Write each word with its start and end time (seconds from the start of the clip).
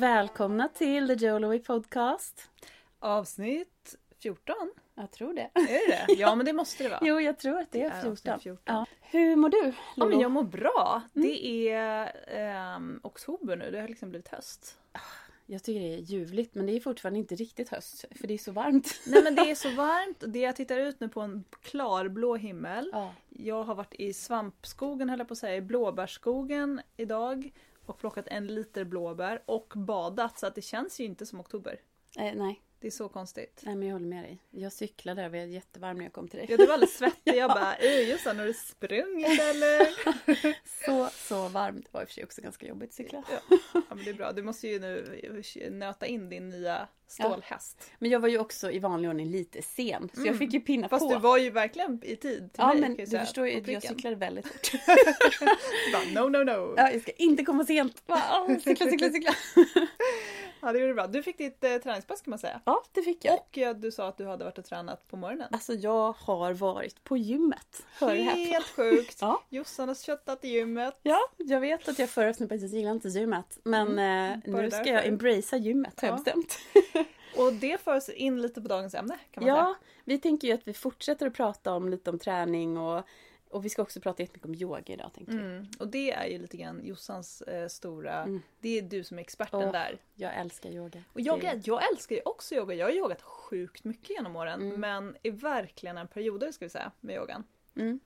Välkomna 0.00 0.68
till 0.68 1.08
The 1.18 1.26
Joloway 1.26 1.58
Podcast. 1.58 2.50
Avsnitt 2.98 3.94
14? 4.22 4.54
Jag 4.94 5.10
tror 5.10 5.34
det. 5.34 5.50
Är 5.54 5.90
det 5.90 6.04
det? 6.06 6.20
Ja 6.20 6.34
men 6.34 6.46
det 6.46 6.52
måste 6.52 6.82
det 6.82 6.88
vara. 6.88 7.00
Jo, 7.04 7.20
jag 7.20 7.38
tror 7.38 7.58
att 7.60 7.72
det 7.72 7.80
är 7.82 7.84
Ja, 7.84 7.90
14. 7.90 8.10
avsnitt 8.12 8.42
14. 8.42 8.62
Ja. 8.64 8.86
Hur 9.00 9.36
mår 9.36 9.48
du, 9.48 9.72
Ja, 9.96 10.06
men 10.06 10.20
jag 10.20 10.30
mår 10.30 10.42
bra. 10.42 11.02
Det 11.12 11.68
är 11.70 12.12
ehm, 12.28 13.00
oktober 13.02 13.56
nu, 13.56 13.70
det 13.70 13.80
har 13.80 13.88
liksom 13.88 14.10
blivit 14.10 14.28
höst. 14.28 14.78
Jag 15.46 15.62
tycker 15.62 15.80
det 15.80 15.94
är 15.94 15.98
ljuvligt, 15.98 16.54
men 16.54 16.66
det 16.66 16.72
är 16.72 16.80
fortfarande 16.80 17.18
inte 17.18 17.34
riktigt 17.34 17.68
höst. 17.68 18.04
För 18.20 18.28
det 18.28 18.34
är 18.34 18.38
så 18.38 18.52
varmt. 18.52 19.00
Nej 19.06 19.22
men 19.22 19.34
det 19.34 19.50
är 19.50 19.54
så 19.54 19.70
varmt. 19.74 20.24
Det 20.26 20.38
jag 20.38 20.56
tittar 20.56 20.78
ut 20.78 21.00
nu 21.00 21.08
på 21.08 21.20
en 21.20 21.44
klarblå 21.62 22.36
himmel. 22.36 22.90
Ja. 22.92 23.14
Jag 23.28 23.62
har 23.62 23.74
varit 23.74 23.94
i 23.94 24.12
svampskogen 24.12 25.08
höll 25.08 25.18
jag 25.18 25.28
på 25.28 25.32
att 25.32 25.38
säga, 25.38 25.56
i 25.56 25.60
blåbärsskogen 25.60 26.80
idag. 26.96 27.50
Och 27.90 27.98
plockat 27.98 28.26
en 28.28 28.46
liter 28.46 28.84
blåbär 28.84 29.42
och 29.46 29.72
badat 29.76 30.38
så 30.38 30.46
att 30.46 30.54
det 30.54 30.62
känns 30.62 31.00
ju 31.00 31.04
inte 31.04 31.26
som 31.26 31.40
oktober. 31.40 31.80
Eh, 32.18 32.34
nej. 32.34 32.62
Det 32.78 32.86
är 32.86 32.90
så 32.90 33.08
konstigt. 33.08 33.62
nej, 33.66 33.76
men 33.76 33.88
jag 33.88 33.94
håller 33.94 34.06
med 34.06 34.24
dig. 34.24 34.38
Jag 34.50 34.72
cyklade 34.72 35.22
över 35.24 35.38
jättevarm 35.46 35.96
när 35.96 36.04
jag 36.04 36.12
kom 36.12 36.28
till 36.28 36.38
dig. 36.38 36.46
Ja, 36.50 36.56
du 36.56 36.66
var 36.66 36.74
alldeles 36.74 36.96
svettig. 36.98 37.36
Jag 37.36 37.50
bara, 37.54 37.74
"Ej, 37.74 38.08
just 38.10 38.24
det, 38.24 38.30
har 38.34 38.46
du 38.46 38.54
sprungit 38.54 39.40
eller? 39.40 39.88
Så, 40.86 41.08
så 41.12 41.48
varmt. 41.48 41.84
Det 41.84 41.92
var 41.92 42.00
i 42.00 42.04
och 42.04 42.08
för 42.08 42.14
sig 42.14 42.24
också 42.24 42.42
ganska 42.42 42.66
jobbigt 42.66 42.88
att 42.88 42.94
cykla. 42.94 43.24
Ja. 43.30 43.58
ja 43.72 43.82
men 43.88 44.04
det 44.04 44.10
är 44.10 44.14
bra. 44.14 44.32
Du 44.32 44.42
måste 44.42 44.68
ju 44.68 44.78
nu 44.80 45.42
nöta 45.70 46.06
in 46.06 46.28
din 46.28 46.48
nya 46.48 46.88
stålhäst. 47.12 47.90
Men 47.98 48.10
jag 48.10 48.20
var 48.20 48.28
ju 48.28 48.38
också 48.38 48.70
i 48.70 48.78
vanlig 48.78 49.10
ordning 49.10 49.30
lite 49.30 49.62
sen. 49.62 50.10
Så 50.14 50.26
jag 50.26 50.38
fick 50.38 50.52
ju 50.52 50.60
pinna 50.60 50.88
Fast 50.88 51.08
på. 51.08 51.14
du 51.14 51.18
var 51.20 51.38
ju 51.38 51.50
verkligen 51.50 52.00
i 52.04 52.16
tid 52.16 52.20
till 52.38 52.50
ja, 52.56 52.66
mig. 52.66 52.80
men 52.80 52.90
jag 52.90 52.98
du 52.98 53.06
säga, 53.06 53.24
förstår 53.24 53.46
ju 53.48 53.62
jag 53.72 53.82
cyklade 53.82 54.16
väldigt 54.16 54.46
fort. 54.48 54.72
No, 56.14 56.20
no, 56.28 56.44
no. 56.44 56.74
ja, 56.76 56.90
jag 56.92 57.02
ska 57.02 57.12
inte 57.12 57.44
komma 57.44 57.64
sent. 57.64 58.02
Cykla, 58.64 58.86
cykla, 58.86 59.10
cykla. 59.10 59.34
Ja, 60.62 60.72
det 60.72 60.78
gjorde 60.78 60.90
du 60.90 60.94
bra. 60.94 61.06
Du 61.06 61.22
fick 61.22 61.38
ditt 61.38 61.64
eh, 61.64 61.76
träningspass 61.76 62.20
kan 62.20 62.30
man 62.30 62.38
säga. 62.38 62.60
Ja, 62.64 62.82
det 62.92 63.02
fick 63.02 63.24
jag. 63.24 63.34
Och 63.34 63.58
eh, 63.58 63.74
du 63.76 63.90
sa 63.92 64.08
att 64.08 64.16
du 64.18 64.26
hade 64.26 64.44
varit 64.44 64.58
och 64.58 64.64
tränat 64.64 65.08
på 65.08 65.16
morgonen. 65.16 65.48
Alltså 65.52 65.72
jag 65.74 66.12
har 66.12 66.52
varit 66.52 67.04
på 67.04 67.16
gymmet. 67.16 67.82
Hör. 67.98 68.14
Helt 68.14 68.66
sjukt. 68.66 69.16
Ja. 69.20 69.42
Jossan 69.48 69.88
har 69.88 69.94
köttat 69.94 70.44
i 70.44 70.48
gymmet. 70.48 70.98
Ja, 71.02 71.18
jag 71.36 71.60
vet 71.60 71.88
att 71.88 71.98
jag 71.98 72.10
förra 72.10 72.28
avsnittet 72.28 72.60
jag 72.62 72.70
gillar 72.70 72.90
inte 72.90 73.08
gymmet. 73.08 73.58
Men 73.64 73.88
eh, 73.88 74.52
Bara 74.52 74.62
nu 74.62 74.70
ska 74.70 74.78
därför. 74.78 74.92
jag 74.92 75.06
embracea 75.06 75.58
gymmet 75.58 76.00
har 76.00 76.08
jag 76.08 76.12
Ja. 76.12 76.16
bestämt. 76.24 76.58
Och 77.36 77.52
det 77.52 77.80
för 77.80 77.96
oss 77.96 78.08
in 78.08 78.42
lite 78.42 78.60
på 78.62 78.68
dagens 78.68 78.94
ämne 78.94 79.18
kan 79.30 79.44
man 79.44 79.48
Ja, 79.56 79.64
säga. 79.64 79.74
vi 80.04 80.18
tänker 80.18 80.48
ju 80.48 80.54
att 80.54 80.68
vi 80.68 80.74
fortsätter 80.74 81.26
att 81.26 81.34
prata 81.34 81.72
om 81.74 81.88
lite 81.88 82.10
om 82.10 82.18
träning 82.18 82.78
och, 82.78 83.02
och 83.50 83.64
vi 83.64 83.68
ska 83.68 83.82
också 83.82 84.00
prata 84.00 84.22
jättemycket 84.22 84.46
om 84.46 84.54
yoga 84.54 84.82
idag 84.94 85.10
tänkte 85.14 85.36
vi. 85.36 85.42
Mm. 85.42 85.66
Och 85.78 85.88
det 85.88 86.12
är 86.12 86.26
ju 86.26 86.38
lite 86.38 86.56
grann 86.56 86.80
Jossans 86.84 87.42
eh, 87.42 87.68
stora... 87.68 88.22
Mm. 88.22 88.42
Det 88.60 88.78
är 88.78 88.82
du 88.82 89.04
som 89.04 89.18
är 89.18 89.22
experten 89.22 89.60
Åh, 89.62 89.72
där. 89.72 89.98
Jag 90.14 90.36
älskar 90.36 90.70
yoga. 90.70 91.02
Och 91.12 91.20
jag, 91.20 91.40
Det- 91.40 91.66
jag 91.66 91.90
älskar 91.92 92.16
ju 92.16 92.22
också 92.24 92.54
yoga. 92.54 92.74
Jag 92.74 92.86
har 92.86 92.92
yogat 92.92 93.22
sjukt 93.22 93.84
mycket 93.84 94.10
genom 94.10 94.36
åren. 94.36 94.62
Mm. 94.62 94.80
Men 94.80 95.16
är 95.22 95.30
verkligen 95.30 95.98
en 95.98 96.08
perioder 96.08 96.52
ska 96.52 96.64
vi 96.64 96.68
säga 96.70 96.92
med 97.00 97.16
yogan. 97.16 97.44
Mm. 97.76 98.00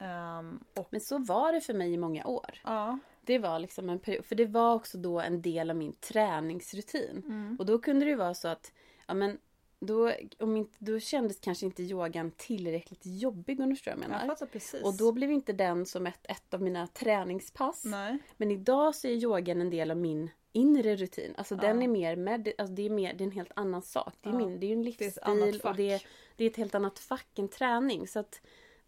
Ehm, 0.00 0.60
och 0.76 0.88
Men 0.90 1.00
så 1.00 1.18
var 1.18 1.52
det 1.52 1.60
för 1.60 1.74
mig 1.74 1.92
i 1.92 1.96
många 1.96 2.26
år. 2.26 2.60
ja. 2.64 2.98
Det 3.22 3.38
var 3.38 3.58
liksom 3.58 3.90
en 3.90 3.98
period, 3.98 4.24
för 4.24 4.34
det 4.34 4.46
var 4.46 4.74
också 4.74 4.98
då 4.98 5.20
en 5.20 5.42
del 5.42 5.70
av 5.70 5.76
min 5.76 5.92
träningsrutin. 5.92 7.22
Mm. 7.26 7.56
Och 7.58 7.66
då 7.66 7.78
kunde 7.78 8.04
det 8.06 8.10
ju 8.10 8.16
vara 8.16 8.34
så 8.34 8.48
att, 8.48 8.72
ja 9.06 9.14
men 9.14 9.38
då, 9.80 10.12
om 10.38 10.56
inte, 10.56 10.76
då 10.78 10.98
kändes 11.00 11.40
kanske 11.40 11.66
inte 11.66 11.82
yogan 11.82 12.30
tillräckligt 12.36 13.00
jobbig 13.04 13.60
om 13.60 13.68
du 13.70 13.76
förstår 13.76 13.90
vad 13.92 13.98
jag 13.98 14.04
Jag 14.04 14.10
menar. 14.10 14.26
fattar 14.34 14.46
precis. 14.46 14.82
Och 14.82 14.96
då 14.96 15.12
blev 15.12 15.30
inte 15.30 15.52
den 15.52 15.86
som 15.86 16.06
ett, 16.06 16.26
ett 16.28 16.54
av 16.54 16.62
mina 16.62 16.86
träningspass. 16.86 17.84
Nej. 17.84 18.18
Men 18.36 18.50
idag 18.50 18.94
så 18.94 19.08
är 19.08 19.12
yogan 19.12 19.60
en 19.60 19.70
del 19.70 19.90
av 19.90 19.96
min 19.96 20.30
inre 20.52 20.96
rutin. 20.96 21.34
Alltså 21.38 21.56
den 21.56 21.76
Ja. 21.78 21.84
är 21.84 21.88
mer 21.88 22.16
med, 22.16 22.52
alltså 22.58 22.74
det 22.74 22.82
är 22.86 22.90
mer, 22.90 23.14
det 23.14 23.24
är 23.24 23.26
en 23.26 23.32
helt 23.32 23.52
annan 23.56 23.82
sak. 23.82 24.14
Det 24.20 24.28
är, 24.28 24.32
Ja. 24.32 24.38
min, 24.38 24.60
det 24.60 24.66
är 24.66 24.72
en 24.72 24.82
Det 24.82 24.88
är 25.02 25.04
livsstil 25.06 25.60
och 25.64 25.76
det 25.76 25.90
är, 25.90 26.02
det 26.36 26.44
är 26.44 26.50
ett 26.50 26.56
helt 26.56 26.74
annat 26.74 26.98
fack 26.98 27.38
än 27.38 27.48
träning. 27.48 28.08
Så 28.08 28.18
att 28.18 28.40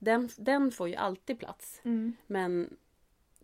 den, 0.04 0.28
den 0.36 0.72
får 0.72 0.88
ju 0.88 0.94
alltid 0.94 1.38
plats. 1.38 1.80
Mm. 1.84 2.16
Men 2.26 2.76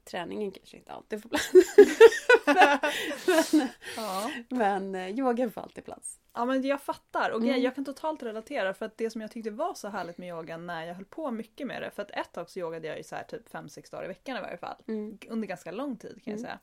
träningen 0.05 0.51
kanske 0.53 0.77
inte 0.77 0.93
alltid 0.93 1.23
får 1.23 1.29
plats. 1.29 1.51
Ja. 3.97 4.31
Men 4.49 4.95
eh, 4.95 5.09
yogan 5.19 5.51
får 5.51 5.61
alltid 5.61 5.85
plats. 5.85 6.21
ja 6.35 6.45
men 6.45 6.63
jag 6.63 6.83
fattar. 6.83 7.31
Och 7.31 7.41
Mm. 7.43 7.63
jag 7.63 7.75
kan 7.75 7.85
totalt 7.85 8.23
relatera 8.23 8.75
för 8.75 8.87
att 8.87 8.97
det 8.99 9.11
som 9.11 9.21
jag 9.21 9.31
tyckte 9.31 9.51
var 9.51 9.75
så 9.75 9.89
härligt 9.89 10.19
med 10.19 10.29
yogan 10.29 10.67
när 10.67 10.87
jag 10.87 10.95
höll 10.95 11.05
på 11.05 11.31
mycket 11.31 11.67
med 11.67 11.83
det. 11.83 11.91
För 11.91 12.03
att 12.03 12.11
ett 12.11 12.33
tag 12.33 12.51
så 12.51 12.59
yogade 12.59 12.89
jag 12.89 12.97
ju 12.97 13.03
så 13.03 13.17
här 13.17 13.25
typ 13.25 13.49
5-6 13.53 13.91
dagar 13.91 14.05
i 14.05 14.09
veckan 14.09 14.37
i 14.37 14.41
varje 14.41 14.57
fall. 14.57 14.77
Mm. 14.89 15.19
Under 15.29 15.49
ganska 15.49 15.71
lång 15.73 15.97
tid 15.97 16.25
kan 16.25 16.33
jag 16.33 16.39
Mm. 16.39 16.45
säga. 16.45 16.59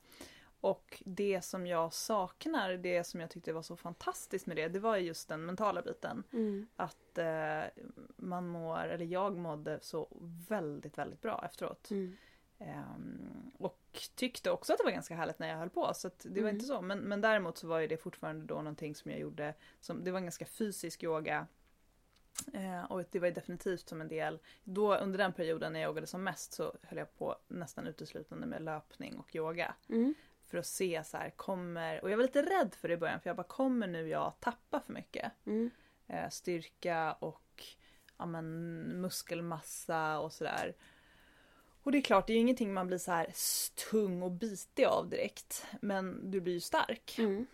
Och 0.65 1.03
det 1.05 1.41
som 1.41 1.67
jag 1.67 1.93
saknar, 1.93 2.73
det 2.73 3.03
som 3.03 3.19
jag 3.19 3.29
tyckte 3.29 3.53
var 3.53 3.61
så 3.61 3.75
fantastiskt 3.75 4.47
med 4.47 4.57
det, 4.57 4.67
det 4.67 4.79
var 4.79 4.97
just 4.97 5.29
den 5.29 5.45
mentala 5.45 5.81
biten. 5.81 6.23
Mm. 6.33 6.67
Att 6.75 7.17
eh, 7.17 7.63
man 8.15 8.47
mår, 8.47 8.87
eller 8.87 9.05
jag 9.05 9.37
mådde 9.37 9.79
så 9.81 10.07
väldigt, 10.49 10.97
väldigt 10.97 11.21
bra 11.21 11.45
efteråt. 11.45 11.91
Mm. 11.91 12.17
Ehm, 12.59 13.51
och 13.57 13.99
tyckte 14.15 14.51
också 14.51 14.73
att 14.73 14.79
det 14.79 14.83
var 14.83 14.91
ganska 14.91 15.15
härligt 15.15 15.39
när 15.39 15.47
jag 15.47 15.57
höll 15.57 15.69
på. 15.69 15.91
Så 15.93 16.09
det 16.23 16.29
var 16.29 16.49
Mm. 16.49 16.55
inte 16.55 16.65
så. 16.65 16.81
Men, 16.81 16.99
men 16.99 17.21
däremot 17.21 17.57
så 17.57 17.67
var 17.67 17.79
ju 17.79 17.87
det 17.87 17.97
fortfarande 17.97 18.45
då 18.45 18.55
någonting 18.55 18.95
som 18.95 19.11
jag 19.11 19.19
gjorde. 19.19 19.53
Som, 19.81 20.03
det 20.03 20.11
var 20.11 20.17
en 20.19 20.25
ganska 20.25 20.45
fysisk 20.45 21.03
yoga. 21.03 21.47
Eh, 22.53 22.83
och 22.83 23.03
det 23.11 23.19
var 23.19 23.31
definitivt 23.31 23.89
som 23.89 24.01
en 24.01 24.07
del. 24.07 24.39
Då 24.63 24.95
under 24.95 25.17
den 25.17 25.33
perioden 25.33 25.73
när 25.73 25.79
jag 25.79 25.89
yogade 25.89 26.07
som 26.07 26.23
mest 26.23 26.53
så 26.53 26.73
höll 26.83 26.97
jag 26.97 27.17
på 27.17 27.35
nästan 27.47 27.87
uteslutande 27.87 28.47
med 28.47 28.61
löpning 28.61 29.17
och 29.19 29.35
yoga. 29.35 29.75
Mm. 29.89 30.13
För 30.47 30.57
att 30.57 30.65
se 30.65 31.03
så 31.03 31.17
här, 31.17 31.29
kommer... 31.29 32.03
Och 32.03 32.09
jag 32.11 32.17
var 32.17 32.23
lite 32.23 32.41
rädd 32.41 32.75
för 32.75 32.87
det 32.87 32.93
i 32.93 32.97
början 32.97 33.19
för 33.19 33.29
jag 33.29 33.37
bara, 33.37 33.43
kommer 33.43 33.87
nu 33.87 34.09
jag 34.09 34.33
tappa 34.39 34.79
för 34.79 34.93
mycket? 34.93 35.31
Mm. 35.45 35.71
eh, 36.07 36.29
styrka 36.29 37.13
och 37.13 37.63
ja, 38.17 38.25
men, 38.25 38.79
muskelmassa 39.01 40.19
och 40.19 40.33
sådär. 40.33 40.75
Och 41.83 41.91
det 41.91 41.97
är 41.97 42.01
klart, 42.01 42.27
det 42.27 42.33
är 42.33 42.35
ju 42.35 42.41
ingenting 42.41 42.73
man 42.73 42.87
blir 42.87 42.97
så 42.97 43.11
här 43.11 43.27
tung 43.89 44.23
och 44.23 44.31
bitig 44.31 44.85
av 44.85 45.09
direkt. 45.09 45.65
Men 45.81 46.31
du 46.31 46.41
blir 46.41 46.53
ju 46.53 46.59
stark. 46.59 47.15
Mm. 47.19 47.45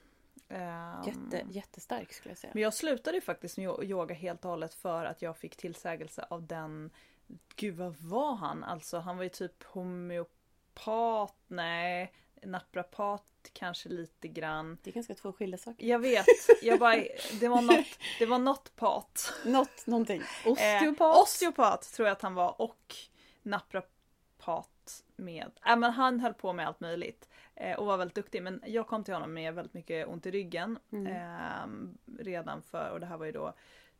Ehm, 0.49 1.03
Jätte, 1.05 1.45
jättestark 1.49 2.13
skulle 2.13 2.31
jag 2.31 2.37
säga. 2.37 2.51
Men 2.53 2.63
jag 2.63 2.73
slutade 2.73 3.17
ju 3.17 3.21
faktiskt 3.21 3.57
med 3.57 3.67
yo- 3.67 3.83
yoga 3.83 4.15
helt 4.15 4.45
och 4.45 4.51
hållet 4.51 4.73
för 4.73 5.05
att 5.05 5.21
jag 5.21 5.37
fick 5.37 5.55
tillsägelse 5.55 6.25
av 6.29 6.47
den... 6.47 6.89
Gud 7.55 7.75
vad 7.75 7.95
var 7.95 8.35
han? 8.35 8.63
Alltså 8.63 8.99
han 8.99 9.17
var 9.17 9.23
ju 9.23 9.29
typ 9.29 9.63
homeopat, 9.63 11.35
nej, 11.47 12.13
naprapat 12.43 13.23
kanske 13.53 13.89
lite 13.89 14.27
grann. 14.27 14.77
Det 14.83 14.89
är 14.89 14.93
ganska 14.93 15.15
två 15.15 15.33
skilda 15.33 15.57
saker. 15.57 15.85
Jag 15.85 15.99
vet, 15.99 16.25
jag 16.61 16.79
bara, 16.79 17.03
det 17.39 17.47
var 17.47 17.61
något, 17.61 17.99
det 18.19 18.25
var 18.25 18.39
något 18.39 18.75
pat. 18.75 19.33
Något, 19.45 19.87
någonting. 19.87 20.21
Eh, 20.21 20.51
Osteopat. 20.51 21.17
osteopat 21.17 21.93
tror 21.93 22.07
jag 22.07 22.13
att 22.13 22.21
han 22.21 22.33
var 22.33 22.61
och 22.61 22.95
naprapat 23.41 25.03
med. 25.15 25.51
Äh, 25.67 25.77
men 25.77 25.91
han 25.91 26.19
höll 26.19 26.33
på 26.33 26.53
med 26.53 26.67
allt 26.67 26.79
möjligt. 26.79 27.29
Eh, 27.55 27.79
och 27.79 27.85
var 27.85 27.97
väldigt 27.97 28.15
duktig. 28.15 28.43
Men 28.43 28.63
jag 28.65 28.87
kom 28.87 29.03
till 29.03 29.13
honom 29.13 29.33
med 29.33 29.53
väldigt 29.53 29.73
mycket 29.73 30.07
ont 30.07 30.25
i 30.25 30.31
ryggen. 30.31 30.79
Mm. 30.91 31.07
ehm, 31.07 31.97
redan 32.19 32.61
för, 32.61 32.89
och 32.89 32.99
det 32.99 33.05
här 33.05 33.17
var 33.17 33.25
ju 33.25 33.31
då 33.31 33.53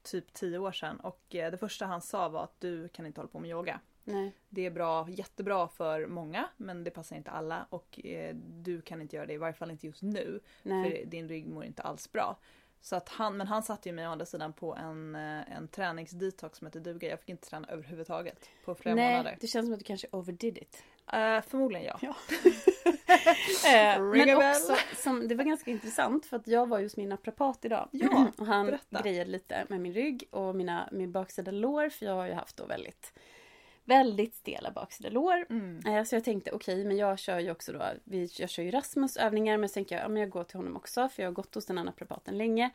typ 0.03 0.33
10 0.33 0.57
år 0.57 0.71
sedan. 0.71 0.99
Och 0.99 1.35
eh, 1.35 1.51
det 1.51 1.57
första 1.57 1.85
han 1.85 2.01
sa 2.01 2.29
var 2.29 2.43
att 2.43 2.59
du 2.59 2.89
kan 2.89 3.05
inte 3.05 3.19
hålla 3.19 3.29
på 3.29 3.39
med 3.39 3.49
yoga. 3.49 3.79
Nej. 4.11 4.31
Det 4.49 4.65
är 4.65 4.71
bra, 4.71 5.09
jättebra 5.09 5.67
för 5.67 6.07
många 6.07 6.47
men 6.57 6.83
det 6.83 6.91
passar 6.91 7.15
inte 7.15 7.31
alla. 7.31 7.65
Och 7.69 8.05
eh, 8.05 8.35
du 8.35 8.81
kan 8.81 9.01
inte 9.01 9.15
göra 9.15 9.25
det, 9.25 9.33
i 9.33 9.37
varje 9.37 9.53
fall 9.53 9.71
inte 9.71 9.87
just 9.87 10.01
nu. 10.01 10.39
Nej. 10.63 10.83
För 10.83 11.05
din 11.05 11.29
rygg 11.29 11.47
mår 11.47 11.65
inte 11.65 11.81
alls 11.81 12.11
bra. 12.11 12.37
Så 12.81 12.95
att 12.95 13.09
han, 13.09 13.37
men 13.37 13.47
han 13.47 13.63
satte 13.63 13.89
ju 13.89 13.95
mig 13.95 14.07
å 14.07 14.11
andra 14.11 14.25
sidan 14.25 14.53
på 14.53 14.75
en, 14.75 15.15
eh, 15.15 15.57
en 15.57 15.67
träningsdetox 15.67 16.57
som 16.57 16.67
heter 16.67 16.79
duga. 16.79 17.09
Jag 17.09 17.19
fick 17.19 17.29
inte 17.29 17.49
träna 17.49 17.67
överhuvudtaget 17.67 18.49
på 18.65 18.75
flera 18.75 18.95
Nej, 18.95 19.11
månader. 19.17 19.37
det 19.41 19.47
känns 19.47 19.65
som 19.65 19.73
att 19.73 19.79
du 19.79 19.85
kanske 19.85 20.07
overdid 20.11 20.57
it. 20.57 20.83
Eh, 21.13 21.41
förmodligen 21.41 21.85
ja. 21.85 21.99
Ja. 22.01 22.15
Ring 24.13 24.25
men 24.37 24.49
också, 24.49 24.75
som, 24.95 25.27
det 25.27 25.35
var 25.35 25.43
ganska 25.43 25.71
intressant 25.71 26.25
för 26.25 26.37
att 26.37 26.47
jag 26.47 26.69
var 26.69 26.81
hos 26.81 26.97
min 26.97 27.09
naprapat 27.09 27.65
idag. 27.65 27.89
Ja, 27.91 28.31
och 28.37 28.45
han 28.45 28.65
berätta. 28.65 29.01
grejade 29.01 29.31
lite 29.31 29.65
med 29.69 29.81
min 29.81 29.93
rygg 29.93 30.23
och 30.31 30.55
mina, 30.55 30.89
min 30.91 31.11
baksida 31.11 31.51
lår 31.51 31.89
för 31.89 32.05
jag 32.05 32.13
har 32.13 32.27
ju 32.27 32.33
haft 32.33 32.57
då 32.57 32.65
väldigt 32.65 33.13
Väldigt 33.85 34.35
stela 34.35 34.71
baksida 34.71 35.09
lår. 35.09 35.45
Mm. 35.49 35.79
Eh, 35.85 36.03
Så 36.03 36.15
jag 36.15 36.23
tänkte 36.23 36.51
okej, 36.51 36.85
men 36.85 36.97
jag 36.97 37.19
kör 37.19 37.39
ju 37.39 37.51
också 37.51 37.71
då, 37.73 37.83
jag 38.37 38.49
kör 38.49 38.63
ju 38.63 38.71
Rasmus 38.71 39.17
övningar 39.17 39.57
men 39.57 39.69
så 39.69 39.73
tänker 39.73 39.95
jag, 39.95 40.03
ja 40.03 40.09
men 40.09 40.21
jag 40.21 40.29
går 40.29 40.43
till 40.43 40.57
honom 40.57 40.75
också 40.75 41.09
för 41.09 41.23
jag 41.23 41.29
har 41.29 41.33
gått 41.33 41.55
hos 41.55 41.65
den 41.65 41.77
här 41.77 41.85
naprapaten 41.85 42.37
länge. 42.37 42.69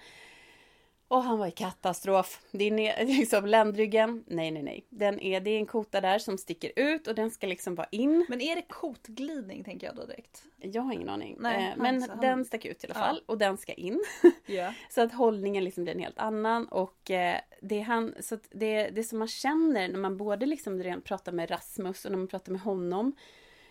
Och 1.08 1.22
han 1.22 1.38
var 1.38 1.46
i 1.46 1.50
katastrof. 1.50 2.40
Det 2.52 2.64
är 2.64 3.04
liksom 3.18 3.46
ländryggen. 3.46 4.24
Nej, 4.26 4.50
nej, 4.50 4.62
nej. 4.62 4.86
Den 4.88 5.20
är, 5.20 5.40
det 5.40 5.50
är 5.50 5.58
en 5.58 5.66
kota 5.66 6.00
där 6.00 6.18
som 6.18 6.38
sticker 6.38 6.72
ut 6.76 7.06
och 7.06 7.14
den 7.14 7.30
ska 7.30 7.46
liksom 7.46 7.74
vara 7.74 7.88
in. 7.90 8.26
Men 8.28 8.40
är 8.40 8.56
det 8.56 8.62
kotglidning 8.62 9.64
tänker 9.64 9.86
jag 9.86 9.96
då 9.96 10.04
direkt? 10.06 10.42
Jag 10.56 10.82
har 10.82 10.92
ingen 10.92 11.08
aning. 11.08 11.36
Nej, 11.40 11.66
Eh, 11.66 11.76
men 11.82 12.02
han- 12.02 12.20
den 12.20 12.44
stack 12.44 12.64
ut 12.64 12.84
i 12.84 12.86
alla 12.86 13.00
Ja. 13.00 13.06
fall 13.06 13.22
och 13.26 13.38
den 13.38 13.56
ska 13.56 13.72
in. 13.72 14.02
Ja. 14.46 14.74
Så 14.90 15.00
att 15.00 15.12
hållningen 15.12 15.64
liksom 15.64 15.84
blir 15.84 15.94
en 15.94 16.00
helt 16.00 16.18
annan 16.18 16.66
och 16.68 17.10
eh, 17.10 17.38
det, 17.60 17.78
är 17.78 17.82
han, 17.82 18.14
så 18.20 18.34
att 18.34 18.48
det, 18.50 18.88
det 18.88 19.04
som 19.04 19.18
man 19.18 19.28
känner 19.28 19.88
när 19.88 19.98
man 19.98 20.16
både 20.16 20.46
liksom 20.46 21.00
pratar 21.04 21.32
med 21.32 21.50
Rasmus 21.50 22.04
och 22.04 22.10
när 22.10 22.18
man 22.18 22.28
pratar 22.28 22.52
med 22.52 22.60
honom 22.60 23.12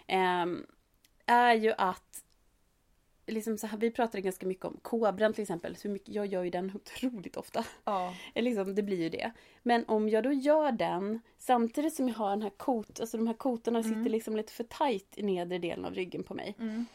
ehm, 0.08 0.66
är 1.26 1.54
ju 1.54 1.74
att 1.78 2.25
liksom 3.28 3.58
så 3.58 3.68
här, 3.68 3.78
vi 3.78 3.92
pratade 3.92 4.22
ganska 4.22 4.46
mycket 4.46 4.66
om 4.66 4.80
kobran 4.82 5.34
till 5.34 5.42
exempel. 5.42 5.76
Så 5.76 5.90
mycket, 5.90 6.16
jag 6.16 6.26
gör 6.26 6.44
ju 6.44 6.50
den 6.50 6.72
otroligt 6.76 7.38
ofta. 7.38 7.66
Ja. 7.84 8.14
Liksom, 8.36 8.76
det 8.76 8.84
blir 8.84 9.02
ju 9.02 9.10
det. 9.10 9.32
Men 9.64 9.86
om 9.88 10.10
jag 10.10 10.24
då 10.24 10.32
gör 10.32 10.72
den 10.72 11.20
samtidigt 11.38 11.94
som 11.94 12.08
jag 12.08 12.16
har 12.16 12.30
den 12.30 12.42
här 12.42 12.50
kot, 12.50 13.00
alltså 13.00 13.18
de 13.18 13.28
här 13.28 13.34
kotorna 13.34 13.80
Mm. 13.80 13.92
sitter 13.94 14.10
liksom 14.10 14.36
lite 14.36 14.54
för 14.54 14.64
tajt 14.64 15.14
i 15.18 15.24
nedre 15.24 15.58
delen 15.58 15.86
av 15.86 15.94
ryggen 15.94 16.24
på 16.24 16.34
mig. 16.34 16.56
Mm. 16.60 16.86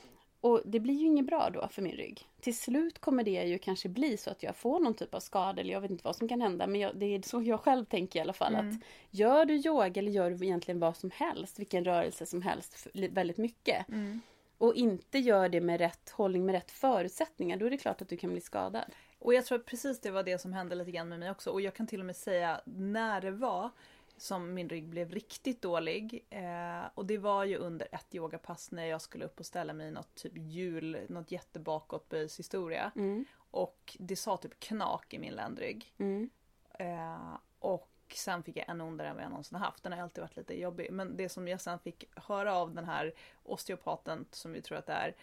Och 0.40 0.60
det 0.64 0.80
blir 0.80 0.94
ju 0.94 1.06
inget 1.06 1.26
bra 1.26 1.50
då 1.50 1.68
för 1.68 1.82
min 1.82 1.92
rygg. 1.92 2.26
Till 2.40 2.56
slut 2.56 2.98
kommer 2.98 3.24
det 3.24 3.30
ju 3.44 3.58
kanske 3.58 3.88
bli 3.88 4.16
så 4.16 4.30
att 4.30 4.42
jag 4.42 4.56
får 4.56 4.80
någon 4.80 4.94
typ 4.94 5.14
av 5.14 5.20
skada 5.20 5.60
eller 5.60 5.72
jag 5.72 5.80
vet 5.80 5.90
inte 5.90 6.04
vad 6.04 6.16
som 6.16 6.28
kan 6.28 6.40
hända. 6.40 6.66
Men 6.66 6.80
jag, 6.80 6.96
det 6.96 7.06
är 7.06 7.22
så 7.22 7.42
jag 7.42 7.60
själv 7.60 7.84
tänker 7.84 8.18
i 8.18 8.22
alla 8.22 8.32
fall. 8.32 8.54
Mm. 8.54 8.68
att 8.68 8.74
Gör 9.10 9.44
du 9.44 9.54
yoga 9.54 10.00
eller 10.00 10.10
gör 10.12 10.30
du 10.30 10.46
egentligen 10.46 10.80
vad 10.80 10.96
som 10.96 11.10
helst, 11.14 11.58
vilken 11.58 11.84
rörelse 11.84 12.26
som 12.26 12.42
helst, 12.42 12.86
väldigt 12.94 13.38
mycket. 13.38 13.88
Mm. 13.88 14.20
Och 14.60 14.74
inte 14.74 15.18
gör 15.18 15.48
det 15.48 15.60
med 15.60 15.80
rätt 15.80 16.10
hållning, 16.10 16.46
med 16.46 16.52
rätt 16.52 16.70
förutsättningar. 16.70 17.56
Då 17.56 17.66
är 17.66 17.70
det 17.70 17.76
klart 17.76 18.02
att 18.02 18.08
du 18.08 18.16
kan 18.16 18.30
bli 18.30 18.40
skadad. 18.40 18.94
Och 19.18 19.34
jag 19.34 19.44
tror 19.46 19.58
att 19.58 19.66
precis 19.66 20.00
det 20.00 20.10
var 20.10 20.22
det 20.22 20.38
som 20.38 20.52
hände 20.52 20.74
lite 20.74 20.90
grann 20.90 21.08
med 21.08 21.18
mig 21.18 21.30
också. 21.30 21.50
Och 21.50 21.60
jag 21.60 21.74
kan 21.74 21.86
till 21.86 22.00
och 22.00 22.06
med 22.06 22.16
säga 22.16 22.60
när 22.64 23.20
det 23.20 23.30
var 23.30 23.70
som 24.16 24.54
min 24.54 24.68
rygg 24.68 24.88
blev 24.88 25.10
riktigt 25.10 25.62
dålig. 25.62 26.26
Eh, 26.30 26.82
och 26.94 27.06
det 27.06 27.18
var 27.18 27.44
ju 27.44 27.56
under 27.56 27.88
ett 27.92 28.14
yogapass 28.14 28.70
när 28.70 28.84
jag 28.84 29.00
skulle 29.00 29.24
upp 29.24 29.40
och 29.40 29.46
ställa 29.46 29.72
mig 29.72 29.88
i 29.88 29.90
något 29.90 30.14
typ 30.14 30.32
hjul, 30.36 30.98
något 31.08 31.32
jättebakåtböjshistoria. 31.32 32.92
Mm. 32.96 33.24
Och 33.50 33.96
det 33.98 34.16
sa 34.16 34.36
typ 34.36 34.60
knak 34.60 35.14
i 35.14 35.18
min 35.18 35.32
ländrygg. 35.34 35.94
Mm. 35.98 36.30
Eh, 36.78 37.38
och 37.58 37.89
sen 38.16 38.42
fick 38.42 38.56
jag 38.56 38.68
ännu 38.68 38.84
ondare 38.84 39.08
än 39.08 39.14
vad 39.14 39.24
jag 39.24 39.30
någonsin 39.30 39.58
har 39.58 39.66
haft. 39.66 39.82
Den 39.82 39.92
har 39.92 40.02
alltid 40.02 40.22
varit 40.22 40.36
lite 40.36 40.60
jobbig. 40.60 40.92
Men 40.92 41.16
det 41.16 41.28
som 41.28 41.48
jag 41.48 41.60
sen 41.60 41.78
fick 41.78 42.04
höra 42.16 42.54
av 42.54 42.74
den 42.74 42.84
här 42.84 43.12
osteopaten 43.42 44.26
som 44.30 44.52
vi 44.52 44.62
tror 44.62 44.78
att 44.78 44.86
det 44.86 44.92
är, 44.92 45.14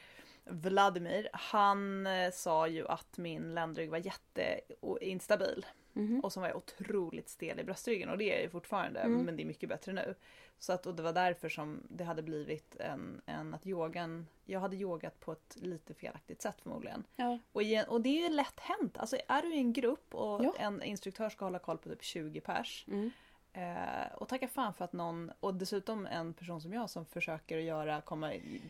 Vladimir, 0.49 1.29
han 1.33 2.07
eh, 2.07 2.31
sa 2.31 2.67
ju 2.67 2.87
att 2.87 3.17
min 3.17 3.53
ländrygg 3.53 3.89
var 3.89 3.97
jätteinstabil. 3.97 5.65
Mhm. 5.97 6.19
Och 6.19 6.33
så 6.33 6.39
var 6.39 6.47
jag 6.47 6.57
otroligt 6.57 7.29
stel 7.29 7.59
i 7.59 7.63
bröstryggen 7.63 8.09
och 8.09 8.17
det 8.17 8.23
är 8.31 8.33
jag 8.33 8.41
ju 8.43 8.49
fortfarande 8.49 8.99
Mm. 8.99 9.21
men 9.25 9.35
det 9.35 9.43
är 9.43 9.45
mycket 9.45 9.69
bättre 9.69 9.93
nu. 9.93 10.15
Så 10.59 10.73
att, 10.73 10.85
och 10.85 10.95
det 10.95 11.03
var 11.03 11.13
därför 11.13 11.49
som 11.49 11.83
det 11.89 12.03
hade 12.03 12.21
blivit 12.23 12.75
en, 12.75 13.21
en 13.25 13.53
att 13.53 13.67
yogan, 13.67 14.27
jag 14.45 14.59
hade 14.59 14.75
yogat 14.75 15.19
på 15.19 15.31
ett 15.31 15.55
lite 15.61 15.93
felaktigt 15.93 16.41
sätt 16.41 16.55
förmodligen. 16.61 17.03
Ja. 17.15 17.39
Och, 17.51 17.61
igen, 17.63 17.85
och 17.87 18.01
det 18.01 18.09
är 18.09 18.29
ju 18.29 18.35
lätt 18.35 18.59
hänt. 18.59 18.97
Alltså 18.97 19.17
är 19.27 19.41
du 19.41 19.55
i 19.55 19.57
en 19.57 19.73
grupp 19.73 20.15
och 20.15 20.45
Ja. 20.45 20.53
en 20.59 20.83
instruktör 20.83 21.29
ska 21.29 21.45
hålla 21.45 21.59
koll 21.59 21.77
på 21.77 21.89
typ 21.89 22.03
20 22.03 22.41
pers. 22.41 22.85
Mm. 22.87 23.11
Eh, 23.53 24.13
och 24.15 24.27
tacka 24.27 24.47
fan 24.47 24.73
för 24.73 24.85
att 24.85 24.93
någon, 24.93 25.31
och 25.39 25.53
dessutom 25.53 26.05
en 26.05 26.33
person 26.33 26.61
som 26.61 26.73
jag 26.73 26.89
som 26.89 27.05
försöker 27.05 27.57
göra, 27.57 28.01
komma 28.01 28.33
i, 28.33 28.61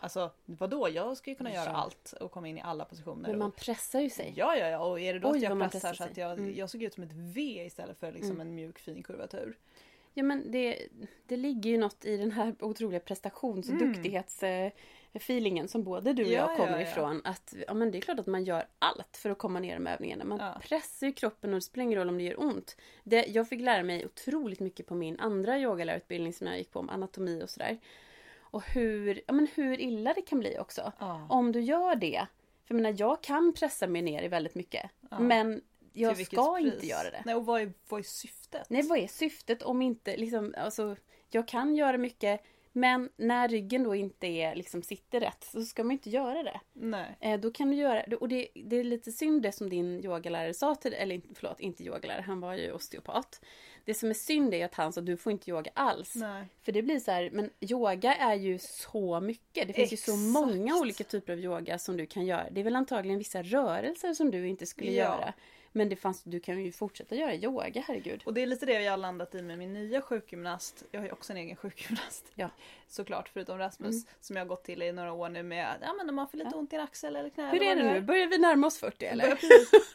Alltså 0.00 0.30
vadå, 0.46 0.88
jag 0.88 1.16
ska 1.16 1.30
ju 1.30 1.36
kunna 1.36 1.52
göra 1.52 1.70
Ja. 1.70 1.76
allt 1.76 2.12
och 2.20 2.30
komma 2.30 2.48
in 2.48 2.58
i 2.58 2.60
alla 2.60 2.84
positioner. 2.84 3.28
Men 3.28 3.38
man 3.38 3.48
och, 3.48 3.56
pressar 3.56 4.00
ju 4.00 4.10
sig. 4.10 4.32
ja, 4.36 4.56
ja, 4.56 4.66
ja, 4.66 4.78
och 4.78 5.00
är 5.00 5.12
det 5.14 5.18
då 5.18 5.30
Oj, 5.30 5.36
att 5.36 5.42
jag 5.42 5.58
pressar 5.58 5.70
pressar 5.70 5.94
så 5.94 6.04
att 6.10 6.16
jag, 6.16 6.38
Mm. 6.38 6.56
jag 6.56 6.70
såg 6.70 6.82
ut 6.82 6.94
som 6.94 7.02
ett 7.04 7.12
V 7.12 7.40
istället 7.66 7.98
för 7.98 8.12
liksom 8.12 8.30
Mm. 8.30 8.46
en 8.46 8.54
mjuk 8.54 8.78
fin 8.78 9.02
kurvatur. 9.02 9.58
Ja 10.14 10.22
men 10.22 10.50
det, 10.52 10.88
det 11.26 11.36
ligger 11.36 11.70
ju 11.70 11.78
något 11.78 12.04
i 12.04 12.16
den 12.16 12.32
här 12.32 12.54
otroliga 12.60 13.00
prestations 13.00 13.68
och 13.68 13.74
Mm. 13.74 13.92
duktighets 13.92 14.42
eh, 14.42 14.72
feelingen 15.12 15.68
som 15.68 15.84
både 15.84 16.12
du 16.12 16.22
och 16.24 16.28
Ja, 16.28 16.34
jag 16.34 16.56
kommer 16.56 16.72
ja, 16.72 16.80
ja. 16.80 16.90
ifrån. 16.90 17.20
Att 17.24 17.54
ja, 17.66 17.74
men 17.74 17.90
det 17.90 17.98
är 17.98 18.00
klart 18.00 18.18
att 18.18 18.26
man 18.26 18.44
gör 18.44 18.66
allt 18.78 19.16
för 19.16 19.30
att 19.30 19.38
komma 19.38 19.60
ner 19.60 19.78
med 19.78 19.94
övningarna. 19.94 20.24
Man 20.24 20.40
pressar 20.60 21.06
ju 21.06 21.12
kroppen 21.12 21.50
och 21.50 21.56
det 21.56 21.62
spelar 21.62 21.82
ingen 21.82 21.98
roll 21.98 22.08
om 22.08 22.18
det 22.18 22.24
gör 22.24 22.40
ont. 22.40 22.76
Det, 23.04 23.26
jag 23.26 23.48
fick 23.48 23.60
lära 23.60 23.82
mig 23.82 24.06
otroligt 24.06 24.60
mycket 24.60 24.86
på 24.86 24.94
min 24.94 25.20
andra 25.20 25.58
yogalärarutbildning 25.58 26.32
som 26.32 26.46
jag 26.46 26.58
gick 26.58 26.70
på 26.70 26.78
om 26.78 26.90
anatomi 26.90 27.42
och 27.44 27.50
sådär. 27.50 27.78
Och 28.40 28.62
hur, 28.62 29.20
ja, 29.26 29.32
men 29.32 29.48
hur 29.54 29.80
illa 29.80 30.14
det 30.14 30.22
kan 30.22 30.38
bli 30.38 30.58
också. 30.58 30.92
Om 31.28 31.52
du 31.52 31.60
gör 31.60 31.94
det. 31.94 32.26
För 32.64 32.74
jag 32.74 32.82
menar, 32.82 32.96
jag 32.98 33.22
kan 33.22 33.52
pressa 33.52 33.86
mig 33.86 34.02
ner 34.02 34.22
i 34.22 34.28
väldigt 34.28 34.54
mycket. 34.54 34.90
Men 35.18 35.62
jag 35.92 36.26
ska 36.26 36.56
pris? 36.56 36.74
inte 36.74 36.86
göra 36.86 37.10
det. 37.10 37.22
Nej, 37.26 37.34
och 37.34 37.46
vad 37.46 37.60
är, 37.60 37.72
vad 37.88 38.00
är 38.00 38.04
syftet? 38.04 38.70
Nej, 38.70 38.82
vad 38.82 38.98
är 38.98 39.06
syftet 39.06 39.62
om 39.62 39.82
inte 39.82 40.16
liksom, 40.16 40.54
alltså, 40.58 40.96
jag 41.30 41.48
kan 41.48 41.76
göra 41.76 41.98
mycket 41.98 42.42
men 42.72 43.08
när 43.16 43.48
ryggen 43.48 43.84
då 43.84 43.94
inte 43.94 44.26
är, 44.26 44.54
liksom, 44.54 44.82
sitter 44.82 45.20
rätt 45.20 45.44
så 45.44 45.62
ska 45.62 45.84
man 45.84 45.92
inte 45.92 46.10
göra 46.10 46.42
det. 46.42 46.60
Nej. 46.72 47.16
Eh, 47.20 47.40
då 47.40 47.50
kan 47.50 47.70
du 47.70 47.76
göra, 47.76 48.16
och 48.20 48.28
det, 48.28 48.48
det 48.54 48.76
är 48.76 48.84
lite 48.84 49.12
synd 49.12 49.42
det 49.42 49.52
som 49.52 49.70
din 49.70 50.04
yogalärare 50.04 50.54
sa 50.54 50.74
till 50.74 50.94
eller 50.94 51.14
inte- 51.14 51.28
förlåt, 51.34 51.60
inte 51.60 51.84
yogalärare, 51.84 52.22
han 52.26 52.40
var 52.40 52.54
ju 52.54 52.72
osteopat. 52.72 53.40
Det 53.84 53.94
som 53.94 54.10
är 54.10 54.14
synd 54.14 54.54
är 54.54 54.64
att 54.64 54.74
han 54.74 54.92
sa 54.92 55.00
du 55.00 55.16
får 55.16 55.32
inte 55.32 55.50
yoga 55.50 55.70
alls. 55.74 56.14
Nej. 56.14 56.44
För 56.62 56.72
det 56.72 56.82
blir 56.82 57.00
så 57.00 57.10
här, 57.10 57.30
men 57.32 57.50
yoga 57.60 58.14
är 58.14 58.34
ju 58.34 58.58
så 58.58 59.20
mycket. 59.20 59.66
Det 59.68 59.72
finns 59.72 59.92
ju 59.92 59.96
så 59.96 60.10
Exakt. 60.12 60.32
många 60.32 60.76
olika 60.80 61.04
typer 61.04 61.32
av 61.32 61.38
yoga 61.38 61.78
som 61.78 61.96
du 61.96 62.06
kan 62.06 62.26
göra. 62.26 62.46
Det 62.50 62.60
är 62.60 62.64
väl 62.64 62.76
antagligen 62.76 63.18
vissa 63.18 63.42
rörelser 63.42 64.14
som 64.14 64.30
du 64.30 64.48
inte 64.48 64.66
skulle 64.66 64.90
Ja. 64.92 65.02
göra. 65.04 65.32
Men 65.72 65.88
det 65.88 65.96
fanns, 65.96 66.22
du 66.22 66.40
kan 66.40 66.64
ju 66.64 66.72
fortsätta 66.72 67.14
göra 67.14 67.34
yoga, 67.34 67.84
herregud. 67.86 68.22
Och 68.26 68.34
det 68.34 68.40
är 68.42 68.46
lite 68.46 68.66
det 68.66 68.82
jag 68.82 68.92
har 68.92 68.96
landat 68.96 69.34
i 69.34 69.42
med 69.42 69.58
min 69.58 69.72
nya 69.72 70.02
sjukgymnast. 70.02 70.84
Jag 70.90 71.00
har 71.00 71.06
ju 71.06 71.12
också 71.12 71.32
en 71.32 71.36
egen 71.36 71.56
sjukgymnast. 71.56 72.24
Ja. 72.34 72.48
Såklart, 72.88 73.28
förutom 73.28 73.58
Rasmus 73.58 73.94
Mm. 73.94 74.06
som 74.20 74.36
jag 74.36 74.44
har 74.44 74.48
gått 74.48 74.64
till 74.64 74.82
i 74.82 74.92
några 74.92 75.12
år 75.12 75.28
nu 75.28 75.42
med 75.42 75.76
ja 75.82 75.92
men 75.92 76.08
om 76.08 76.14
man 76.16 76.28
får 76.28 76.38
lite 76.38 76.50
Ja. 76.52 76.58
ont 76.58 76.72
i 76.72 76.76
en 76.76 76.82
axel 76.82 77.16
eller 77.16 77.30
knä. 77.30 77.50
Hur 77.50 77.62
är 77.62 77.76
det 77.76 77.92
nu? 77.92 78.00
Börjar 78.00 78.26
vi 78.26 78.38
närma 78.38 78.66
oss 78.66 78.78
40 78.78 79.04
Ja, 79.04 79.10
eller? 79.10 79.38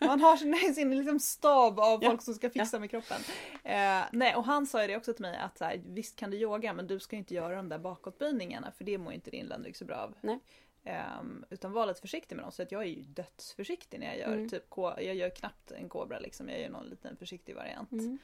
Man 0.08 0.22
har 0.22 0.38
sin, 0.38 0.74
sin 0.76 0.98
liksom 0.98 1.20
stab 1.20 1.80
av 1.80 2.04
Ja. 2.04 2.10
folk 2.10 2.22
som 2.22 2.34
ska 2.34 2.50
fixa 2.50 2.80
med 2.80 2.90
kroppen. 2.90 3.22
Eh, 3.64 4.02
nej, 4.12 4.36
och 4.36 4.46
han 4.46 4.66
sa 4.68 4.82
ju 4.82 4.88
det 4.88 4.98
också 4.98 5.14
till 5.14 5.22
mig 5.22 5.38
att 5.38 5.58
så 5.58 5.66
här, 5.66 5.82
visst 5.86 6.16
kan 6.16 6.32
du 6.32 6.38
yoga 6.38 6.74
men 6.74 6.88
du 6.88 7.00
ska 7.00 7.16
inte 7.16 7.34
göra 7.34 7.56
de 7.56 7.70
där 7.70 7.80
bakåtböjningarna 7.80 8.72
för 8.72 8.84
det 8.84 8.98
mår 8.98 9.14
inte 9.14 9.32
din 9.32 9.46
ländrygg 9.46 9.78
så 9.78 9.86
bra 9.86 9.96
av. 9.96 10.14
Nej. 10.22 10.40
Ehm, 10.86 11.46
utan 11.50 11.72
var 11.72 11.86
lite 11.88 12.02
försiktig 12.02 12.36
med 12.36 12.46
dem. 12.46 12.52
Så 12.52 12.62
att 12.64 12.72
jag 12.72 12.82
är 12.82 12.86
ju 12.88 13.02
dödsförsiktig 13.02 14.00
när 14.00 14.08
jag 14.08 14.18
gör 14.18 14.34
Mm. 14.34 14.50
typ 14.50 14.64
jag 14.78 15.16
gör 15.16 15.30
knappt 15.30 15.72
en 15.72 15.90
kobra 15.90 16.20
liksom. 16.20 16.50
Jag 16.50 16.60
gör 16.62 16.70
någon 16.70 16.86
liten 16.90 17.18
försiktig 17.18 17.56
variant. 17.56 17.92
Mm. 17.92 18.18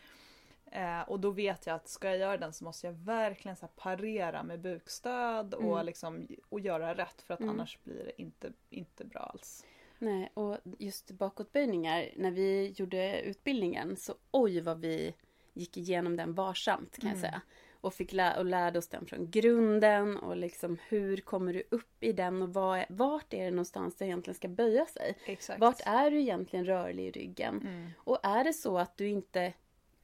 Eh, 0.71 1.01
och 1.01 1.19
då 1.19 1.31
vet 1.31 1.65
jag 1.65 1.75
att 1.75 1.87
ska 1.89 2.07
jag 2.07 2.17
göra 2.17 2.37
den 2.37 2.53
så 2.53 2.63
måste 2.63 2.87
jag 2.87 2.93
verkligen 2.93 3.55
så 3.57 3.67
parera 3.67 4.43
med 4.43 4.59
bukstöd 4.59 5.53
och, 5.53 5.73
Mm. 5.73 5.85
liksom, 5.85 6.27
och 6.49 6.59
göra 6.59 6.93
rätt 6.93 7.21
för 7.21 7.33
att 7.33 7.39
Mm. 7.39 7.49
annars 7.55 7.79
blir 7.83 8.03
det 8.03 8.21
inte, 8.21 8.51
inte 8.69 9.05
bra 9.05 9.19
alls. 9.19 9.65
Nej, 9.99 10.31
och 10.33 10.57
just 10.79 11.11
bakåtböjningar, 11.11 12.09
när 12.15 12.31
vi 12.31 12.73
gjorde 12.75 13.21
utbildningen 13.21 13.95
så 13.97 14.15
oj 14.31 14.61
vad 14.61 14.79
vi 14.81 15.13
gick 15.53 15.77
igenom 15.77 16.15
den 16.15 16.33
varsamt 16.33 16.97
kan 16.99 17.09
jag 17.09 17.17
Mm. 17.17 17.21
säga. 17.21 17.41
Och 17.81 17.93
fick 17.93 18.13
lä- 18.13 18.37
och 18.37 18.45
lärde 18.45 18.79
oss 18.79 18.87
den 18.87 19.05
från 19.05 19.31
grunden 19.31 20.17
och 20.17 20.37
liksom 20.37 20.77
hur 20.87 21.17
kommer 21.17 21.53
du 21.53 21.63
upp 21.71 22.03
i 22.03 22.11
den 22.11 22.41
och 22.41 22.53
vad 22.53 22.79
är, 22.79 22.85
vart 22.89 23.33
är 23.33 23.45
det 23.45 23.51
någonstans 23.51 23.95
det 23.95 24.05
egentligen 24.05 24.35
ska 24.35 24.47
böja 24.47 24.85
sig? 24.85 25.17
Exakt. 25.25 25.59
Vart 25.59 25.81
är 25.85 26.11
du 26.11 26.19
egentligen 26.19 26.65
rörlig 26.65 27.07
i 27.07 27.11
ryggen? 27.11 27.61
Mm. 27.61 27.89
Och 27.97 28.19
är 28.23 28.43
det 28.43 28.53
så 28.53 28.77
att 28.77 28.97
du 28.97 29.07
inte 29.07 29.53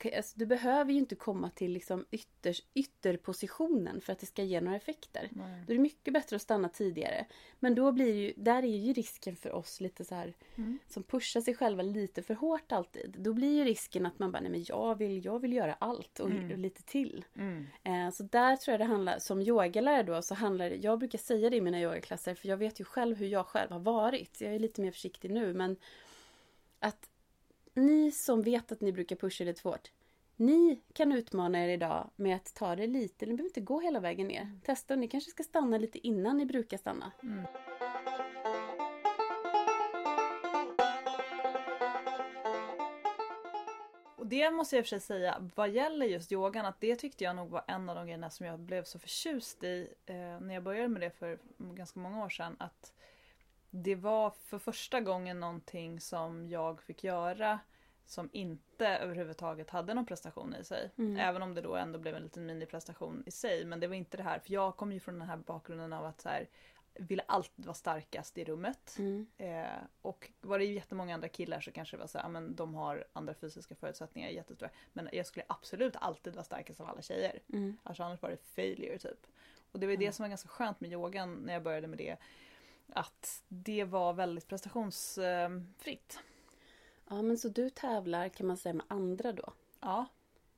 alltså, 0.05 0.39
du 0.39 0.45
behöver 0.45 0.91
ju 0.93 0.99
inte 0.99 1.15
komma 1.15 1.49
till 1.49 1.71
liksom 1.71 2.05
ytters, 2.11 2.61
ytterpositionen 2.73 4.01
för 4.01 4.13
att 4.13 4.19
det 4.19 4.25
ska 4.25 4.43
ge 4.43 4.61
några 4.61 4.77
effekter. 4.77 5.29
Nej. 5.31 5.63
Då 5.67 5.73
är 5.73 5.77
det 5.77 5.81
mycket 5.81 6.13
bättre 6.13 6.35
att 6.35 6.41
stanna 6.41 6.69
tidigare. 6.69 7.25
Men 7.59 7.75
då 7.75 7.91
blir 7.91 8.13
ju, 8.15 8.33
där 8.37 8.63
är 8.63 8.77
ju 8.77 8.93
risken 8.93 9.35
för 9.35 9.51
oss 9.51 9.81
lite 9.81 10.05
så 10.05 10.15
här 10.15 10.33
Mm. 10.55 10.79
som 10.87 11.03
pushar 11.03 11.41
sig 11.41 11.55
själva 11.55 11.83
lite 11.83 12.23
för 12.23 12.33
hårt 12.33 12.71
alltid. 12.71 13.15
Då 13.19 13.33
blir 13.33 13.55
ju 13.57 13.63
risken 13.63 14.05
att 14.05 14.19
man 14.19 14.31
bara, 14.31 14.39
nej 14.41 14.51
men 14.51 14.63
jag 14.67 14.95
vill, 14.95 15.25
jag 15.25 15.39
vill 15.39 15.53
göra 15.53 15.73
allt 15.73 16.19
och, 16.19 16.29
Mm. 16.29 16.51
och 16.51 16.57
lite 16.57 16.83
till. 16.83 17.25
Mm. 17.35 17.67
Eh, 17.83 18.11
så 18.13 18.23
där 18.23 18.55
tror 18.55 18.73
jag 18.73 18.79
det 18.79 18.85
handlar, 18.85 19.19
som 19.19 19.41
yogalärare 19.41 20.03
då, 20.03 20.21
så 20.21 20.35
handlar 20.35 20.69
det, 20.69 20.75
jag 20.75 20.99
brukar 20.99 21.17
säga 21.19 21.49
det 21.49 21.55
i 21.57 21.61
mina 21.61 21.81
yogaklasser, 21.81 22.35
för 22.35 22.47
jag 22.47 22.57
vet 22.57 22.79
ju 22.79 22.83
själv 22.83 23.17
hur 23.17 23.27
jag 23.27 23.45
själv 23.45 23.71
har 23.71 23.79
varit. 23.79 24.41
Jag 24.41 24.55
är 24.55 24.59
lite 24.59 24.81
mer 24.81 24.91
försiktig 24.91 25.31
nu, 25.31 25.53
men 25.53 25.75
att 26.79 27.09
ni 27.77 28.11
som 28.11 28.41
vet 28.41 28.71
att 28.71 28.81
ni 28.81 28.91
brukar 28.91 29.15
pusha 29.15 29.43
lite 29.43 29.61
för 29.61 29.69
hårt, 29.69 29.91
ni 30.35 30.81
kan 30.93 31.11
utmana 31.11 31.65
er 31.65 31.69
idag 31.69 32.09
med 32.15 32.35
att 32.35 32.55
ta 32.55 32.75
det 32.75 32.87
lite, 32.87 33.25
ni 33.25 33.33
behöver 33.33 33.49
inte 33.49 33.61
gå 33.61 33.79
hela 33.79 33.99
vägen 33.99 34.27
ner. 34.27 34.59
Testa, 34.63 34.95
ni 34.95 35.07
kanske 35.07 35.31
ska 35.31 35.43
stanna 35.43 35.77
lite 35.77 36.07
innan 36.07 36.37
ni 36.37 36.45
brukar 36.45 36.77
stanna. 36.77 37.11
Mm. 37.23 37.43
Och 44.15 44.27
det 44.27 44.51
måste 44.51 44.75
jag 44.75 44.81
i 44.81 44.83
och 44.83 44.85
för 44.85 44.89
sig 44.89 44.99
säga, 44.99 45.49
vad 45.55 45.69
gäller 45.69 46.05
just 46.05 46.31
yogan, 46.31 46.65
att 46.65 46.81
det 46.81 46.95
tyckte 46.95 47.23
jag 47.23 47.35
nog 47.35 47.49
var 47.49 47.63
en 47.67 47.89
av 47.89 47.95
de 47.95 48.05
grejerna 48.05 48.29
som 48.29 48.45
jag 48.45 48.59
blev 48.59 48.83
så 48.83 48.99
förtjust 48.99 49.63
i 49.63 49.87
eh, 50.05 50.15
när 50.15 50.53
jag 50.53 50.63
började 50.63 50.87
med 50.87 51.01
det 51.01 51.11
för 51.11 51.39
ganska 51.57 51.99
många 51.99 52.25
år 52.25 52.29
sedan. 52.29 52.55
Att 52.59 52.93
det 53.83 53.95
var 53.95 54.29
för 54.29 54.59
första 54.59 55.01
gången 55.01 55.39
någonting 55.39 55.99
som 55.99 56.49
jag 56.49 56.81
fick 56.81 57.03
göra 57.03 57.59
som 58.05 58.29
inte 58.33 58.87
överhuvudtaget 58.87 59.69
hade 59.69 59.93
någon 59.93 60.05
prestation 60.05 60.55
i 60.55 60.63
sig. 60.63 60.91
Mm. 60.97 61.17
Även 61.17 61.41
om 61.41 61.53
det 61.53 61.61
då 61.61 61.75
ändå 61.75 61.99
blev 61.99 62.15
en 62.15 62.23
liten 62.23 62.45
miniprestation 62.45 63.23
i 63.25 63.31
sig. 63.31 63.65
Men 63.65 63.79
det 63.79 63.87
var 63.87 63.95
inte 63.95 64.17
det 64.17 64.23
här, 64.23 64.39
för 64.39 64.53
jag 64.53 64.77
kom 64.77 64.91
ju 64.91 64.99
från 64.99 65.19
den 65.19 65.27
här 65.27 65.37
bakgrunden 65.37 65.93
av 65.93 66.05
att 66.05 66.21
så 66.21 66.29
här, 66.29 66.47
ville 66.93 67.23
alltid 67.27 67.65
vara 67.65 67.73
starkast 67.73 68.37
i 68.37 68.43
rummet. 68.43 68.95
Mm. 68.99 69.27
Eh, 69.37 69.83
och 70.01 70.31
var 70.41 70.59
det 70.59 70.65
jättemånga 70.65 71.13
andra 71.13 71.27
killar 71.27 71.61
så 71.61 71.71
kanske 71.71 71.97
det 71.97 72.01
var 72.01 72.07
så 72.07 72.19
här, 72.19 72.29
men 72.29 72.55
de 72.55 72.75
har 72.75 73.05
andra 73.13 73.33
fysiska 73.33 73.75
förutsättningar, 73.75 74.29
jättestora. 74.29 74.69
Men 74.93 75.09
jag 75.11 75.25
skulle 75.25 75.45
absolut 75.49 75.95
alltid 75.95 76.33
vara 76.33 76.43
starkast 76.43 76.79
av 76.79 76.87
alla 76.89 77.01
tjejer. 77.01 77.39
Mm. 77.53 77.77
Alltså 77.83 78.03
annars 78.03 78.21
var 78.21 78.29
det 78.29 78.37
failure 78.37 78.97
typ. 78.97 79.27
Och 79.71 79.79
det 79.79 79.87
var 79.87 79.95
det 79.95 80.11
som 80.11 80.23
var 80.23 80.29
ganska 80.29 80.49
skönt 80.49 80.79
med 80.79 80.91
yogan 80.91 81.33
när 81.33 81.53
jag 81.53 81.63
började 81.63 81.87
med 81.87 81.97
det. 81.97 82.17
Att 82.93 83.43
det 83.47 83.83
var 83.83 84.13
väldigt 84.13 84.47
prestationsfritt. 84.47 86.19
Ja, 87.09 87.21
men 87.21 87.37
så 87.37 87.49
du 87.49 87.69
tävlar 87.69 88.29
kan 88.29 88.47
man 88.47 88.57
säga 88.57 88.73
med 88.73 88.85
andra 88.87 89.31
då? 89.33 89.53
Ja, 89.79 90.05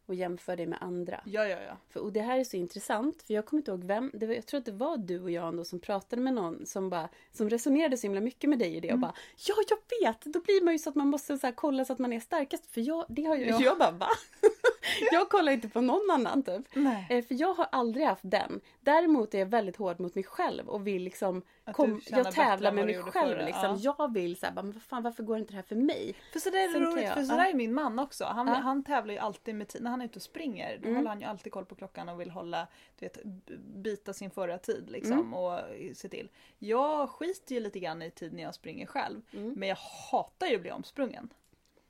Och 0.09 0.15
jämför 0.15 0.55
dig 0.55 0.65
med 0.67 0.77
andra? 0.81 1.21
ja, 1.25 1.45
ja. 1.47 1.57
ja. 1.67 1.77
För, 1.89 1.99
och 1.99 2.13
det 2.13 2.21
här 2.21 2.39
är 2.39 2.43
så 2.43 2.57
intressant, 2.57 3.21
för 3.23 3.33
jag 3.33 3.45
kommer 3.45 3.61
inte 3.61 3.71
ihåg 3.71 3.83
vem, 3.83 4.11
det 4.13 4.27
var, 4.27 4.33
jag 4.33 4.45
tror 4.45 4.57
att 4.59 4.65
det 4.65 4.71
var 4.71 4.97
du 4.97 5.21
och 5.23 5.31
jag 5.31 5.47
ändå 5.47 5.63
som 5.63 5.79
pratade 5.79 6.21
med 6.21 6.33
någon 6.33 6.65
som 6.65 6.89
bara, 6.89 7.09
som 7.31 7.49
resonerade 7.49 7.97
så 7.97 8.07
himla 8.07 8.21
mycket 8.21 8.49
med 8.49 8.59
dig 8.59 8.75
i 8.75 8.79
det 8.79 8.87
och 8.87 8.91
Mm. 8.91 9.01
bara 9.01 9.13
Ja, 9.47 9.55
jag 9.69 10.07
vet! 10.07 10.21
Då 10.25 10.39
blir 10.41 10.63
man 10.63 10.73
ju 10.73 10.79
så 10.79 10.89
att 10.89 10.95
man 10.95 11.07
måste 11.07 11.37
så 11.37 11.47
här, 11.47 11.53
kolla 11.53 11.85
så 11.85 11.93
att 11.93 11.99
man 11.99 12.13
är 12.13 12.19
starkast, 12.19 12.65
för 12.65 12.81
jag, 12.81 13.05
det 13.09 13.23
har 13.23 13.35
ju, 13.35 13.45
Ja. 13.45 13.59
jag 13.61 13.77
bara 13.77 13.91
va? 13.91 14.07
jag 15.11 15.29
kollar 15.29 15.51
inte 15.51 15.69
på 15.69 15.81
någon 15.81 16.09
annan 16.11 16.43
typ. 16.43 16.65
Nej. 16.73 17.07
Eh, 17.09 17.25
För 17.25 17.35
jag 17.41 17.53
har 17.53 17.67
aldrig 17.71 18.05
haft 18.05 18.21
den. 18.25 18.59
Däremot 18.81 19.33
är 19.33 19.39
jag 19.39 19.45
väldigt 19.45 19.75
hård 19.77 19.99
mot 19.99 20.15
mig 20.15 20.23
själv 20.23 20.69
och 20.69 20.87
vill 20.87 21.03
liksom 21.03 21.41
kom, 21.73 22.01
Jag 22.09 22.31
tävlar 22.31 22.71
med 22.71 22.85
mig 22.85 23.03
själv 23.03 23.33
förra, 23.35 23.45
liksom. 23.45 23.77
ja. 23.81 23.95
Jag 23.99 24.13
vill 24.13 24.35
såhär, 24.37 24.53
men 24.53 24.71
vad 24.71 24.81
fan 24.83 25.03
varför 25.03 25.23
går 25.23 25.37
inte 25.37 25.51
det 25.51 25.55
här 25.55 25.63
för 25.63 25.75
mig? 25.75 26.15
För 26.33 26.39
så 26.39 26.49
där 26.49 26.59
är 26.59 26.67
Sen 26.67 26.81
det 26.81 26.87
roligt, 26.89 27.03
jag- 27.03 27.13
för 27.13 27.23
så 27.23 27.33
ja. 27.33 27.37
där 27.37 27.49
är 27.49 27.53
min 27.53 27.73
man 27.73 27.99
också. 27.99 28.23
Han, 28.25 28.47
Ja. 28.47 28.53
han 28.53 28.83
tävlar 28.83 29.13
ju 29.13 29.19
alltid 29.19 29.55
med 29.55 29.67
tid. 29.67 29.81
Han 29.99 30.05
är 30.05 30.09
ute 30.09 30.19
och 30.19 30.23
springer 30.23 30.77
då 30.77 30.83
Mm. 30.87 30.95
håller 30.95 31.09
han 31.09 31.19
ju 31.19 31.25
alltid 31.25 31.51
koll 31.53 31.65
på 31.65 31.75
klockan 31.75 32.09
och 32.09 32.21
vill 32.21 32.31
hålla, 32.31 32.67
du 32.99 33.05
vet, 33.05 33.23
b- 33.23 33.57
bita 33.57 34.13
sin 34.13 34.31
förra 34.31 34.57
tid 34.57 34.89
liksom 34.89 35.11
Mm. 35.19 35.33
och 35.33 35.59
se 35.93 36.09
till. 36.09 36.29
Jag 36.59 37.09
skiter 37.09 37.55
ju 37.55 37.61
lite 37.61 37.79
grann 37.79 38.01
i 38.01 38.11
tid 38.11 38.33
när 38.33 38.43
jag 38.43 38.55
springer 38.55 38.85
själv. 38.85 39.21
Mm. 39.33 39.53
Men 39.57 39.69
jag 39.69 39.77
hatar 40.11 40.47
ju 40.47 40.55
att 40.55 40.61
bli 40.61 40.71
omsprungen. 40.71 41.33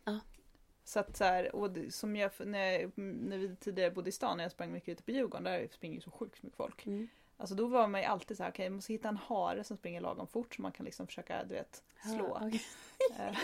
Ja. 0.03 0.19
Så 0.83 0.99
att 0.99 1.17
så 1.17 1.23
här, 1.23 1.55
och 1.55 1.69
som 1.89 2.15
jag, 2.15 2.31
när, 2.45 2.79
jag, 2.79 2.91
när 2.97 3.37
vi 3.37 3.55
tidigare 3.55 3.91
bodde 3.91 4.09
i 4.09 4.11
stan, 4.11 4.37
när 4.37 4.43
jag 4.43 4.51
sprang 4.51 4.71
mycket 4.71 4.89
ute 4.89 5.03
på 5.03 5.11
Djurgården, 5.11 5.43
där 5.43 5.67
springer 5.71 5.95
ju 5.95 6.01
så 6.01 6.11
sjukt 6.11 6.43
mycket 6.43 6.57
folk. 6.57 6.85
Mm. 6.85 7.07
Alltså 7.41 7.55
då 7.55 7.67
var 7.67 7.87
man 7.87 8.01
ju 8.01 8.07
alltid 8.07 8.37
så 8.37 8.43
här, 8.43 8.51
okej 8.51 8.65
jag 8.65 8.73
måste 8.73 8.93
hitta 8.93 9.09
en 9.09 9.17
hare 9.17 9.63
som 9.63 9.77
springer 9.77 10.01
lagom 10.01 10.27
fort 10.27 10.55
så 10.55 10.61
man 10.61 10.71
kan 10.71 10.85
liksom 10.85 11.07
försöka, 11.07 11.43
du 11.43 11.53
vet, 11.55 11.83
slå. 12.03 12.37
Okej. 12.41 12.61
Eh, 13.19 13.37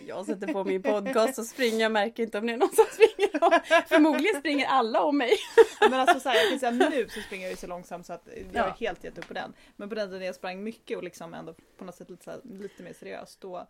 Jag 0.06 0.26
sätter 0.26 0.52
på 0.52 0.64
min 0.64 0.82
podcast 0.82 1.38
och 1.38 1.46
springer, 1.46 1.80
jag 1.80 1.92
märker 1.92 2.22
inte 2.22 2.38
om 2.38 2.46
det 2.46 2.52
är 2.52 2.56
någon 2.56 2.72
som 2.74 2.84
springer 2.92 3.44
om. 3.44 3.60
Förmodligen 3.88 4.40
springer 4.40 4.66
alla 4.66 5.02
om 5.02 5.18
mig. 5.18 5.32
Men 5.80 5.94
alltså 5.94 6.20
så 6.20 6.28
här, 6.28 6.36
jag 6.36 6.50
kan 6.50 6.58
säga 6.58 6.88
nu 6.90 7.08
så 7.08 7.20
springer 7.20 7.44
jag 7.44 7.50
ju 7.50 7.56
så 7.56 7.66
långsamt 7.66 8.06
så 8.06 8.12
att 8.12 8.28
jag 8.52 8.62
har 8.62 8.68
Ja. 8.68 8.76
helt 8.80 9.04
gett 9.04 9.18
upp 9.18 9.28
på 9.28 9.34
den. 9.34 9.52
Men 9.76 9.88
på 9.88 9.94
den 9.94 10.08
tiden 10.08 10.26
jag 10.26 10.34
sprang 10.34 10.62
mycket 10.62 10.96
och 10.96 11.04
liksom 11.04 11.34
ändå 11.34 11.54
på 11.76 11.84
något 11.84 11.94
sätt 11.94 12.10
lite, 12.10 12.30
här, 12.30 12.40
lite 12.44 12.82
mer 12.82 12.92
seriöst 12.92 13.40
då, 13.40 13.66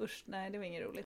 usch 0.00 0.22
nej 0.26 0.50
det 0.50 0.58
var 0.58 0.64
inget 0.64 0.82
roligt. 0.82 1.05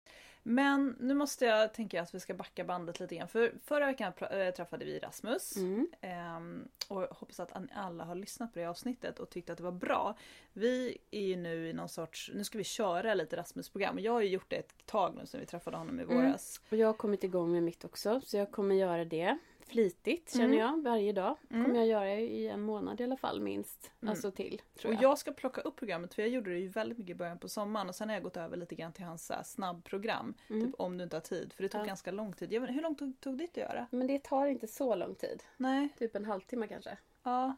Men 0.48 0.96
nu 1.00 1.14
måste 1.14 1.46
jag 1.46 1.74
tänka 1.74 2.02
att 2.02 2.16
vi 2.16 2.20
ska 2.20 2.34
backa 2.34 2.64
bandet 2.64 3.00
lite 3.00 3.16
grann. 3.16 3.28
För 3.28 3.54
förra 3.64 3.86
veckan 3.86 4.14
äh, 4.32 4.52
träffade 4.54 4.86
vi 4.86 5.00
Rasmus. 5.00 5.58
Mm. 5.58 5.88
Ehm, 6.02 6.68
och 6.88 7.02
hoppas 7.02 7.40
att 7.40 7.52
alla 7.76 8.04
har 8.04 8.16
lyssnat 8.16 8.54
på 8.54 8.60
det 8.60 8.66
avsnittet 8.66 9.20
och 9.20 9.30
tyckt 9.30 9.50
att 9.50 9.58
det 9.58 9.64
var 9.64 9.72
bra. 9.72 10.18
Vi 10.54 10.98
är 11.12 11.22
ju 11.22 11.36
nu 11.36 11.70
i 11.70 11.74
någon 11.74 11.90
sorts, 11.90 12.32
nu 12.34 12.44
ska 12.44 12.58
vi 12.58 12.64
köra 12.64 13.14
lite 13.14 13.38
Rasmus-program. 13.38 13.96
Och 13.96 14.02
Jag 14.02 14.12
har 14.12 14.22
ju 14.22 14.30
gjort 14.30 14.50
det 14.50 14.56
ett 14.56 14.86
tag 14.86 15.16
nu 15.16 15.26
sedan 15.26 15.40
vi 15.40 15.46
träffade 15.46 15.78
honom 15.78 16.00
i 16.00 16.04
Mm. 16.04 16.16
våras. 16.16 16.62
Och 16.70 16.78
jag 16.78 16.88
har 16.88 16.94
kommit 16.94 17.24
igång 17.24 17.52
med 17.52 17.64
mitt 17.64 17.86
också, 17.86 18.22
så 18.22 18.38
jag 18.38 18.52
kommer 18.52 18.76
göra 18.76 19.06
det 19.06 19.38
flitigt 19.68 20.32
känner 20.34 20.46
Mm. 20.46 20.58
jag. 20.60 20.82
Varje 20.84 21.12
dag 21.14 21.38
Mm. 21.50 21.64
kommer 21.66 21.76
jag 21.80 21.88
göra 21.88 22.20
i 22.20 22.48
en 22.48 22.62
månad 22.62 23.02
i 23.02 23.04
alla 23.04 23.18
fall 23.18 23.42
minst. 23.42 23.92
Mm. 24.02 24.10
Alltså 24.12 24.32
till. 24.32 24.62
Och 24.86 24.94
jag. 24.94 25.02
jag 25.04 25.18
ska 25.18 25.32
plocka 25.32 25.62
upp 25.62 25.76
programmet 25.76 26.14
för 26.14 26.22
jag 26.22 26.30
gjorde 26.32 26.50
det 26.52 26.60
ju 26.60 26.68
väldigt 26.68 26.98
mycket 26.98 27.12
i 27.12 27.16
början 27.16 27.40
på 27.40 27.50
sommaren 27.50 27.90
och 27.90 27.96
sen 27.96 28.10
har 28.10 28.16
jag 28.16 28.24
gått 28.24 28.38
över 28.38 28.58
lite 28.58 28.76
grann 28.76 28.94
till 28.94 29.04
hans 29.06 29.32
snabbprogram. 29.46 30.34
Mm. 30.50 30.66
Typ 30.66 30.76
om 30.80 30.98
du 30.98 31.04
inte 31.04 31.16
har 31.16 31.22
tid. 31.22 31.54
För 31.54 31.64
det 31.64 31.70
tog 31.70 31.82
Ja. 31.82 31.86
ganska 31.86 32.12
lång 32.12 32.34
tid. 32.34 32.54
Jag 32.54 32.62
vet, 32.62 32.70
hur 32.70 32.82
långt 32.82 33.00
tog, 33.00 33.20
tog 33.20 33.38
ditt 33.38 33.52
att 33.52 33.58
göra? 33.58 33.88
Men 33.92 34.08
det 34.08 34.24
tar 34.24 34.46
inte 34.46 34.68
så 34.68 34.96
lång 34.96 35.16
tid. 35.16 35.44
Nej, 35.58 35.90
Typ 36.00 36.16
en 36.16 36.26
halvtimme 36.26 36.68
kanske. 36.68 36.98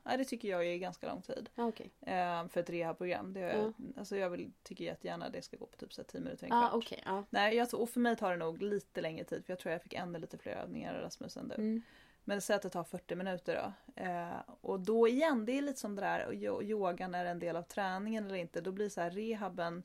Ja, 0.03 0.17
det 0.17 0.25
tycker 0.25 0.47
jag 0.47 0.65
är 0.65 0.77
ganska 0.77 1.07
lång 1.07 1.21
tid. 1.21 1.49
Ja, 1.55 1.65
okej. 1.65 1.91
Eh, 2.01 2.47
för 2.47 2.59
ett 2.59 2.69
rehabprogram. 2.69 3.33
Det, 3.33 3.39
Ja. 3.39 3.73
alltså 3.97 4.17
jag 4.17 4.29
vill, 4.29 4.51
tycker 4.63 4.83
jättegärna 4.83 5.29
det 5.29 5.41
ska 5.41 5.57
gå 5.57 5.65
på 5.65 5.77
typ 5.77 5.93
så 5.93 6.01
här 6.01 6.07
10 6.07 6.21
minuter, 6.21 6.43
en 6.43 6.49
kvart. 6.49 6.73
okej. 6.73 7.03
ja. 7.05 7.23
Nej, 7.29 7.55
jag, 7.55 7.73
och 7.73 7.89
för 7.89 7.99
mig 7.99 8.15
tar 8.15 8.31
det 8.31 8.37
nog 8.37 8.61
lite 8.61 9.01
längre 9.01 9.23
tid 9.23 9.45
för 9.45 9.53
jag 9.53 9.59
tror 9.59 9.71
jag 9.71 9.81
fick 9.81 9.93
ännu 9.93 10.19
lite 10.19 10.37
fler 10.37 10.51
övningar 10.53 10.95
av 10.95 11.01
Rasmus 11.01 11.37
än 11.37 11.47
du. 11.47 11.55
Mm. 11.55 11.81
Men 12.23 12.41
säg 12.41 12.55
att 12.55 12.61
det 12.61 12.69
tar 12.69 12.83
40 12.83 13.15
minuter 13.15 13.55
då. 13.95 14.01
Eh, 14.03 14.39
och 14.61 14.79
då 14.79 15.07
igen, 15.07 15.45
det 15.45 15.57
är 15.57 15.61
lite 15.61 15.79
som 15.79 15.95
det 15.95 16.01
där, 16.01 16.33
yogan 16.63 17.15
är 17.15 17.25
en 17.25 17.39
del 17.39 17.55
av 17.55 17.63
träningen 17.63 18.25
eller 18.25 18.35
inte. 18.35 18.61
Då 18.61 18.71
blir 18.71 18.89
så 18.89 19.01
här 19.01 19.11
rehaben 19.11 19.83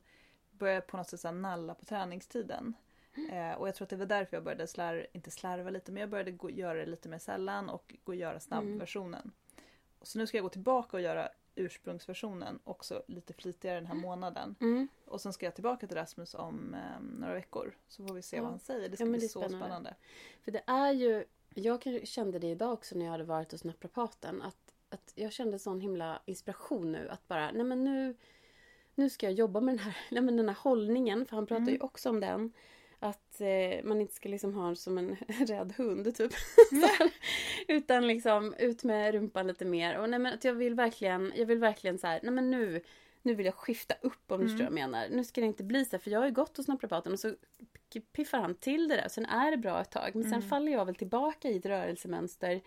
börjar 0.51 0.81
på 0.81 0.97
något 0.97 1.09
sätt 1.09 1.19
så 1.19 1.31
nalla 1.31 1.75
på 1.75 1.85
träningstiden. 1.85 2.73
Eh, 3.31 3.51
och 3.51 3.67
jag 3.67 3.75
tror 3.75 3.85
att 3.85 3.89
det 3.89 3.95
var 3.95 4.05
därför 4.05 4.37
jag 4.37 4.43
började 4.43 4.67
slarva, 4.67 5.03
inte 5.13 5.31
slarva 5.31 5.69
lite, 5.69 5.91
men 5.91 6.01
jag 6.01 6.09
började 6.09 6.31
gå, 6.31 6.49
göra 6.49 6.79
det 6.79 6.85
lite 6.85 7.09
mer 7.09 7.19
sällan 7.19 7.69
och 7.69 7.95
gå 8.03 8.11
och 8.11 8.15
göra 8.15 8.39
snabbversionen. 8.39 9.21
Och 9.27 9.42
så 10.03 10.17
nu 10.19 10.27
ska 10.27 10.37
jag 10.37 10.43
gå 10.43 10.49
tillbaka 10.49 10.97
och 10.97 11.01
göra 11.03 11.29
ursprungsversionen 11.55 12.59
också 12.63 13.03
lite 13.07 13.33
flitigare 13.33 13.75
den 13.79 13.85
här 13.87 13.95
månaden. 13.95 14.55
Mm. 14.61 14.87
Och 15.05 15.21
sen 15.21 15.33
ska 15.33 15.45
jag 15.45 15.55
tillbaka 15.55 15.87
till 15.87 15.97
Rasmus 15.97 16.33
om 16.35 16.73
eh, 16.73 17.01
några 17.19 17.33
veckor. 17.33 17.75
Så 17.87 18.07
får 18.07 18.13
vi 18.13 18.21
se 18.21 18.35
Ja. 18.35 18.41
vad 18.41 18.51
han 18.51 18.59
säger. 18.59 18.89
Det 18.89 18.95
ska 18.97 19.05
Ja, 19.05 19.09
bli 19.09 19.19
det 19.19 19.25
är 19.25 19.27
så 19.27 19.39
spännande. 19.39 19.65
spännande. 19.65 19.95
För 20.41 20.51
det 20.51 20.63
är 20.67 20.91
ju, 20.91 21.25
jag 21.55 22.07
kände 22.07 22.39
det 22.39 22.47
idag 22.47 22.73
också 22.73 22.97
när 22.97 23.05
jag 23.05 23.11
hade 23.11 23.23
varit 23.23 23.51
hos 23.51 23.63
naprapaten. 23.63 24.41
Att, 24.41 24.73
att 24.89 25.11
jag 25.15 25.31
kände 25.31 25.59
sån 25.59 25.81
himla 25.81 26.21
inspiration 26.25 26.91
nu. 26.91 27.09
Att 27.09 27.27
bara, 27.27 27.51
nej 27.51 27.63
men 27.63 27.83
nu, 27.83 28.15
nu 28.95 29.09
ska 29.09 29.25
jag 29.25 29.33
jobba 29.33 29.61
med 29.61 29.73
den 29.73 29.79
här, 29.79 29.97
nej 30.11 30.21
men 30.21 30.37
den 30.37 30.49
här 30.49 30.57
hållningen. 30.59 31.25
För 31.25 31.35
han 31.35 31.45
pratar 31.45 31.65
ju 31.65 31.69
Mm. 31.75 31.85
också 31.85 32.09
om 32.09 32.19
den. 32.19 32.53
Att 33.03 33.41
eh, 33.41 33.83
man 33.83 34.01
inte 34.01 34.13
ska 34.13 34.29
liksom 34.29 34.53
ha 34.53 34.75
som 34.75 34.97
en 34.97 35.15
rädd 35.27 35.73
hund 35.77 36.15
typ. 36.15 36.31
Här. 36.71 37.11
Utan 37.67 38.07
liksom 38.07 38.53
ut 38.59 38.83
med 38.83 39.13
rumpan 39.13 39.47
lite 39.47 39.65
mer. 39.65 39.97
Och 39.97 40.09
nej 40.09 40.19
men 40.19 40.33
att 40.33 40.43
jag 40.43 40.53
vill 40.53 40.75
verkligen, 40.75 41.33
jag 41.35 41.45
vill 41.45 41.59
verkligen 41.59 41.97
så 41.97 42.07
här, 42.07 42.19
nej 42.23 42.31
men 42.31 42.51
nu, 42.51 42.81
nu 43.21 43.33
vill 43.35 43.45
jag 43.45 43.55
skifta 43.55 43.95
upp 44.01 44.31
om 44.31 44.39
du 44.39 44.45
Mm. 44.45 44.47
förstår 44.47 44.63
vad 44.71 44.79
jag 44.79 44.89
menar. 44.91 45.07
Nu 45.09 45.23
ska 45.23 45.41
det 45.41 45.47
inte 45.47 45.63
bli 45.63 45.85
så 45.85 45.91
här, 45.91 45.99
för 45.99 46.11
jag 46.11 46.19
har 46.19 46.25
ju 46.27 46.33
gått 46.33 46.57
hos 46.57 46.67
naprapaten 46.67 47.13
och 47.13 47.19
så 47.19 47.35
piffar 48.13 48.37
han 48.37 48.55
till 48.55 48.87
det 48.87 48.95
där. 48.95 49.07
Sen 49.09 49.25
är 49.25 49.51
det 49.51 49.57
bra 49.57 49.81
ett 49.81 49.91
tag. 49.91 50.11
Men 50.13 50.23
sen 50.23 50.33
Mm. 50.33 50.49
faller 50.49 50.71
jag 50.71 50.85
väl 50.85 50.95
tillbaka 50.95 51.49
i 51.49 51.57
ett 51.57 51.65
rörelsemönster. 51.65 52.61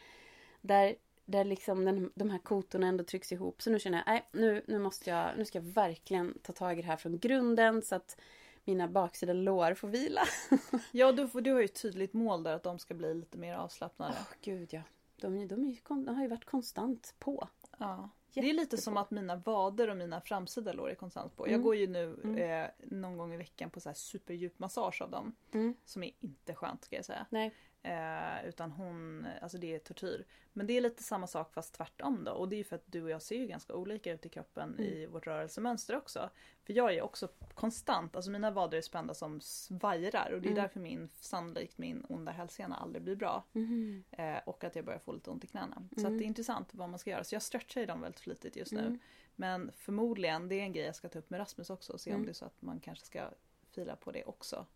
Där, 0.60 0.94
där 1.24 1.44
liksom 1.44 1.84
den, 1.84 2.10
de 2.14 2.30
här 2.30 2.38
kotorna 2.38 2.86
ändå 2.86 3.04
trycks 3.04 3.32
ihop. 3.32 3.62
Så 3.62 3.70
nu 3.70 3.78
känner 3.78 3.98
jag, 3.98 4.06
nej 4.06 4.24
nu, 4.32 4.62
nu 4.66 4.78
måste 4.78 5.10
jag, 5.10 5.30
nu 5.38 5.44
ska 5.44 5.58
jag 5.58 5.64
verkligen 5.66 6.38
ta 6.42 6.52
tag 6.52 6.78
i 6.78 6.82
det 6.82 6.88
här 6.88 6.96
från 6.96 7.18
grunden. 7.18 7.82
Så 7.82 7.94
att 7.94 8.20
mina 8.66 8.88
baksida 8.88 9.32
lår 9.32 9.74
får 9.74 9.88
vila. 9.88 10.20
Ja, 10.92 11.12
du, 11.12 11.28
får- 11.28 11.40
du 11.40 11.52
har 11.52 11.58
ju 11.58 11.64
ett 11.64 11.82
tydligt 11.82 12.12
mål 12.12 12.42
där 12.42 12.54
att 12.54 12.62
de 12.62 12.78
ska 12.78 12.94
bli 12.94 13.14
lite 13.14 13.38
mer 13.38 13.54
avslappnade. 13.54 14.14
Åh 14.20 14.34
gud 14.42 14.68
ja. 14.72 14.82
De, 15.20 15.48
de, 15.48 15.76
de 15.88 16.08
har 16.08 16.22
ju 16.22 16.28
varit 16.28 16.44
konstant 16.44 17.14
på. 17.18 17.48
Ja. 17.78 18.10
Det 18.34 18.40
är 18.40 18.44
lite 18.44 18.60
Jättebra. 18.60 18.80
som 18.80 18.96
att 18.96 19.10
mina 19.10 19.36
vader 19.36 19.90
och 19.90 19.96
mina 19.96 20.20
framsida 20.20 20.72
lår 20.72 20.90
är 20.90 20.94
konstant 20.94 21.36
på. 21.36 21.46
Jag 21.46 21.52
Mm. 21.52 21.62
går 21.64 21.76
ju 21.76 21.86
nu 21.86 22.20
Mm. 22.24 22.62
eh, 22.64 22.70
någon 22.78 23.16
gång 23.16 23.34
i 23.34 23.36
veckan 23.36 23.70
på 23.70 23.80
så 23.80 23.88
här 23.88 23.94
superdjup 23.94 24.58
massage 24.58 25.02
av 25.02 25.10
dem. 25.10 25.34
Mm. 25.52 25.74
Som 25.84 26.02
är 26.02 26.10
inte 26.20 26.54
skönt 26.54 26.84
ska 26.84 26.96
jag 26.96 27.04
säga. 27.04 27.26
Nej. 27.30 27.52
Eh, 27.86 28.48
utan 28.48 28.70
hon, 28.70 29.26
alltså 29.42 29.58
det 29.58 29.74
är 29.74 29.78
tortyr. 29.78 30.24
Men 30.52 30.66
det 30.66 30.72
är 30.76 30.80
lite 30.80 31.02
samma 31.02 31.26
sak 31.26 31.52
fast 31.54 31.74
tvärtom 31.74 32.24
då. 32.24 32.32
Och 32.32 32.48
det 32.48 32.56
är 32.56 32.58
ju 32.58 32.64
för 32.64 32.76
att 32.76 32.82
du 32.86 33.02
och 33.02 33.10
jag 33.10 33.22
ser 33.22 33.36
ju 33.36 33.46
ganska 33.46 33.74
olika 33.74 34.12
ut 34.12 34.26
i 34.26 34.28
kroppen 34.28 34.68
Mm. 34.78 34.84
i 34.84 35.06
vårt 35.06 35.26
rörelsemönster 35.26 35.96
också. 35.96 36.30
För 36.64 36.72
jag 36.72 36.94
är 36.94 37.02
också 37.02 37.28
konstant, 37.54 38.16
alltså 38.16 38.30
mina 38.30 38.50
vader 38.50 38.78
är 38.78 38.82
spända 38.82 39.14
som 39.14 39.40
svajrar. 39.40 40.30
Och 40.32 40.40
det 40.42 40.48
är 40.48 40.52
Mm. 40.52 40.62
därför 40.62 40.80
min, 40.80 41.08
sannolikt 41.20 41.78
min 41.78 42.04
onda 42.08 42.32
hälsena 42.32 42.76
aldrig 42.76 43.02
blir 43.02 43.16
bra. 43.16 43.44
Mhm. 43.52 44.04
Eh, 44.10 44.38
och 44.46 44.64
att 44.64 44.76
jag 44.76 44.84
börjar 44.84 44.98
få 45.00 45.12
lite 45.12 45.30
ont 45.30 45.44
i 45.44 45.46
knäna. 45.46 45.82
Så 45.94 46.00
Mm. 46.00 46.12
att 46.12 46.18
det 46.18 46.24
är 46.24 46.26
intressant 46.26 46.68
vad 46.74 46.88
man 46.88 46.98
ska 46.98 47.10
göra. 47.10 47.24
Så 47.24 47.34
jag 47.34 47.42
stretchar 47.42 47.80
ju 47.80 47.86
dem 47.86 48.00
väldigt 48.00 48.20
flitigt 48.20 48.56
just 48.56 48.72
nu. 48.72 48.80
Mm. 48.80 48.98
Men 49.36 49.72
förmodligen, 49.76 50.48
det 50.48 50.54
är 50.54 50.62
en 50.62 50.72
grej 50.72 50.84
jag 50.86 50.94
ska 50.96 51.08
ta 51.08 51.18
upp 51.18 51.30
med 51.30 51.40
Rasmus 51.40 51.70
också 51.70 51.92
och 51.92 52.00
se 52.00 52.10
om 52.10 52.14
Mm. 52.14 52.26
det 52.26 52.32
är 52.32 52.34
så 52.34 52.44
att 52.44 52.62
man 52.62 52.80
kanske 52.80 53.06
ska 53.06 53.30
fila 53.70 53.96
på 53.96 54.12
det 54.12 54.24
också. 54.24 54.66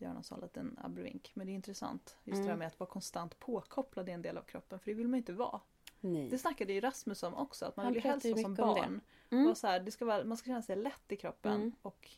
Mm. 0.00 0.06
Göra 0.08 0.14
någon 0.14 0.24
sån 0.24 0.40
liten 0.40 0.78
abrovink. 0.82 1.30
Men 1.34 1.46
det 1.46 1.52
är 1.52 1.54
intressant. 1.54 2.16
Just 2.24 2.36
det 2.36 2.40
Mm. 2.40 2.48
här 2.48 2.56
med 2.56 2.66
att 2.66 2.80
vara 2.80 2.90
konstant 2.90 3.38
påkopplad 3.40 4.08
i 4.08 4.12
en 4.12 4.22
del 4.22 4.38
av 4.38 4.42
kroppen. 4.42 4.78
För 4.78 4.86
det 4.86 4.94
vill 4.94 5.08
man 5.08 5.14
ju 5.14 5.18
inte 5.18 5.32
vara. 5.32 5.60
Nej. 6.00 6.28
Det 6.28 6.38
snackade 6.38 6.72
ju 6.72 6.80
Rasmus 6.80 7.22
om 7.22 7.34
också. 7.34 7.64
Att 7.66 7.76
man 7.76 7.84
Han 7.86 7.92
vill 7.94 8.04
ju 8.04 8.10
helst 8.10 8.26
ju 8.26 8.30
vara 8.32 8.42
som 8.42 8.50
om 8.50 8.56
det. 8.56 8.62
barn. 8.62 9.00
Mm. 9.30 9.54
Så 9.54 9.66
här, 9.66 9.80
det 9.80 9.90
ska 9.90 10.04
vara, 10.04 10.24
man 10.24 10.36
ska 10.36 10.46
känna 10.46 10.62
sig 10.62 10.76
lätt 10.76 11.12
i 11.12 11.16
kroppen 11.16 11.52
Mm. 11.54 11.72
och 11.82 12.08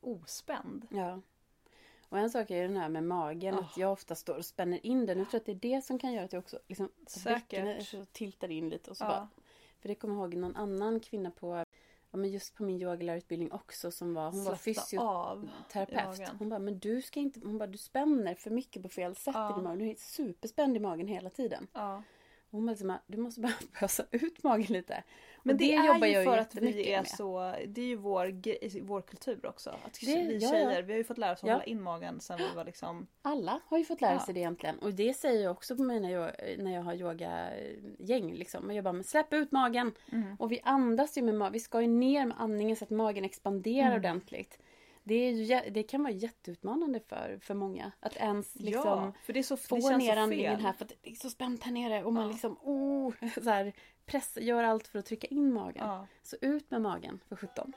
ospänd. 0.00 0.86
Ja. 0.90 1.20
Och 2.08 2.18
en 2.18 2.30
sak 2.30 2.50
är 2.50 2.56
ju 2.56 2.68
den 2.68 2.76
här 2.76 2.88
med 2.88 3.04
magen, 3.04 3.54
Oh. 3.54 3.58
att 3.64 3.76
jag 3.76 3.92
ofta 3.92 4.14
står 4.14 4.36
och 4.36 4.44
spänner 4.44 4.86
in 4.86 5.06
den. 5.06 5.18
Jag 5.18 5.30
tror 5.30 5.40
att 5.40 5.46
det 5.46 5.52
är 5.52 5.56
det 5.76 5.84
som 5.84 5.98
kan 5.98 6.12
göra 6.12 6.24
att 6.24 6.32
jag 6.32 6.40
också 6.40 6.58
liksom, 6.68 6.88
Säkert. 7.06 7.34
bäckenet 7.50 8.12
tiltar 8.12 8.50
in 8.50 8.68
lite 8.68 8.90
och 8.90 8.96
så 8.96 9.04
Ja. 9.04 9.08
bara. 9.08 9.28
För 9.80 9.88
det 9.88 9.94
kommer 9.94 10.14
jag 10.14 10.20
ihåg 10.22 10.34
någon 10.34 10.56
annan 10.56 11.00
kvinna 11.00 11.30
på, 11.30 11.64
ja 12.12 12.18
men 12.18 12.30
just 12.30 12.54
på 12.54 12.62
min 12.62 12.82
yogalärarutbildning 12.82 13.52
också 13.52 13.90
som 13.90 14.14
var, 14.14 14.30
hon 14.30 14.44
var 14.44 14.54
Slappna 14.56 15.02
av. 15.02 15.48
fysioterapeut. 15.68 16.28
Hon 16.38 16.48
bara, 16.48 16.58
men 16.58 16.78
du 16.78 17.02
ska 17.02 17.20
inte, 17.20 17.40
hon 17.44 17.58
bara 17.58 17.66
du 17.66 17.78
spänner 17.78 18.34
för 18.34 18.50
mycket 18.50 18.82
på 18.82 18.88
fel 18.88 19.16
sätt 19.16 19.34
Ja. 19.34 19.50
i 19.50 19.54
din 19.54 19.64
mage. 19.64 19.78
Du 19.78 19.90
är 19.90 19.94
superspänd 19.98 20.76
i 20.76 20.80
magen 20.80 21.08
hela 21.08 21.30
tiden. 21.30 21.66
Ja. 21.72 22.02
Hon 22.50 22.66
bara, 22.66 23.00
du 23.06 23.18
måste 23.18 23.40
bara 23.40 23.52
pösa 23.80 24.04
ut 24.10 24.42
magen 24.42 24.66
lite. 24.72 25.04
Men 25.42 25.56
det, 25.56 25.74
är 25.74 25.86
jobbar 25.86 26.06
ju 26.06 26.12
jag 26.12 26.24
för 26.24 26.38
att 26.38 26.54
vi 26.54 26.92
är 26.92 26.98
med. 26.98 27.08
så, 27.08 27.54
det 27.68 27.80
är 27.80 27.86
ju 27.86 27.96
vår, 27.96 28.80
vår 28.82 29.02
kultur 29.02 29.46
också. 29.46 29.70
Att 29.70 29.98
Det- 30.00 30.06
vi 30.06 30.38
ja, 30.38 30.50
tjejer, 30.50 30.70
ja. 30.76 30.82
vi 30.82 30.92
har 30.92 30.98
ju 30.98 31.04
fått 31.04 31.18
lära 31.18 31.32
oss 31.32 31.42
att 31.42 31.48
Ja. 31.48 31.52
hålla 31.54 31.64
in 31.64 31.82
magen 31.82 32.20
sen 32.20 32.38
vi 32.38 32.56
var 32.56 32.64
liksom... 32.64 33.06
Alla 33.22 33.60
har 33.66 33.78
ju 33.78 33.84
fått 33.84 34.00
lära 34.00 34.12
Ja. 34.12 34.20
sig 34.20 34.34
det 34.34 34.40
egentligen. 34.40 34.78
Och 34.78 34.94
det 34.94 35.14
säger 35.14 35.42
jag 35.42 35.52
också 35.52 35.76
på 35.76 35.82
mina, 35.82 36.08
yo- 36.08 36.62
när 36.62 36.74
jag 36.74 36.82
har 36.82 36.94
yogagäng. 36.94 38.32
Liksom. 38.34 38.70
Jag 38.74 38.84
bara, 38.84 38.92
men 38.92 39.04
släpp 39.04 39.32
ut 39.32 39.52
magen. 39.52 39.92
Mm. 40.12 40.36
Och 40.38 40.52
vi 40.52 40.60
andas 40.64 41.18
ju 41.18 41.22
med 41.22 41.34
magen. 41.34 41.52
Vi 41.52 41.60
ska 41.60 41.80
ju 41.80 41.86
ner 41.86 42.26
med 42.26 42.36
andningen 42.40 42.76
så 42.76 42.84
att 42.84 42.90
magen 42.90 43.24
expanderar 43.24 43.86
Mm. 43.86 43.98
ordentligt. 43.98 44.58
Det, 45.04 45.14
är 45.14 45.30
ju, 45.32 45.70
det 45.70 45.82
kan 45.82 46.02
vara 46.02 46.12
jätteutmanande 46.12 47.00
för, 47.00 47.38
för 47.42 47.54
många. 47.54 47.92
Att 48.00 48.16
ens 48.16 48.54
liksom 48.54 48.82
ja, 48.86 49.12
för 49.24 49.32
det 49.32 49.38
är 49.38 49.42
så, 49.42 49.56
få 49.56 49.76
det 49.90 49.96
ner 49.96 50.16
andningen 50.16 50.60
här 50.60 50.72
för 50.72 50.84
att 50.84 50.92
det 51.02 51.10
är 51.10 51.14
så 51.14 51.30
spänt 51.30 51.62
här 51.64 51.72
nere. 51.72 52.04
Och 52.04 52.12
man 52.12 52.24
Ja. 52.24 52.30
liksom, 52.30 52.56
oh, 52.62 53.12
så 53.42 53.50
här, 53.50 53.72
press, 54.06 54.38
gör 54.40 54.64
allt 54.64 54.88
för 54.88 54.98
att 54.98 55.06
trycka 55.06 55.26
in 55.26 55.52
magen. 55.52 55.84
Ja. 55.86 56.06
Så 56.22 56.36
ut 56.40 56.70
med 56.70 56.82
magen 56.82 57.20
för 57.28 57.36
17. 57.36 57.72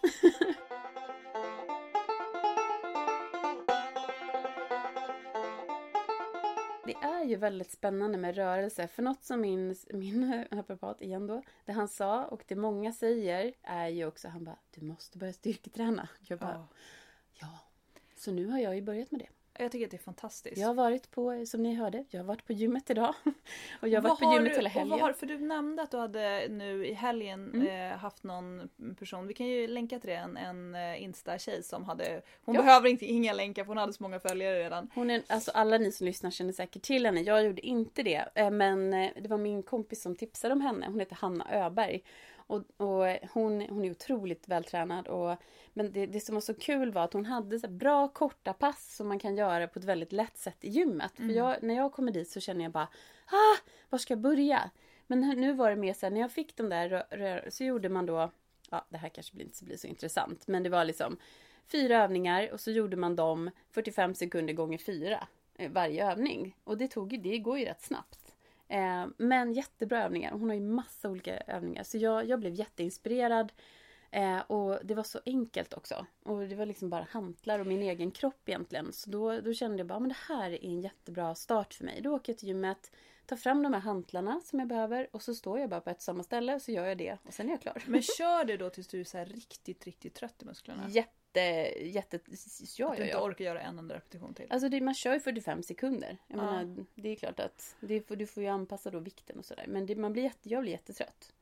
Det 6.86 6.94
är 6.94 7.24
ju 7.24 7.36
väldigt 7.36 7.72
spännande 7.72 8.17
med 8.17 8.36
rörelse. 8.36 8.88
För 8.88 9.03
något 9.03 9.24
som 9.24 9.41
min, 9.41 9.75
min 9.94 10.46
naprapat 10.51 11.01
igen 11.01 11.27
då, 11.27 11.41
det 11.65 11.72
han 11.72 11.88
sa 11.88 12.25
och 12.25 12.44
det 12.48 12.55
många 12.55 12.94
säger 12.94 13.53
är 13.62 13.88
ju 13.88 14.05
också, 14.05 14.27
han 14.27 14.44
bara, 14.44 14.60
du 14.75 14.82
måste 14.82 15.17
börja 15.17 15.34
styrketräna. 15.34 16.10
Jag 16.20 16.39
bara, 16.39 16.53
Ja. 16.53 16.67
ja. 17.34 17.60
Så 18.15 18.32
nu 18.32 18.48
har 18.48 18.60
jag 18.60 18.75
ju 18.75 18.82
börjat 18.82 19.12
med 19.12 19.20
det. 19.22 19.29
Jag 19.60 19.72
tycker 19.72 19.86
att 19.86 19.92
det 19.92 19.98
är 19.98 20.04
fantastiskt. 20.04 20.58
Jag 20.58 20.68
har 20.68 20.74
varit 20.74 21.12
på, 21.12 21.46
som 21.46 21.64
ni 21.64 21.76
hörde, 21.76 22.06
jag 22.10 22.20
har 22.20 22.26
varit 22.26 22.46
på 22.48 22.54
gymmet 22.54 22.90
idag. 22.90 23.14
Och 23.82 23.88
jag 23.88 24.02
har 24.02 24.10
varit 24.10 24.22
Vad 24.22 24.30
på 24.30 24.36
gymmet 24.36 24.52
du- 24.52 24.56
hela 24.56 24.70
helgen. 24.70 25.00
har, 25.00 25.14
för 25.14 25.26
du 25.26 25.38
nämnde 25.38 25.82
att 25.84 25.92
du 25.92 25.98
hade 25.98 26.48
nu 26.50 26.86
i 26.88 26.94
helgen 26.94 27.52
Mm. 27.54 27.92
eh, 27.92 27.98
haft 27.98 28.24
någon 28.24 28.70
person, 29.00 29.28
vi 29.28 29.34
kan 29.34 29.48
ju 29.48 29.68
länka 29.68 30.00
till 30.00 30.10
det, 30.10 30.16
en, 30.16 30.38
en 30.38 30.76
eh, 30.76 31.04
Insta-tjej 31.04 31.64
som 31.64 31.84
hade, 31.86 32.22
hon 32.46 32.56
Ja. 32.56 32.62
behöver 32.62 32.90
inte, 32.90 33.06
inga 33.06 33.34
länkar 33.34 33.64
för 33.64 33.68
hon 33.68 33.78
hade 33.78 33.94
så 33.94 34.04
många 34.04 34.20
följare 34.20 34.60
redan. 34.60 34.90
Hon 34.96 35.10
är, 35.10 35.22
alltså 35.28 35.52
alla 35.52 35.78
ni 35.78 35.92
som 35.92 36.06
lyssnar 36.08 36.32
känner 36.32 36.52
säkert 36.54 36.82
till 36.82 37.06
henne. 37.06 37.22
Jag 37.22 37.46
gjorde 37.46 37.62
inte 37.68 38.04
det. 38.04 38.26
eh, 38.36 38.52
Men 38.52 38.94
eh, 38.94 39.10
det 39.22 39.28
var 39.30 39.38
min 39.38 39.64
kompis 39.64 40.02
som 40.02 40.16
tipsade 40.16 40.54
om 40.54 40.62
henne. 40.62 40.86
Hon 40.86 41.00
heter 41.00 41.16
Hanna 41.16 41.48
Öberg. 41.52 42.04
Och, 42.48 42.64
och 42.78 43.06
hon, 43.34 43.62
hon 43.62 43.86
är 43.86 43.92
otroligt 43.92 44.48
vältränad. 44.48 45.08
Och, 45.08 45.36
men 45.74 45.92
det, 45.92 46.06
det 46.06 46.20
som 46.20 46.36
var 46.36 46.42
så 46.42 46.54
kul 46.54 46.92
var 46.92 47.04
att 47.04 47.14
hon 47.14 47.25
hade 47.25 47.60
så 47.60 47.68
bra 47.68 48.08
korta 48.08 48.54
pass 48.54 48.96
som 48.96 49.08
man 49.08 49.20
kan 49.20 49.38
göra 49.38 49.68
på 49.68 49.80
ett 49.80 49.86
väldigt 49.86 50.12
lätt 50.12 50.38
sätt 50.38 50.58
i 50.62 50.70
gymmet. 50.70 51.12
För 51.16 51.24
jag, 51.36 51.64
när 51.64 51.75
jag 51.75 51.94
kommer 51.94 52.12
dit 52.12 52.30
så 52.30 52.40
känner 52.40 52.64
jag 52.66 52.72
bara, 52.72 52.88
ah, 53.25 53.58
var 53.90 54.00
ska 54.00 54.12
jag 54.14 54.22
börja? 54.22 54.70
Men 55.08 55.20
nu 55.20 55.54
var 55.54 55.70
det 55.70 55.75
mer 55.75 55.94
så 55.94 56.06
här, 56.06 56.12
när 56.12 56.22
jag 56.22 56.32
fick 56.32 56.56
de 56.58 56.70
där 56.70 56.90
rö- 56.90 57.10
rö- 57.10 57.50
så 57.50 57.64
gjorde 57.64 57.90
man 57.90 58.06
då, 58.06 58.32
ja 58.70 58.86
det 58.90 58.98
här 58.98 59.10
kanske 59.10 59.42
inte 59.42 59.64
blir 59.64 59.78
så 59.78 59.88
intressant, 59.88 60.48
men 60.48 60.64
det 60.64 60.70
var 60.70 60.86
liksom 60.86 61.18
fyra 61.68 62.04
övningar 62.04 62.50
och 62.54 62.60
så 62.60 62.72
gjorde 62.72 62.98
man 62.98 63.16
dem 63.16 63.52
45 63.72 64.16
sekunder 64.16 64.54
gånger 64.54 64.78
fyra 64.78 65.28
eh, 65.56 65.72
varje 65.72 66.12
övning. 66.12 66.56
Och 66.64 66.78
det, 66.78 66.88
tog, 66.88 67.22
det 67.22 67.38
går 67.38 67.60
ju 67.60 67.66
rätt 67.66 67.82
snabbt. 67.82 68.25
Eh, 68.67 69.07
men 69.17 69.53
jättebra 69.53 70.03
övningar. 70.03 70.31
Hon 70.31 70.50
har 70.50 70.55
ju 70.55 70.62
massa 70.62 71.10
olika 71.10 71.38
övningar. 71.38 71.84
Så 71.84 71.98
jag, 71.98 72.25
jag 72.25 72.39
blev 72.39 72.53
jätteinspirerad. 72.53 73.51
Eh, 74.12 74.39
och 74.39 74.79
det 74.84 74.95
var 74.95 75.03
så 75.03 75.19
enkelt 75.25 75.74
också. 75.74 76.05
Och 76.24 76.48
det 76.48 76.55
var 76.55 76.65
liksom 76.65 76.89
bara 76.89 77.07
hantlar 77.10 77.60
och 77.60 77.67
min 77.67 77.81
egen 77.81 78.12
kropp 78.12 78.50
egentligen. 78.50 78.93
Så 78.93 79.10
då, 79.10 79.41
då 79.41 79.53
kände 79.53 79.77
jag 79.77 79.88
bara, 79.88 80.00
men 80.00 80.10
det 80.10 80.17
här 80.27 80.51
är 80.51 80.65
en 80.65 80.81
jättebra 80.81 81.36
start 81.36 81.74
för 81.74 81.86
mig. 81.86 82.01
Då 82.01 82.15
åker 82.15 82.34
jag 82.34 82.38
till 82.38 82.48
gymmet, 82.48 82.91
tar 83.25 83.36
fram 83.36 83.63
de 83.63 83.74
här 83.74 83.79
hantlarna 83.79 84.41
som 84.43 84.60
jag 84.60 84.67
behöver 84.67 85.07
och 85.12 85.22
så 85.22 85.36
står 85.36 85.60
jag 85.60 85.69
bara 85.69 85.81
på 85.81 85.89
ett 85.89 86.01
samma 86.01 86.24
ställe 86.24 86.55
och 86.55 86.62
så 86.62 86.72
gör 86.72 86.86
jag 86.86 86.98
det 86.98 87.17
och 87.24 87.34
sen 87.34 87.48
är 87.48 87.51
jag 87.51 87.62
klar. 87.62 87.84
Men 87.88 88.01
kör 88.01 88.45
det 88.45 88.57
då 88.63 88.69
tills 88.69 88.88
du 88.88 89.00
är 89.00 89.03
så 89.03 89.24
riktigt, 89.24 89.86
riktigt 89.86 90.13
trött 90.13 90.41
i 90.41 90.45
musklerna? 90.45 90.86
Jätte, 91.39 91.84
jätte... 91.84 92.20
Ja, 92.77 92.92
att 92.92 92.98
du 92.98 93.04
ja, 93.04 93.08
inte 93.08 93.18
ja. 93.18 93.24
orkar 93.24 93.46
göra 93.46 93.62
en 93.62 93.80
enda 93.80 93.96
repetition 93.96 94.34
till? 94.34 94.46
Alltså 94.50 94.70
det, 94.70 94.82
man 94.82 94.94
kör 94.94 95.13
ju 95.13 95.20
45 95.20 95.63
sekunder. 95.63 96.18
Jag 96.27 96.39
Ja. 96.39 96.44
menar, 96.46 96.86
det 96.96 97.10
är 97.10 97.15
klart 97.15 97.39
att 97.39 97.75
det 97.80 98.08
du 98.10 98.25
får 98.27 98.44
ju 98.44 98.50
anpassa 98.50 98.92
då 98.92 99.00
vikten 99.00 99.38
och 99.39 99.46
sådär. 99.46 99.65
Men 99.68 99.86
det, 99.86 99.96
man 99.96 100.13
blir 100.13 100.24
jätte, 100.24 100.50
jag 100.50 100.62
blir 100.62 100.71
jättetrött. 100.71 101.34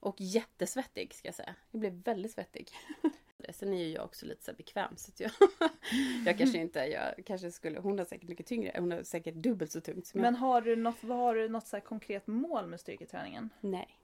Och 0.00 0.16
jättesvettig 0.18 1.14
ska 1.14 1.28
jag 1.28 1.34
säga. 1.34 1.54
Jag 1.70 1.80
blev 1.80 1.92
väldigt 1.92 2.32
svettig. 2.32 2.70
Sen 3.50 3.72
är 3.72 3.84
ju 3.84 3.92
jag 3.92 4.04
också 4.04 4.26
lite 4.26 4.44
så 4.44 4.52
bekväm 4.52 4.96
så 4.96 5.10
att 5.10 5.20
jag, 5.20 5.30
jag 6.26 6.38
kanske 6.38 6.58
inte, 6.58 6.78
jag 6.78 7.26
kanske 7.26 7.50
skulle, 7.50 7.80
hon 7.80 7.98
har 7.98 8.04
säkert 8.04 8.28
mycket 8.28 8.46
tyngre, 8.46 8.76
hon 8.78 8.92
har 8.92 9.02
säkert 9.02 9.34
dubbelt 9.34 9.72
så 9.72 9.80
tungt 9.80 10.06
som 10.06 10.20
jag. 10.20 10.22
Men 10.22 10.34
har 10.34 10.60
du 10.60 10.76
något, 10.76 11.02
har 11.02 11.34
du 11.34 11.48
något 11.48 11.66
så 11.66 11.76
här 11.76 11.80
konkret 11.84 12.26
mål 12.26 12.66
med 12.66 12.80
styrketräningen? 12.80 13.50
Nej. 13.60 13.98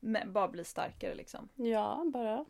Men 0.00 0.32
bara 0.32 0.48
bli 0.48 0.64
starkare 0.64 1.14
liksom? 1.14 1.48
Ja, 1.54 2.04
bara 2.12 2.44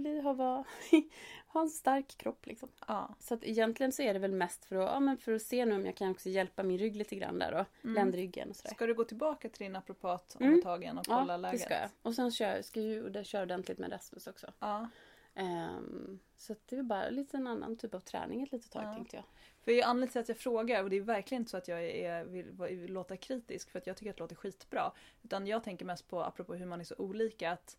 bli, 0.00 0.20
ha, 0.20 0.32
vara- 0.32 0.64
ha 1.46 1.60
en 1.60 1.68
stark 1.70 2.08
kropp 2.16 2.46
liksom. 2.46 2.68
Ja. 2.88 3.14
Så 3.20 3.34
att 3.34 3.44
egentligen 3.44 3.92
så 3.92 4.02
är 4.02 4.12
det 4.14 4.18
väl 4.20 4.32
mest 4.32 4.64
för 4.64 4.76
att, 4.76 4.90
ja, 4.92 5.00
men 5.00 5.18
för 5.18 5.32
att 5.32 5.42
se 5.42 5.64
nu 5.66 5.74
om 5.74 5.86
jag 5.86 5.96
kan 5.96 6.10
också 6.10 6.28
hjälpa 6.28 6.62
min 6.62 6.78
rygg 6.78 6.96
lite 6.96 7.16
grann 7.16 7.38
där 7.38 7.52
då. 7.52 7.64
Mm. 7.88 7.94
Ländryggen 7.94 8.50
och 8.50 8.56
sådär. 8.56 8.74
Ska 8.74 8.86
du 8.86 8.94
gå 8.94 9.04
tillbaka 9.04 9.48
till 9.48 9.64
din 9.64 9.72
naprapat 9.72 10.36
om 10.40 10.46
Mm. 10.46 10.58
ett 10.58 10.64
tag 10.64 10.82
igen 10.82 10.98
och 10.98 11.06
kolla 11.06 11.32
Ja, 11.32 11.36
läget? 11.36 11.60
det 11.60 11.64
ska 11.64 11.74
jag. 11.74 11.90
Och 12.02 12.14
sen 12.14 12.30
kör, 12.30 12.62
ska 12.62 12.80
jag 12.80 13.26
köra 13.26 13.42
ordentligt 13.42 13.78
med 13.78 13.92
Rasmus 13.92 14.26
också. 14.26 14.52
Ja. 14.58 14.88
Ehm, 15.34 16.18
så 16.36 16.54
det 16.66 16.76
är 16.76 16.82
bara 16.82 17.08
lite 17.10 17.36
en 17.36 17.46
annan 17.46 17.76
typ 17.76 17.94
av 17.94 18.00
träning 18.00 18.42
ett 18.42 18.52
litet 18.52 18.70
tag 18.70 18.84
Ja. 18.84 18.94
tänkte 18.94 19.16
jag. 19.16 19.24
För 19.64 19.70
anledningen 19.70 20.08
till 20.12 20.20
att 20.20 20.28
jag 20.28 20.38
frågar 20.38 20.82
och 20.82 20.90
det 20.90 20.96
är 20.96 21.00
verkligen 21.00 21.40
inte 21.42 21.50
så 21.50 21.56
att 21.56 21.68
jag 21.68 21.84
är, 21.84 22.24
vill, 22.24 22.46
vill 22.52 22.92
låta 22.92 23.16
kritisk 23.16 23.70
för 23.70 23.78
att 23.78 23.86
jag 23.86 23.96
tycker 23.96 24.10
att 24.10 24.16
det 24.16 24.22
låter 24.22 24.36
skitbra. 24.36 24.92
Utan 25.22 25.46
jag 25.46 25.64
tänker 25.64 25.84
mest 25.84 26.08
på, 26.08 26.22
apropå 26.22 26.54
hur 26.54 26.66
man 26.66 26.80
är 26.80 26.84
så 26.84 26.94
olika, 26.98 27.50
att, 27.52 27.76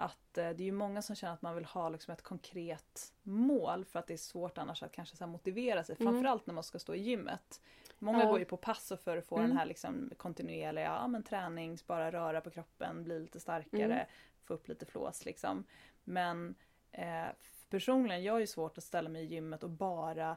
att 0.00 0.38
eh, 0.38 0.50
det 0.50 0.62
är 0.62 0.66
ju 0.66 0.72
många 0.72 1.02
som 1.02 1.16
känner 1.16 1.34
att 1.34 1.42
man 1.42 1.54
vill 1.54 1.64
ha 1.64 1.88
liksom 1.88 2.12
ett 2.12 2.22
konkret 2.22 3.12
mål 3.22 3.84
för 3.84 3.98
att 3.98 4.06
det 4.06 4.12
är 4.12 4.16
svårt 4.18 4.58
annars 4.58 4.82
att 4.82 4.92
kanske 4.92 5.16
så 5.16 5.26
motivera 5.26 5.84
sig. 5.84 5.96
Mm. 6.00 6.12
Framförallt 6.12 6.46
när 6.46 6.54
man 6.54 6.64
ska 6.64 6.78
stå 6.78 6.94
i 6.94 7.00
gymmet. 7.00 7.60
Många 7.98 8.22
Ja. 8.24 8.30
går 8.30 8.38
ju 8.38 8.44
på 8.44 8.56
pass 8.56 8.92
för 9.04 9.16
att 9.16 9.26
få 9.26 9.36
Mm. 9.36 9.48
den 9.48 9.58
här 9.58 9.66
liksom 9.66 10.10
kontinuerliga 10.16 10.84
ja, 10.84 11.08
men 11.08 11.22
träning, 11.22 11.78
bara 11.86 12.12
röra 12.12 12.40
på 12.40 12.50
kroppen, 12.50 13.04
bli 13.04 13.20
lite 13.20 13.40
starkare, 13.40 13.84
Mm. 13.94 14.06
få 14.44 14.54
upp 14.54 14.68
lite 14.68 14.86
flås 14.86 15.24
liksom. 15.24 15.64
Men 16.04 16.54
eh, 16.92 17.26
personligen, 17.70 18.22
jag 18.22 18.32
har 18.32 18.40
ju 18.40 18.46
svårt 18.46 18.78
att 18.78 18.84
ställa 18.84 19.08
mig 19.08 19.22
i 19.22 19.26
gymmet 19.26 19.62
och 19.62 19.70
bara 19.70 20.36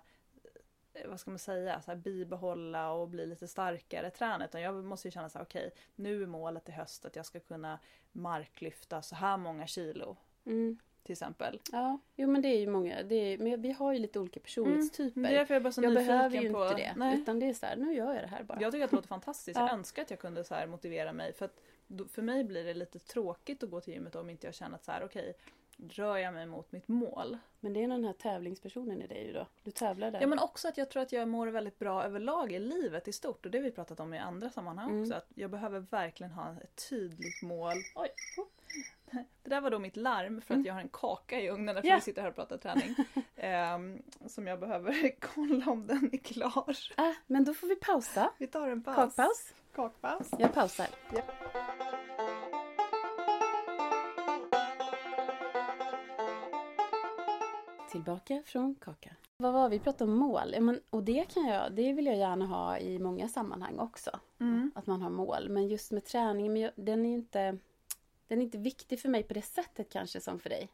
vad 1.05 1.19
ska 1.19 1.31
man 1.31 1.39
säga, 1.39 1.81
så 1.81 1.91
här, 1.91 1.97
bibehålla 1.97 2.91
och 2.91 3.07
bli 3.09 3.25
lite 3.25 3.47
starkare 3.47 4.09
träna. 4.09 4.45
Utan 4.45 4.61
jag 4.61 4.83
måste 4.83 5.07
ju 5.07 5.11
känna 5.11 5.29
så 5.29 5.37
här, 5.37 5.45
okej, 5.45 5.71
nu 5.95 6.23
är 6.23 6.27
målet 6.27 6.69
i 6.69 6.71
höst 6.71 7.05
att 7.05 7.15
jag 7.15 7.25
ska 7.25 7.39
kunna 7.39 7.79
marklyfta 8.11 9.01
så 9.01 9.15
här 9.15 9.37
många 9.37 9.67
kilo 9.67 10.17
Mm. 10.45 10.77
till 11.03 11.11
exempel. 11.13 11.59
Ja, 11.71 11.99
jo 12.15 12.27
men 12.27 12.41
det 12.41 12.47
är 12.47 12.59
ju 12.59 12.67
många. 12.67 13.03
Det 13.03 13.15
är, 13.15 13.37
men 13.37 13.61
vi 13.61 13.71
har 13.71 13.93
ju 13.93 13.99
lite 13.99 14.19
olika 14.19 14.39
personlighetstyper. 14.39 15.21
Det 15.21 15.27
är 15.29 15.33
därför 15.33 15.53
jag 15.53 15.63
bara 15.63 15.71
så 15.71 15.83
jag 15.83 15.93
behöver 15.93 16.41
ju 16.41 16.53
på... 16.53 16.63
inte 16.63 16.75
det. 16.77 16.93
Nej. 16.97 17.19
Utan 17.21 17.39
det 17.39 17.45
är 17.49 17.53
så 17.53 17.65
här, 17.65 17.75
nu 17.75 17.93
gör 17.93 18.13
jag 18.13 18.23
det 18.23 18.27
här 18.27 18.43
bara. 18.43 18.61
Jag 18.61 18.71
tycker 18.71 18.85
att 18.85 18.89
det 18.89 18.95
låter 18.95 19.07
fantastiskt. 19.07 19.59
Jag 19.59 19.67
Ja. 19.69 19.73
önskar 19.73 20.01
att 20.01 20.09
jag 20.09 20.19
kunde 20.19 20.43
så 20.43 20.55
här 20.55 20.67
motivera 20.67 21.13
mig. 21.13 21.33
För, 21.33 21.45
att, 21.45 21.59
för 22.11 22.21
mig 22.21 22.43
blir 22.43 22.63
det 22.63 22.73
lite 22.73 22.99
tråkigt 22.99 23.63
att 23.63 23.69
gå 23.69 23.81
till 23.81 23.93
gymmet 23.93 24.15
om 24.15 24.29
inte 24.29 24.47
jag 24.47 24.53
känner 24.53 24.75
att 24.75 24.83
så 24.83 24.91
här, 24.91 25.03
okej, 25.05 25.33
rör 25.77 26.17
jag 26.17 26.33
mig 26.33 26.45
mot 26.45 26.71
mitt 26.71 26.87
mål? 26.87 27.37
Men 27.59 27.73
det 27.73 27.83
är 27.83 27.87
den 27.87 28.03
här 28.05 28.13
tävlingspersonen 28.13 29.01
i 29.01 29.07
dig 29.07 29.25
ju 29.27 29.33
då. 29.33 29.47
Du 29.63 29.71
tävlar 29.71 30.11
där. 30.11 30.21
Ja 30.21 30.27
men 30.27 30.39
också 30.39 30.67
att 30.67 30.77
jag 30.77 30.89
tror 30.89 31.03
att 31.03 31.11
jag 31.11 31.27
mår 31.27 31.47
väldigt 31.47 31.79
bra 31.79 32.03
överlag 32.03 32.51
i 32.51 32.59
livet 32.59 33.07
i 33.07 33.13
stort 33.13 33.45
och 33.45 33.51
det 33.51 33.57
har 33.57 33.63
vi 33.63 33.71
pratat 33.71 33.99
om 33.99 34.13
i 34.13 34.17
andra 34.19 34.49
sammanhang 34.49 34.89
Mm. 34.89 35.01
också. 35.01 35.13
Att 35.15 35.27
jag 35.35 35.49
behöver 35.49 35.79
verkligen 35.79 36.31
ha 36.31 36.55
ett 36.63 36.89
tydligt 36.89 37.41
mål. 37.41 37.75
Oj! 37.95 38.09
Det 39.43 39.49
där 39.49 39.61
var 39.61 39.69
då 39.71 39.79
mitt 39.79 39.95
larm 39.97 40.41
för 40.41 40.53
att 40.53 40.55
Mm. 40.55 40.65
jag 40.65 40.73
har 40.73 40.81
en 40.81 40.89
kaka 40.89 41.39
i 41.41 41.49
ugnen 41.49 41.77
eftersom 41.77 41.89
Ja. 41.89 41.95
vi 41.95 42.01
sitter 42.01 42.21
här 42.21 42.29
och 42.29 42.35
pratar 42.35 42.57
träning. 42.57 42.95
Ehm, 43.35 44.01
som 44.27 44.47
jag 44.47 44.59
behöver 44.59 45.11
kolla 45.19 45.65
om 45.71 45.87
den 45.87 46.09
är 46.13 46.17
klar. 46.17 46.77
ah, 46.97 47.13
men 47.27 47.43
då 47.43 47.53
får 47.53 47.67
vi 47.67 47.75
pausa. 47.75 48.31
Vi 48.37 48.47
tar 48.47 48.67
en 48.69 48.83
paus. 48.83 48.95
Kakpaus. 48.95 49.53
Kakpaus. 49.75 50.29
Jag 50.39 50.53
pausar. 50.53 50.87
Ja. 51.13 51.21
Tillbaka 57.93 58.43
från 58.45 58.75
kaka. 58.75 59.15
Vad 59.37 59.53
var 59.53 59.69
vi 59.69 59.79
pratade 59.79 60.11
om 60.11 60.17
mål? 60.17 60.55
Men, 60.59 60.81
och 60.89 61.03
det 61.03 61.25
kan 61.33 61.45
jag, 61.45 61.71
det 61.71 61.93
vill 61.93 62.05
jag 62.05 62.17
gärna 62.17 62.45
ha 62.45 62.77
i 62.77 62.99
många 62.99 63.27
sammanhang 63.27 63.79
också. 63.79 64.19
Mm. 64.39 64.71
Att 64.75 64.87
man 64.87 65.01
har 65.01 65.09
mål. 65.09 65.49
Men 65.49 65.67
just 65.67 65.91
med 65.91 66.05
träning, 66.05 66.53
men 66.53 66.61
jag, 66.61 66.71
den 66.75 67.05
är 67.05 67.13
inte 67.13 67.57
Den 68.27 68.39
är 68.39 68.43
inte 68.43 68.57
viktig 68.57 68.99
för 68.99 69.09
mig 69.09 69.23
på 69.23 69.33
det 69.33 69.41
sättet 69.41 69.89
kanske 69.89 70.21
som 70.21 70.39
för 70.39 70.49
dig. 70.49 70.69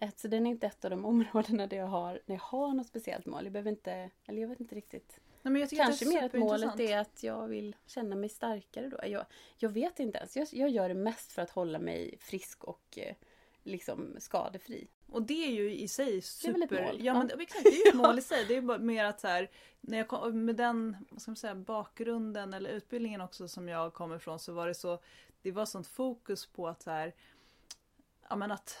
Alltså 0.00 0.28
den 0.28 0.46
är 0.46 0.50
inte 0.50 0.66
ett 0.66 0.84
av 0.84 0.90
de 0.90 1.04
områdena 1.04 1.66
där 1.66 1.76
jag 1.76 1.86
har, 1.86 2.12
där 2.12 2.34
jag 2.34 2.42
har 2.42 2.74
något 2.74 2.86
speciellt 2.86 3.26
mål. 3.26 3.44
Jag 3.44 3.52
behöver 3.52 3.70
inte, 3.70 4.10
eller 4.26 4.42
jag 4.42 4.48
vet 4.48 4.60
inte 4.60 4.74
riktigt. 4.74 5.20
Nej, 5.42 5.68
Kanske 5.68 6.08
mer 6.08 6.22
att 6.22 6.32
målet 6.32 6.80
är 6.80 6.98
att 6.98 7.22
jag 7.22 7.48
vill 7.48 7.76
känna 7.86 8.16
mig 8.16 8.28
starkare 8.28 8.88
då. 8.88 8.98
Jag, 9.06 9.24
jag 9.56 9.68
vet 9.68 10.00
inte 10.00 10.18
ens. 10.18 10.36
Jag, 10.36 10.48
jag 10.52 10.70
gör 10.70 10.88
det 10.88 10.94
mest 10.94 11.32
för 11.32 11.42
att 11.42 11.50
hålla 11.50 11.78
mig 11.78 12.16
frisk 12.20 12.64
och 12.64 12.98
eh, 12.98 13.14
liksom 13.62 14.16
skadefri. 14.18 14.88
Och 15.12 15.22
det 15.22 15.44
är 15.44 15.50
ju 15.50 15.74
i 15.74 15.88
sig 15.88 16.10
Det 16.10 16.16
är 16.16 16.20
super... 16.20 16.52
väl 16.52 16.62
ett 16.62 16.70
mål? 16.70 17.04
Ja, 17.04 17.14
men 17.14 17.40
exakt, 17.40 17.64
det 17.64 17.68
är 17.68 17.84
ju 17.84 17.88
ett 17.88 17.94
mål 18.06 18.18
i 18.18 18.22
sig. 18.22 18.44
Det 18.48 18.56
är 18.56 18.60
bara 18.60 18.78
mer 18.78 19.04
att 19.04 19.20
så 19.20 19.28
här, 19.28 19.50
när 19.80 19.98
jag 19.98 20.08
kom, 20.08 20.44
med 20.44 20.56
den 20.56 20.96
vad 21.10 21.22
ska 21.22 21.30
man 21.30 21.36
säga, 21.36 21.54
bakgrunden 21.54 22.54
eller 22.54 22.70
utbildningen 22.70 23.20
också 23.20 23.48
som 23.48 23.68
jag 23.68 23.92
kommer 23.92 24.16
ifrån 24.16 24.38
så 24.38 24.52
var 24.52 24.66
det 24.66 24.74
så, 24.74 24.98
det 25.42 25.52
var 25.52 25.66
sånt 25.66 25.86
fokus 25.86 26.46
på 26.46 26.68
att 26.68 26.82
så 26.82 26.90
här, 26.90 27.14
ja 28.28 28.36
men 28.36 28.50
att 28.52 28.78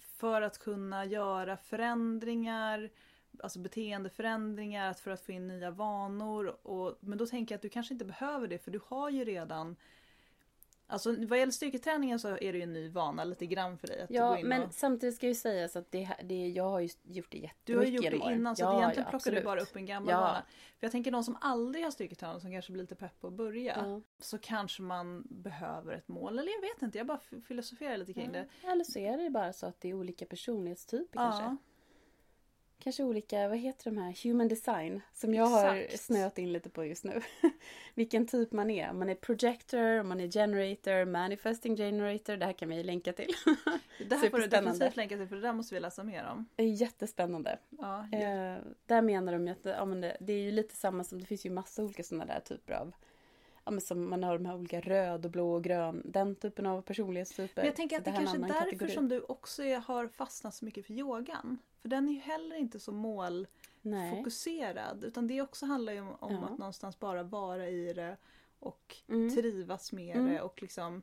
för 0.00 0.42
att 0.42 0.58
kunna 0.58 1.04
göra 1.04 1.56
förändringar, 1.56 2.90
alltså 3.42 3.58
beteendeförändringar, 3.58 4.90
att 4.90 5.00
för 5.00 5.10
att 5.10 5.20
få 5.20 5.32
in 5.32 5.48
nya 5.48 5.70
vanor. 5.70 6.66
Och, 6.66 6.96
men 7.00 7.18
då 7.18 7.26
tänker 7.26 7.52
jag 7.52 7.58
att 7.58 7.62
du 7.62 7.68
kanske 7.68 7.94
inte 7.94 8.04
behöver 8.04 8.48
det 8.48 8.58
för 8.58 8.70
du 8.70 8.80
har 8.86 9.10
ju 9.10 9.24
redan 9.24 9.76
Alltså 10.94 11.26
vad 11.26 11.38
gäller 11.38 11.52
styrketräningen 11.52 12.18
så 12.18 12.28
är 12.28 12.52
det 12.52 12.58
ju 12.58 12.62
en 12.62 12.72
ny 12.72 12.88
vana 12.88 13.24
lite 13.24 13.46
grann 13.46 13.78
för 13.78 13.86
dig. 13.86 14.02
Att 14.02 14.10
Ja, 14.10 14.28
gå 14.30 14.38
in 14.38 14.48
men 14.48 14.62
och, 14.62 14.74
samtidigt 14.74 15.16
ska 15.16 15.26
ju 15.26 15.34
sägas 15.34 15.76
att 15.76 15.90
det, 15.90 16.08
det, 16.24 16.48
jag 16.48 16.64
har 16.70 16.80
ju 16.80 16.88
gjort 17.02 17.30
det 17.30 17.38
jättemycket 17.38 17.66
du 17.66 17.76
har 17.76 17.84
ju 17.84 17.90
gjort 17.90 18.26
det 18.26 18.32
innan 18.34 18.56
så 18.56 18.62
ja, 18.62 18.78
egentligen 18.78 19.04
ja, 19.06 19.10
plockar 19.10 19.30
du 19.30 19.36
absolut. 19.36 19.44
bara 19.44 19.60
upp 19.60 19.76
en 19.76 19.86
gammal 19.86 20.10
Ja. 20.10 20.20
vana. 20.20 20.42
För 20.78 20.86
jag 20.86 20.92
tänker 20.92 21.10
någon 21.10 21.24
som 21.24 21.38
aldrig 21.40 21.84
har 21.84 21.90
styrketränat 21.90 22.42
som 22.42 22.52
kanske 22.52 22.72
blir 22.72 22.82
lite 22.82 22.94
pepp 22.94 23.20
på 23.20 23.26
att 23.26 23.32
börja. 23.32 23.76
Ja. 23.76 24.00
Så 24.18 24.38
kanske 24.38 24.82
man 24.82 25.26
behöver 25.30 25.92
ett 25.92 26.08
mål. 26.08 26.38
Eller 26.38 26.52
jag 26.52 26.60
vet 26.60 26.82
inte, 26.82 26.98
jag 26.98 27.06
bara 27.06 27.20
filosoferar 27.48 27.96
lite 27.96 28.12
kring 28.12 28.32
det. 28.32 28.48
Eller 28.62 28.84
så 28.84 28.98
är 28.98 29.18
det 29.18 29.30
bara 29.30 29.52
så 29.52 29.66
att 29.66 29.80
det 29.80 29.88
är 29.88 29.94
olika 29.94 30.26
personlighetstyper 30.26 31.18
kanske. 31.18 31.56
Kanske 32.78 33.02
olika, 33.04 33.48
vad 33.48 33.58
heter 33.58 33.90
de 33.90 33.98
här, 33.98 34.24
human 34.24 34.48
design. 34.48 35.00
Som 35.12 35.34
jag 35.34 35.46
har 35.46 35.74
Exakt. 35.74 36.02
snöat 36.04 36.38
in 36.38 36.52
lite 36.52 36.70
på 36.70 36.84
just 36.84 37.04
nu. 37.04 37.20
Vilken 37.94 38.26
typ 38.26 38.52
man 38.52 38.70
är. 38.70 38.92
Man 38.92 39.08
är 39.08 39.14
projector, 39.14 40.02
man 40.02 40.20
är 40.20 40.28
generator, 40.28 41.04
manifesting 41.04 41.76
generator. 41.76 42.36
Det 42.36 42.46
här 42.46 42.52
kan 42.52 42.68
vi 42.68 42.82
länka 42.82 43.12
till. 43.12 43.30
Det 44.08 44.16
här 44.16 44.30
får 44.30 44.38
du 44.38 44.46
definitivt 44.46 44.96
länka 44.96 45.16
till 45.16 45.26
för 45.28 45.36
det 45.36 45.42
där 45.42 45.52
måste 45.52 45.74
vi 45.74 45.80
läsa 45.80 46.02
mer 46.04 46.26
om. 46.32 46.46
Det 46.56 46.62
är 46.62 46.68
jättespännande. 46.68 47.58
Ja, 47.70 48.08
Eh, 48.12 48.58
där 48.86 49.02
menar 49.02 49.32
de 49.32 49.46
ju 49.46 49.52
att 49.52 49.64
ja, 49.64 49.84
men 49.84 50.00
det, 50.00 50.16
det 50.20 50.32
är 50.32 50.40
ju 50.40 50.50
lite 50.50 50.76
samma 50.76 51.04
som, 51.04 51.20
det 51.20 51.26
finns 51.26 51.46
ju 51.46 51.50
massa 51.50 51.82
olika 51.82 52.02
sådana 52.02 52.24
där 52.24 52.40
typer 52.40 52.72
av 52.72 52.92
Ja 53.64 53.70
men 53.70 53.80
som 53.80 54.10
man 54.10 54.24
har 54.24 54.38
de 54.38 54.46
här 54.46 54.54
olika 54.56 54.80
röd 54.80 55.24
och 55.24 55.30
blå 55.30 55.54
och 55.54 55.64
grön, 55.64 56.02
den 56.04 56.36
typen 56.36 56.66
av 56.66 56.82
personlighetstyper. 56.82 57.62
Men 57.62 57.66
jag 57.66 57.76
tänker 57.76 57.98
att 57.98 58.04
det 58.04 58.10
är 58.10 58.14
en 58.14 58.18
kanske 58.26 58.38
är 58.38 58.48
därför 58.48 58.64
kategori. 58.70 58.94
som 58.94 59.08
du 59.08 59.20
också 59.20 59.62
är, 59.64 59.78
har 59.78 60.08
fastnat 60.08 60.54
så 60.54 60.64
mycket 60.64 60.86
för 60.86 60.94
yogan. 60.94 61.58
För 61.80 61.88
den 61.88 62.08
är 62.08 62.12
ju 62.12 62.18
heller 62.18 62.56
inte 62.56 62.80
så 62.80 62.92
målfokuserad. 62.92 64.96
Nej. 65.00 65.08
Utan 65.08 65.26
det 65.26 65.42
också 65.42 65.66
handlar 65.66 65.92
ju 65.92 66.00
om, 66.00 66.14
om 66.20 66.32
Ja. 66.34 66.44
att 66.44 66.58
någonstans 66.58 67.00
bara 67.00 67.22
vara 67.22 67.68
i 67.68 67.92
det 67.92 68.16
och 68.58 68.96
Mm. 69.08 69.34
trivas 69.34 69.92
med 69.92 70.16
Mm. 70.16 70.32
det 70.32 70.40
och 70.40 70.62
liksom 70.62 71.02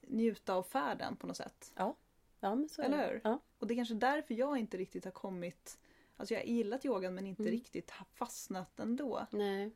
njuta 0.00 0.54
av 0.54 0.62
färden 0.62 1.16
på 1.16 1.26
något 1.26 1.36
sätt. 1.36 1.72
Ja 1.76 1.94
men 2.40 2.68
så 2.68 2.82
är 2.82 2.86
Eller 2.86 2.98
det. 2.98 3.06
hur? 3.06 3.20
Ja. 3.24 3.38
Och 3.58 3.66
det 3.66 3.74
är 3.74 3.76
kanske 3.76 3.94
därför 3.94 4.34
jag 4.34 4.58
inte 4.58 4.76
riktigt 4.76 5.04
har 5.04 5.12
kommit 5.12 5.78
Alltså 6.18 6.34
jag 6.34 6.40
har 6.40 6.46
gillat 6.46 6.84
yogan 6.84 7.14
men 7.14 7.26
inte 7.26 7.42
Mm. 7.42 7.52
riktigt 7.52 7.90
har 7.90 8.06
fastnat 8.14 8.80
ändå. 8.80 9.26
Nej. 9.30 9.70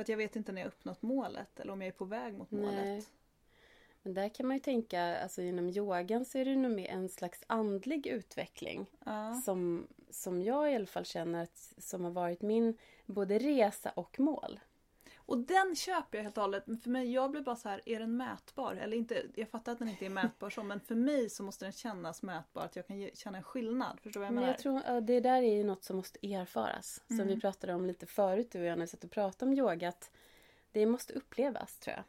För 0.00 0.02
att 0.02 0.08
jag 0.08 0.16
vet 0.16 0.36
inte 0.36 0.52
när 0.52 0.60
jag 0.60 0.68
uppnått 0.68 1.02
målet 1.02 1.60
eller 1.60 1.72
om 1.72 1.80
jag 1.80 1.88
är 1.88 1.92
på 1.92 2.04
väg 2.04 2.38
mot 2.38 2.50
Nej. 2.50 2.60
målet. 2.60 3.10
Men 4.02 4.14
där 4.14 4.28
kan 4.28 4.46
man 4.46 4.56
ju 4.56 4.60
tänka, 4.60 5.18
alltså 5.22 5.42
inom 5.42 5.68
yogan 5.68 6.24
så 6.24 6.38
är 6.38 6.44
det 6.44 6.56
nog 6.56 6.72
mer 6.72 6.88
en 6.88 7.08
slags 7.08 7.44
andlig 7.46 8.06
utveckling. 8.06 8.86
Ja. 9.04 9.34
Som, 9.44 9.86
som 10.10 10.42
jag 10.42 10.72
i 10.72 10.74
alla 10.74 10.86
fall 10.86 11.04
känner 11.04 11.42
att, 11.42 11.74
som 11.78 12.04
har 12.04 12.10
varit 12.10 12.42
min 12.42 12.76
både 13.06 13.38
resa 13.38 13.90
och 13.90 14.20
mål. 14.20 14.60
Och 15.30 15.38
den 15.38 15.76
köper 15.76 16.18
jag 16.18 16.22
helt 16.22 16.36
och 16.36 16.42
hållet. 16.42 16.66
Men 16.66 16.78
för 16.78 16.90
mig, 16.90 17.12
jag 17.12 17.30
blir 17.30 17.40
bara 17.40 17.56
så 17.56 17.68
här, 17.68 17.80
är 17.86 18.00
den 18.00 18.16
mätbar? 18.16 18.74
Eller 18.74 18.96
inte, 18.96 19.22
jag 19.34 19.48
fattar 19.48 19.72
att 19.72 19.78
den 19.78 19.88
inte 19.88 20.06
är 20.06 20.10
mätbar 20.10 20.50
så, 20.50 20.62
men 20.62 20.80
för 20.80 20.94
mig 20.94 21.30
så 21.30 21.42
måste 21.42 21.64
den 21.64 21.72
kännas 21.72 22.22
mätbar. 22.22 22.62
Att 22.62 22.76
jag 22.76 22.86
kan 22.86 22.98
ge, 22.98 23.10
känna 23.14 23.38
en 23.38 23.44
skillnad. 23.44 24.00
Förstår 24.00 24.10
du 24.10 24.18
vad 24.18 24.26
jag 24.26 24.32
Men 24.34 24.40
menar? 24.40 24.54
jag 24.54 24.58
tror 24.62 24.82
ja, 24.86 25.00
det 25.00 25.20
där 25.20 25.42
är 25.42 25.56
ju 25.56 25.64
något 25.64 25.84
som 25.84 25.96
måste 25.96 26.32
erfaras. 26.34 27.02
Som 27.06 27.14
Mm. 27.20 27.28
vi 27.28 27.40
pratade 27.40 27.74
om 27.74 27.86
lite 27.86 28.06
förut, 28.06 28.50
du 28.50 28.58
och 28.60 28.64
jag, 28.64 28.78
när 28.78 28.84
vi 28.84 28.88
satt 28.90 29.04
och 29.04 29.10
pratade 29.10 29.50
om 29.50 29.58
yoga. 29.58 29.88
Att 29.88 30.10
det 30.72 30.86
måste 30.86 31.12
upplevas, 31.12 31.78
tror 31.78 31.96
jag. 31.96 32.04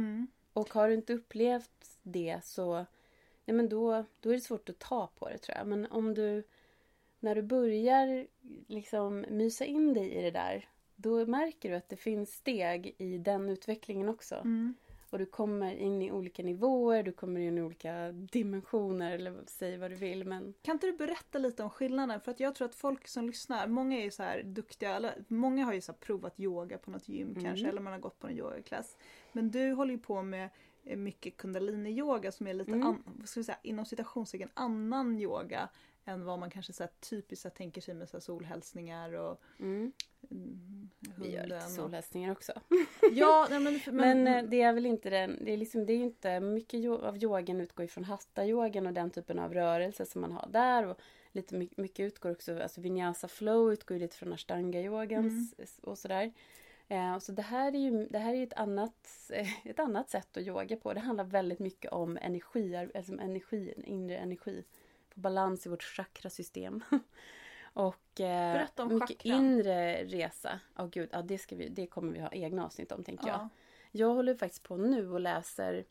Mm. 0.00 0.26
Och 0.52 0.74
har 0.74 0.88
du 0.88 0.94
inte 0.94 1.12
upplevt 1.14 1.98
det 2.02 2.40
så 2.44 2.86
nej 3.44 3.56
men 3.56 3.68
då, 3.68 4.04
då 4.20 4.30
är 4.30 4.34
det 4.34 4.40
svårt 4.40 4.68
att 4.68 4.78
ta 4.78 5.06
på 5.06 5.28
det 5.28 5.38
tror 5.38 5.58
jag. 5.58 5.66
Men 5.66 5.86
om 5.86 6.14
du 6.14 6.42
när 7.20 7.34
du 7.34 7.42
börjar 7.42 8.26
liksom 8.66 9.24
mysa 9.30 9.64
in 9.64 9.94
dig 9.94 10.12
i 10.12 10.22
det 10.22 10.30
där 10.30 10.68
då 11.02 11.26
märker 11.26 11.70
du 11.70 11.76
att 11.76 11.88
det 11.88 11.96
finns 11.96 12.30
steg 12.34 12.94
i 12.98 13.18
den 13.18 13.48
utvecklingen 13.48 14.08
också. 14.08 14.34
Mm. 14.34 14.74
Och 15.10 15.18
du 15.18 15.26
kommer 15.26 15.74
in 15.74 16.02
i 16.02 16.12
olika 16.12 16.42
nivåer, 16.42 17.02
du 17.02 17.12
kommer 17.12 17.40
in 17.40 17.58
i 17.58 17.62
olika 17.62 18.12
dimensioner 18.12 19.12
eller 19.14 19.34
säg 19.46 19.76
vad 19.76 19.90
du 19.90 19.94
vill. 19.96 20.24
Men 20.24 20.54
Kan 20.62 20.76
inte 20.76 20.86
du 20.86 20.92
berätta 20.92 21.38
lite 21.38 21.62
om 21.62 21.70
skillnaden? 21.70 22.20
För 22.20 22.30
att 22.30 22.40
jag 22.40 22.54
tror 22.54 22.68
att 22.68 22.74
folk 22.74 23.08
som 23.08 23.26
lyssnar, 23.26 23.66
många 23.66 23.98
är 23.98 24.04
ju 24.04 24.10
så 24.10 24.22
här 24.22 24.42
duktiga, 24.42 24.96
eller 24.96 25.24
många 25.28 25.64
har 25.64 25.72
ju 25.72 25.80
så 25.80 25.92
provat 25.92 26.40
yoga 26.40 26.78
på 26.78 26.90
något 26.90 27.08
gym 27.08 27.28
Mm. 27.30 27.44
kanske, 27.44 27.68
eller 27.68 27.80
man 27.80 27.92
har 27.92 28.00
gått 28.00 28.18
på 28.18 28.26
en 28.26 28.38
yogaklass. 28.38 28.96
Men 29.32 29.50
du 29.50 29.72
håller 29.72 29.92
ju 29.92 29.98
på 30.00 30.22
med 30.22 30.48
eh, 30.84 30.96
mycket 30.96 31.36
kundalini-yoga 31.36 32.32
som 32.32 32.46
är 32.46 32.54
lite, 32.54 32.72
Mm. 32.72 32.86
an, 32.86 33.02
vad 33.06 33.28
ska 33.28 33.40
vi 33.40 33.44
säga, 33.44 33.58
inom 33.62 33.84
citationstecken 33.84 34.48
annan 34.54 35.20
yoga 35.20 35.68
än 36.04 36.24
vad 36.24 36.38
man 36.38 36.50
kanske 36.50 36.72
så 36.72 36.82
här, 36.82 36.90
typiskt 37.10 37.42
så 37.42 37.48
här, 37.48 37.54
tänker 37.54 37.80
sig 37.80 37.94
med 37.94 38.08
så 38.08 38.16
här, 38.16 38.20
solhälsningar 38.22 39.12
och 39.12 39.40
mm, 39.60 39.92
mm, 40.30 40.90
vi 41.16 41.30
gör 41.30 41.42
lite 41.46 41.60
solhälsningar 41.60 42.32
också. 42.32 42.52
Ja, 43.12 43.46
nej, 43.50 43.60
men, 43.60 43.80
men, 43.86 44.22
Men, 44.24 44.44
eh, 44.44 44.50
det 44.50 44.62
är 44.62 44.72
väl 44.72 44.86
inte 44.86 45.10
den, 45.10 45.44
det 45.44 45.52
är 45.52 45.56
liksom, 45.56 45.86
det 45.86 45.92
är 45.92 45.96
inte, 45.98 46.40
mycket 46.40 46.90
av 46.90 47.22
yogan 47.22 47.60
utgår 47.60 47.82
ju 47.84 47.88
från 47.88 48.04
hatta-yogan 48.04 48.86
och 48.86 48.92
den 48.92 49.10
typen 49.10 49.38
av 49.38 49.54
rörelser 49.54 50.04
som 50.04 50.20
man 50.20 50.32
har 50.32 50.48
där. 50.50 50.86
Och 50.86 51.00
lite 51.32 51.54
my- 51.54 51.68
mycket 51.76 52.00
utgår 52.00 52.30
också, 52.30 52.62
alltså 52.62 52.80
vinyasa 52.80 53.28
flow 53.28 53.72
utgår 53.72 53.96
ju 53.96 54.00
lite 54.00 54.16
från 54.16 54.32
ashtanga-yogan 54.32 55.18
Mm. 55.24 55.48
s- 55.58 55.78
och 55.82 55.98
sådär. 55.98 56.32
Eh, 56.88 57.14
och 57.14 57.22
så 57.22 57.32
det 57.32 57.42
här 57.42 57.74
är 57.74 57.78
ju, 57.78 58.06
det 58.06 58.18
här 58.18 58.34
är 58.34 58.42
ett 58.42 58.52
annat, 58.52 59.30
eh, 59.32 59.66
ett 59.66 59.78
annat 59.78 60.10
sätt 60.10 60.36
att 60.36 60.42
yoga 60.42 60.76
på. 60.76 60.92
Det 60.94 61.00
handlar 61.00 61.24
väldigt 61.24 61.58
mycket 61.58 61.92
om 61.92 62.16
energi, 62.22 62.76
alltså 62.94 63.12
energi, 63.12 63.74
inre 63.84 64.16
energi. 64.18 64.64
Få 65.14 65.20
balans 65.20 65.66
i 65.66 65.68
vårt 65.68 65.82
chakrasystem. 65.82 66.84
och 67.72 68.20
eh, 68.20 68.66
mycket 68.88 69.08
chakran. 69.08 69.44
inre 69.44 70.04
resa. 70.04 70.60
Åh 70.78 70.86
gud, 70.86 71.08
ja, 71.12 71.22
det, 71.22 71.38
ska 71.38 71.56
vi, 71.56 71.68
det 71.68 71.86
kommer 71.86 72.12
vi 72.12 72.20
ha 72.20 72.32
egna 72.32 72.64
avsnitt 72.64 72.92
om 72.92 73.04
tänker 73.04 73.26
jag. 73.26 73.36
ja. 73.36 73.48
Jag 73.90 74.14
håller 74.14 74.34
faktiskt 74.34 74.62
på 74.62 74.76
nu 74.76 75.10
och 75.10 75.20
läser, 75.20 75.84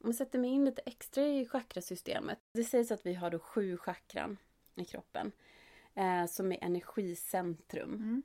om 0.00 0.08
jag 0.08 0.14
sätter 0.14 0.38
mig 0.38 0.50
in 0.50 0.64
lite 0.64 0.82
extra 0.86 1.26
i 1.26 1.46
chakrasystemet. 1.46 2.38
Det 2.52 2.64
sägs 2.64 2.90
att 2.90 3.06
vi 3.06 3.14
har 3.14 3.30
då 3.30 3.38
sju 3.38 3.76
chakran 3.76 4.36
i 4.74 4.84
kroppen. 4.84 5.32
Eh, 5.94 6.26
som 6.26 6.52
är 6.52 6.64
energicentrum. 6.64 7.94
Mm. 7.94 8.22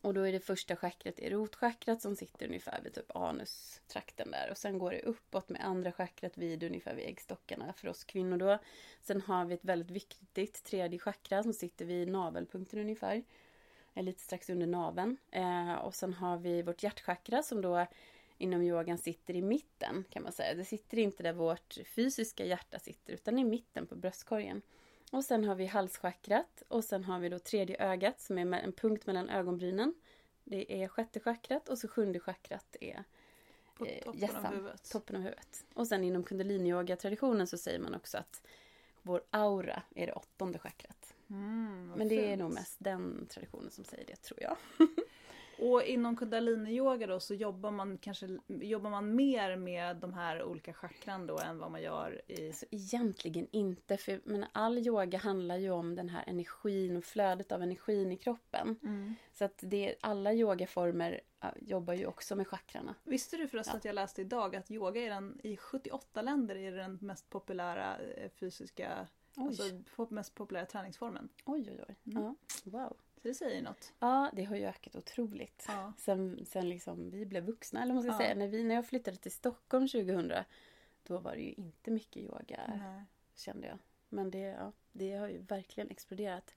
Och 0.00 0.14
då 0.14 0.22
är 0.22 0.32
det 0.32 0.40
första 0.40 0.76
chakrat 0.76 1.18
är 1.18 1.30
rotchakrat 1.30 2.02
som 2.02 2.16
sitter 2.16 2.46
ungefär 2.46 2.80
vid 2.82 2.94
typ 2.94 3.16
anustrakten 3.16 4.30
där. 4.30 4.50
Och 4.50 4.58
sen 4.58 4.78
går 4.78 4.90
det 4.90 5.00
uppåt 5.00 5.48
med 5.48 5.64
andra 5.64 5.92
chakrat 5.92 6.38
vid 6.38 6.62
ungefär 6.62 6.94
vid 6.94 7.06
äggstockarna 7.06 7.72
för 7.72 7.88
oss 7.88 8.04
kvinnor 8.04 8.36
då. 8.36 8.58
Sen 9.02 9.20
har 9.20 9.44
vi 9.44 9.54
ett 9.54 9.64
väldigt 9.64 9.90
viktigt 9.90 10.64
tredje 10.64 10.98
chakra 10.98 11.42
som 11.42 11.52
sitter 11.52 11.84
vid 11.84 12.08
navelpunkten 12.08 12.80
ungefär. 12.80 13.24
Lite 13.94 14.20
strax 14.20 14.50
under 14.50 14.66
naveln. 14.66 15.16
Eh, 15.30 15.72
och 15.74 15.94
sen 15.94 16.14
har 16.14 16.38
vi 16.38 16.62
vårt 16.62 16.82
hjärtchakra 16.82 17.42
som 17.42 17.62
då 17.62 17.86
inom 18.38 18.62
yogan 18.62 18.98
sitter 18.98 19.36
i 19.36 19.42
mitten 19.42 20.04
kan 20.10 20.22
man 20.22 20.32
säga. 20.32 20.54
Det 20.54 20.64
sitter 20.64 20.98
inte 20.98 21.22
där 21.22 21.32
vårt 21.32 21.78
fysiska 21.86 22.44
hjärta 22.44 22.78
sitter 22.78 23.12
utan 23.12 23.38
i 23.38 23.44
mitten 23.44 23.86
på 23.86 23.96
bröstkorgen. 23.96 24.62
Och 25.16 25.24
sen 25.24 25.44
har 25.44 25.54
vi 25.54 25.66
halschakrat 25.66 26.62
och 26.68 26.84
sen 26.84 27.04
har 27.04 27.18
vi 27.18 27.28
då 27.28 27.38
tredje 27.38 27.76
ögat 27.92 28.20
som 28.20 28.38
är 28.38 28.52
en 28.60 28.72
punkt 28.72 29.06
mellan 29.06 29.28
ögonbrynen. 29.28 29.94
Det 30.44 30.82
är 30.82 30.88
sjätte 30.88 31.20
chakrat 31.20 31.68
och 31.68 31.78
så 31.78 31.88
sjunde 31.88 32.20
chakrat 32.20 32.76
är 32.80 33.04
På 33.78 33.86
eh, 33.86 34.02
toppen 34.04 34.20
hjässan, 34.20 34.46
av 34.46 34.54
huvudet. 34.54 34.90
toppen 34.90 35.16
av 35.16 35.22
huvudet. 35.22 35.64
Och 35.74 35.86
sen 35.86 36.04
inom 36.04 36.24
kundalini-yoga-traditionen 36.24 37.46
så 37.46 37.58
säger 37.58 37.78
man 37.78 37.94
också 37.94 38.18
att 38.18 38.42
vår 39.02 39.22
aura 39.30 39.82
är 39.94 40.06
det 40.06 40.12
åttonde 40.12 40.58
chakrat. 40.58 41.14
Mm, 41.30 41.92
Men 41.96 42.08
det 42.08 42.14
är 42.14 42.28
fint. 42.28 42.38
nog 42.38 42.52
mest 42.52 42.76
den 42.78 43.26
traditionen 43.28 43.70
som 43.70 43.84
säger 43.84 44.06
det 44.06 44.16
tror 44.16 44.42
jag. 44.42 44.56
Och 45.58 45.82
inom 45.82 46.16
kundalini-yoga 46.16 47.06
då 47.06 47.20
så 47.20 47.34
jobbar 47.34 47.70
man 47.70 47.98
kanske 47.98 48.38
jobbar 48.48 48.90
man 48.90 49.14
mer 49.14 49.56
med 49.56 49.96
de 49.96 50.14
här 50.14 50.42
olika 50.44 50.72
chakran 50.72 51.26
då 51.26 51.38
än 51.38 51.58
vad 51.58 51.70
man 51.70 51.82
gör 51.82 52.22
i... 52.26 52.46
Alltså, 52.46 52.66
egentligen 52.70 53.46
inte, 53.50 53.96
för 53.96 54.20
men 54.24 54.44
all 54.52 54.78
yoga 54.78 55.18
handlar 55.18 55.56
ju 55.56 55.70
om 55.70 55.94
den 55.94 56.08
här 56.08 56.24
energin 56.26 56.96
och 56.96 57.04
flödet 57.04 57.52
av 57.52 57.62
energin 57.62 58.12
i 58.12 58.16
kroppen. 58.16 58.76
Mm. 58.82 59.14
Så 59.32 59.44
att 59.44 59.58
det, 59.62 59.94
alla 60.00 60.32
yogaformer 60.32 61.20
jobbar 61.56 61.94
ju 61.94 62.06
också 62.06 62.36
med 62.36 62.48
chakrarna. 62.48 62.94
Visste 63.04 63.36
du 63.36 63.48
förresten 63.48 63.72
Ja. 63.74 63.78
att 63.78 63.84
jag 63.84 63.94
läste 63.94 64.20
idag 64.20 64.56
att 64.56 64.70
yoga 64.70 65.00
är 65.00 65.10
den, 65.10 65.40
i 65.42 65.56
78 65.56 66.22
länder 66.22 66.56
är 66.56 66.72
den 66.72 66.98
mest 67.00 67.30
populära 67.30 67.98
eh, 67.98 68.30
fysiska, 68.30 69.06
Oj, 69.36 69.46
alltså 69.46 69.64
mest 70.14 70.34
populära 70.34 70.66
träningsformen. 70.66 71.28
oj, 71.44 71.68
oj. 71.70 71.84
oj. 71.88 71.96
Mm. 72.12 72.22
Ja, 72.22 72.34
wow. 72.64 72.96
Så 73.22 73.28
det 73.28 73.34
säger 73.34 73.62
något. 73.62 73.92
Ja, 73.98 74.30
det 74.32 74.44
har 74.44 74.56
ju 74.56 74.64
ökat 74.64 74.96
otroligt. 74.96 75.64
Ja. 75.68 75.92
Sen, 75.98 76.46
sen 76.46 76.68
liksom 76.68 77.10
vi 77.10 77.26
blev 77.26 77.44
vuxna, 77.44 77.82
eller 77.82 77.94
man 77.94 78.02
ska 78.02 78.12
Ja. 78.12 78.18
säga. 78.18 78.34
När, 78.34 78.48
vi, 78.48 78.64
när 78.64 78.74
jag 78.74 78.86
flyttade 78.86 79.16
till 79.16 79.32
Stockholm 79.32 79.88
2000, 79.88 80.32
då 81.02 81.18
var 81.18 81.34
det 81.34 81.40
ju 81.42 81.52
inte 81.52 81.90
mycket 81.90 82.16
yoga, 82.16 82.60
Nej. 82.68 83.04
kände 83.34 83.66
jag. 83.66 83.78
Men 84.08 84.30
det, 84.30 84.38
ja, 84.38 84.72
det 84.92 85.12
har 85.16 85.28
ju 85.28 85.38
verkligen 85.38 85.90
exploderat. 85.90 86.54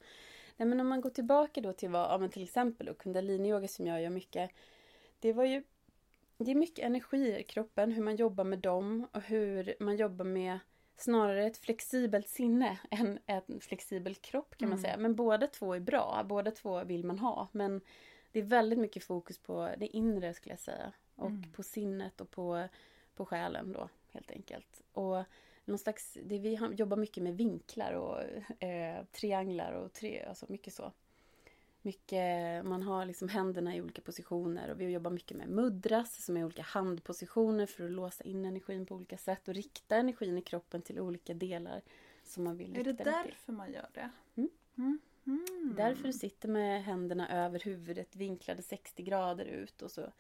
Nej, 0.58 0.67
men 0.67 0.80
om 0.80 0.88
man 0.88 1.02
går 1.02 1.10
tillbaka 1.10 1.62
då 1.62 1.74
till 1.74 1.89
vad, 1.89 2.12
ja, 2.12 2.17
men 2.17 2.30
till 2.30 2.43
exempel 2.43 2.86
då, 2.86 2.93
kundaliniyoga 2.93 3.67
som 3.67 3.88
jag 3.88 4.02
gör 4.02 4.10
mycket. 4.10 4.52
Det 5.19 5.34
var 5.34 5.43
ju 5.45 5.63
det 6.38 6.52
är 6.52 6.56
mycket 6.56 6.86
energi 6.86 7.38
i 7.39 7.43
kroppen, 7.43 7.91
hur 7.91 8.04
man 8.04 8.15
jobbar 8.15 8.43
med 8.43 8.60
dem 8.60 9.08
och 9.12 9.22
hur 9.22 9.76
man 9.80 9.98
jobbar 9.98 10.26
med 10.26 10.60
snarare 11.01 11.45
ett 11.45 11.57
flexibelt 11.57 12.27
sinne 12.29 12.79
än 12.91 13.19
en 13.25 13.59
flexibel 13.62 14.15
kropp 14.15 14.55
kan 14.57 14.69
man 14.69 14.79
säga. 14.79 14.97
Men 14.97 15.15
båda 15.15 15.47
två 15.47 15.73
är 15.73 15.79
bra, 15.79 16.23
båda 16.25 16.51
två 16.51 16.83
vill 16.83 17.05
man 17.05 17.19
ha. 17.19 17.47
Men 17.51 17.81
det 18.31 18.39
är 18.39 18.43
väldigt 18.43 18.79
mycket 18.79 19.03
fokus 19.03 19.38
på 19.38 19.69
det 19.77 19.88
inre 19.88 20.33
skulle 20.33 20.53
jag 20.53 20.59
säga. 20.59 20.93
Och 21.15 21.27
Mm. 21.29 21.51
på 21.51 21.63
sinnet 21.63 22.21
och 22.21 22.31
på, 22.31 22.67
på 23.15 23.25
själen 23.25 23.71
då 23.73 23.89
helt 24.12 24.31
enkelt. 24.31 24.81
Och 24.93 25.23
någon 25.65 25.77
slags, 25.77 26.17
det, 26.23 26.39
vi 26.39 26.59
jobbar 26.71 26.97
mycket 26.97 27.23
med 27.23 27.38
vinklar 27.38 27.93
och 27.93 28.21
eh, 28.63 29.03
trianglar 29.12 29.71
och 29.71 29.93
tre, 29.93 30.25
alltså 30.29 30.45
mycket 30.49 30.73
så. 30.73 30.91
Mycket, 31.82 32.65
man 32.65 32.84
har 32.84 33.06
liksom 33.06 33.30
händerna 33.30 33.76
i 33.76 33.82
olika 33.82 34.02
positioner 34.02 34.72
och 34.72 34.82
vi 34.82 34.86
jobbar 34.86 35.12
mycket 35.12 35.38
med 35.38 35.50
mudras 35.50 36.26
som 36.26 36.38
är 36.38 36.44
olika 36.44 36.62
handpositioner 36.62 37.65
för 37.65 37.86
att 37.86 37.92
låsa 37.92 38.24
in 38.24 38.46
energin 38.46 38.86
på 38.86 38.96
olika 38.96 39.18
sätt 39.18 39.48
och 39.48 39.54
rikta 39.54 39.96
energin 39.96 40.38
i 40.38 40.42
kroppen 40.42 40.82
till 40.82 41.00
olika 41.00 41.34
delar 41.34 41.82
som 42.24 42.44
man 42.44 42.58
vill 42.58 42.78
Är 42.78 42.84
det 42.84 42.94
till. 42.94 43.06
därför 43.06 43.54
man 43.54 43.72
gör 43.72 43.89
det? 43.94 44.10
Mm. 44.36 44.50
Mm. 44.78 45.00
Mm. 45.26 45.74
Därför 45.78 46.04
du 46.04 46.13
sitter 46.13 46.50
med 46.50 46.84
händerna 46.84 47.30
över 47.46 47.60
huvudet 47.60 48.15
vinklade 48.15 48.62
60 48.62 49.04
grader 49.04 49.46
ut 49.46 49.82
och 49.82 49.92
så 49.92 50.12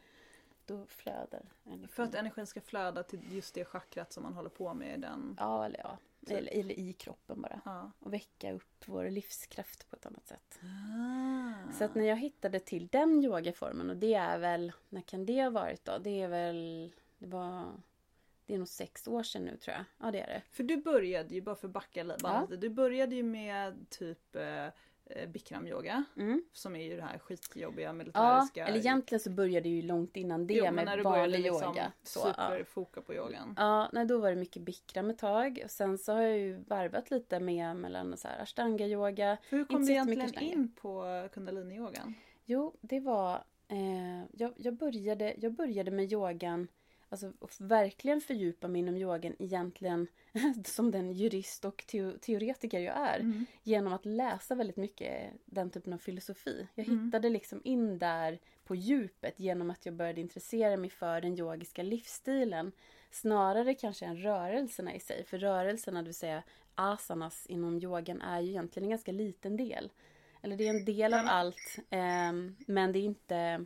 då 0.65 0.85
flödar 0.85 1.45
energin. 1.65 1.87
För 1.87 2.03
att 2.03 2.15
energin 2.15 2.47
ska 2.47 2.61
flöda 2.61 3.03
till 3.03 3.19
just 3.31 3.53
det 3.53 3.65
chakrat 3.65 4.13
som 4.13 4.23
man 4.23 4.33
håller 4.33 4.49
på 4.49 4.73
med 4.73 4.97
i 4.97 5.01
den. 5.01 5.35
Ja, 5.39 5.65
eller 5.65 5.79
ja. 5.79 5.97
Typ. 6.25 6.37
Eller, 6.37 6.51
eller 6.59 6.79
i 6.79 6.93
kroppen 6.93 7.41
bara. 7.41 7.61
Ja. 7.65 7.91
Och 7.99 8.13
väcka 8.13 8.51
upp 8.51 8.83
vår 8.85 9.09
livskraft 9.09 9.89
på 9.89 9.95
ett 9.95 10.05
annat 10.05 10.27
sätt. 10.27 10.59
Ah. 10.63 11.71
Så 11.71 11.83
att 11.83 11.95
när 11.95 12.05
jag 12.05 12.15
hittade 12.17 12.59
till 12.59 12.87
den 12.87 13.23
yogaformen 13.23 13.89
och 13.89 13.97
det 13.97 14.13
är 14.13 14.39
väl, 14.39 14.71
när 14.89 15.01
kan 15.01 15.25
det 15.25 15.43
ha 15.43 15.49
varit 15.49 15.85
då? 15.85 15.97
Det 15.97 16.21
är 16.21 16.27
väl, 16.27 16.91
det 17.17 17.27
var, 17.27 17.71
det 18.45 18.53
är 18.53 18.57
nog 18.57 18.67
sex 18.67 19.07
år 19.07 19.23
sedan 19.23 19.41
nu 19.45 19.57
tror 19.57 19.75
jag. 19.75 19.85
Ja 20.07 20.11
det 20.11 20.19
är 20.21 20.27
det. 20.27 20.41
För 20.51 20.63
du 20.63 20.77
började 20.77 21.35
ju, 21.35 21.41
bara 21.41 21.55
för 21.55 21.67
att 21.67 21.73
backa 21.73 22.03
li- 22.03 22.15
bara 22.23 22.33
Ja. 22.33 22.41
lite, 22.41 22.57
du 22.57 22.69
började 22.69 23.15
ju 23.15 23.23
med 23.23 23.89
typ 23.89 24.35
eh, 24.35 24.67
bikramyoga. 25.27 26.03
Mm. 26.17 26.43
Som 26.53 26.75
är 26.75 26.83
ju 26.83 26.95
det 26.95 27.01
här 27.01 27.19
skitjobbiga 27.19 27.87
Ja, 27.87 27.93
militäriska. 27.93 28.67
eller 28.67 28.77
egentligen 28.77 29.19
så 29.19 29.29
började 29.29 29.69
det 29.69 29.75
ju 29.75 29.81
långt 29.81 30.17
innan 30.17 30.47
det 30.47 30.53
Jo, 30.53 30.71
med 30.71 31.03
vanlig 31.03 31.39
liksom 31.39 31.63
yoga. 31.63 31.91
Så, 32.03 32.19
ja. 32.37 32.49
superfoka 32.49 33.01
på 33.01 33.13
yogan. 33.13 33.53
Ja, 33.57 33.89
nej, 33.93 34.05
då 34.05 34.17
var 34.17 34.29
det 34.29 34.35
mycket 34.35 34.61
bikram 34.61 35.09
ett 35.09 35.17
tag. 35.17 35.61
Och 35.63 35.71
sen 35.71 35.97
så 35.97 36.13
har 36.13 36.21
jag 36.21 36.37
ju 36.37 36.63
varvat 36.67 37.11
lite 37.11 37.39
med 37.39 37.75
mellan 37.75 38.17
så 38.17 38.27
här 38.27 38.39
ashtanga-yoga. 38.43 39.37
Hur 39.49 39.65
kom 39.65 39.85
du 39.85 39.91
egentligen 39.91 40.39
in 40.39 40.75
på 40.81 41.03
kundalini-yogan? 41.33 42.13
Jo, 42.45 42.73
det 42.81 42.99
var... 42.99 43.43
Eh, 43.67 44.23
jag, 44.31 44.53
jag, 44.57 44.73
började, 44.73 45.33
jag 45.37 45.53
började 45.53 45.91
med 45.91 46.13
yogan, 46.13 46.67
alltså 47.09 47.33
verkligen 47.59 48.21
fördjupa 48.21 48.67
mig 48.67 48.79
inom 48.79 48.97
yogan 48.97 49.35
egentligen 49.39 50.07
som 50.65 50.91
den 50.91 51.11
jurist 51.13 51.65
och 51.65 51.83
teo, 51.87 52.17
teoretiker 52.17 52.79
jag 52.79 52.97
är. 52.97 53.19
Mm. 53.19 53.45
Genom 53.63 53.93
att 53.93 54.05
läsa 54.05 54.55
väldigt 54.55 54.77
mycket 54.77 55.33
den 55.45 55.69
typen 55.69 55.93
av 55.93 55.97
filosofi. 55.97 56.67
Jag 56.75 56.87
Mm. 56.87 57.05
hittade 57.05 57.29
liksom 57.29 57.61
in 57.63 57.99
där 57.99 58.39
på 58.65 58.75
djupet 58.75 59.39
genom 59.39 59.69
att 59.69 59.85
jag 59.85 59.95
började 59.95 60.21
intressera 60.21 60.77
mig 60.77 60.89
för 60.89 61.21
den 61.21 61.39
yogiska 61.39 61.83
livsstilen. 61.83 62.71
Snarare 63.11 63.73
kanske 63.73 64.05
än 64.05 64.17
rörelserna 64.17 64.95
i 64.95 64.99
sig. 64.99 65.23
För 65.23 65.37
rörelserna, 65.37 66.01
det 66.01 66.05
vill 66.07 66.13
säga 66.15 66.43
asanas 66.75 67.45
inom 67.45 67.77
yogan, 67.79 68.21
är 68.21 68.41
ju 68.41 68.49
egentligen 68.49 68.83
en 68.85 68.89
ganska 68.89 69.11
liten 69.11 69.57
del. 69.57 69.91
Eller 70.41 70.57
det 70.57 70.67
är 70.67 70.69
en 70.69 70.85
del 70.85 71.13
av 71.13 71.25
allt, 71.27 71.77
ehm, 71.89 72.55
men 72.67 72.91
det 72.91 72.99
är 72.99 73.03
inte 73.03 73.65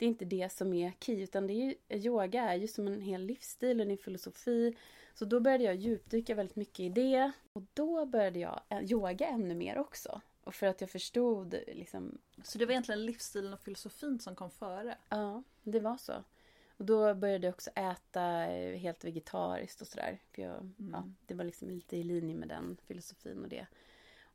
det 0.00 0.06
är 0.06 0.08
inte 0.08 0.24
det 0.24 0.52
som 0.52 0.74
är 0.74 0.92
key, 1.00 1.22
utan 1.22 1.46
det 1.46 1.52
är 1.52 1.74
ju, 1.88 1.98
yoga 1.98 2.42
är 2.42 2.54
ju 2.54 2.68
som 2.68 2.86
en 2.86 3.00
hel 3.00 3.22
livsstil 3.22 3.80
en 3.80 3.98
filosofi. 3.98 4.76
Så 5.14 5.24
då 5.24 5.40
började 5.40 5.64
jag 5.64 5.74
djupdyka 5.74 6.34
väldigt 6.34 6.56
mycket 6.56 6.80
i 6.80 6.88
det. 6.88 7.32
Och 7.52 7.62
då 7.74 8.06
började 8.06 8.38
jag 8.38 8.60
eh, 8.68 8.82
yoga 8.92 9.26
ännu 9.26 9.54
mer 9.54 9.78
också. 9.78 10.20
Och 10.44 10.54
för 10.54 10.66
att 10.66 10.80
jag 10.80 10.90
förstod 10.90 11.54
liksom, 11.66 12.18
Så 12.42 12.58
det 12.58 12.66
var 12.66 12.72
egentligen 12.72 13.06
livsstilen 13.06 13.52
och 13.52 13.60
filosofin 13.60 14.18
som 14.18 14.34
kom 14.34 14.50
före? 14.50 14.98
ja, 15.08 15.42
det 15.62 15.80
var 15.80 15.96
så. 15.96 16.24
Och 16.76 16.84
då 16.84 17.14
började 17.14 17.46
jag 17.46 17.54
också 17.54 17.70
äta 17.70 18.46
eh, 18.46 18.78
helt 18.78 19.04
vegetariskt 19.04 19.80
och 19.80 19.86
sådär. 19.86 20.18
För 20.32 20.42
jag, 20.42 20.70
ja, 20.92 21.04
det 21.26 21.34
var 21.34 21.44
liksom 21.44 21.68
lite 21.68 21.96
i 21.96 22.02
linje 22.02 22.34
med 22.34 22.48
den 22.48 22.76
filosofin 22.86 23.42
och 23.42 23.48
det. 23.48 23.66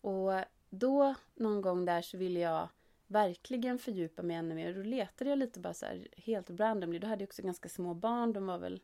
Och 0.01 0.31
då 0.69 1.15
någon 1.35 1.61
gång 1.61 1.85
där 1.85 2.01
så 2.01 2.17
ville 2.17 2.39
jag 2.39 2.69
verkligen 3.07 3.79
fördjupa 3.79 4.23
mig 4.23 4.35
ännu 4.35 4.55
mer. 4.55 4.73
Då 4.73 4.83
letade 4.83 5.29
jag 5.29 5.39
lite 5.39 5.59
bara 5.59 5.73
så 5.73 5.85
här 5.85 6.07
helt 6.17 6.49
randomly. 6.49 6.99
Då 6.99 7.07
hade 7.07 7.21
jag 7.23 7.27
också 7.27 7.41
ganska 7.41 7.69
små 7.69 7.93
barn. 7.93 8.33
De 8.33 8.45
var 8.45 8.57
väl 8.57 8.81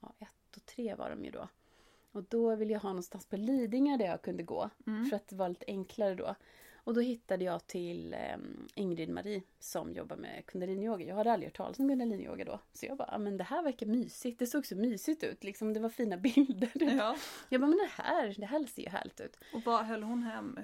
ja, 0.00 0.14
ett 0.18 0.56
och 0.56 0.64
tre 0.66 0.94
var 0.94 1.10
de 1.10 1.24
ju 1.24 1.30
då. 1.30 1.48
Och 2.12 2.22
då 2.24 2.56
ville 2.56 2.72
jag 2.72 2.80
ha 2.80 2.88
någonstans 2.88 3.26
på 3.26 3.36
Lidingö 3.36 3.96
där 3.96 4.06
jag 4.06 4.22
kunde 4.22 4.42
gå. 4.42 4.70
För 5.10 5.16
att 5.16 5.28
det 5.28 5.36
var 5.36 5.48
lite 5.48 5.64
enklare 5.68 6.14
då. 6.14 6.34
Och 6.74 6.94
då 6.94 7.00
hittade 7.00 7.44
jag 7.44 7.66
till 7.66 8.14
eh, 8.14 8.36
Ingrid 8.74 9.08
Marie 9.08 9.42
som 9.58 9.92
jobbar 9.92 10.16
med 10.16 10.46
kundaliniyoga. 10.46 11.06
Jag 11.06 11.16
hade 11.16 11.32
aldrig 11.32 11.48
hört 11.50 11.56
talas 11.56 11.78
om 11.78 11.88
kundaliniyoga 11.88 12.44
då. 12.44 12.60
Så 12.72 12.86
jag 12.86 12.96
bara, 12.96 13.08
"Ja, 13.12 13.18
men 13.18 13.36
det 13.36 13.44
här 13.44 13.62
verkar 13.62 13.86
mysigt. 13.86 14.38
Det 14.38 14.46
såg 14.46 14.66
så 14.66 14.76
mysigt 14.76 15.24
ut. 15.24 15.44
Liksom, 15.44 15.72
det 15.72 15.80
var 15.80 15.88
fina 15.88 16.16
bilder. 16.36 16.96
Ja. 16.96 17.16
Jag 17.48 17.60
bara, 17.60 17.66
men 17.66 17.78
det 17.78 18.02
här, 18.02 18.34
det 18.38 18.46
här 18.46 18.64
ser 18.64 18.82
ju 18.82 18.88
härligt 18.88 19.20
ut. 19.20 19.36
Och 19.54 19.62
vad 19.64 19.84
höll 19.86 20.02
hon 20.02 20.22
hem, 20.22 20.58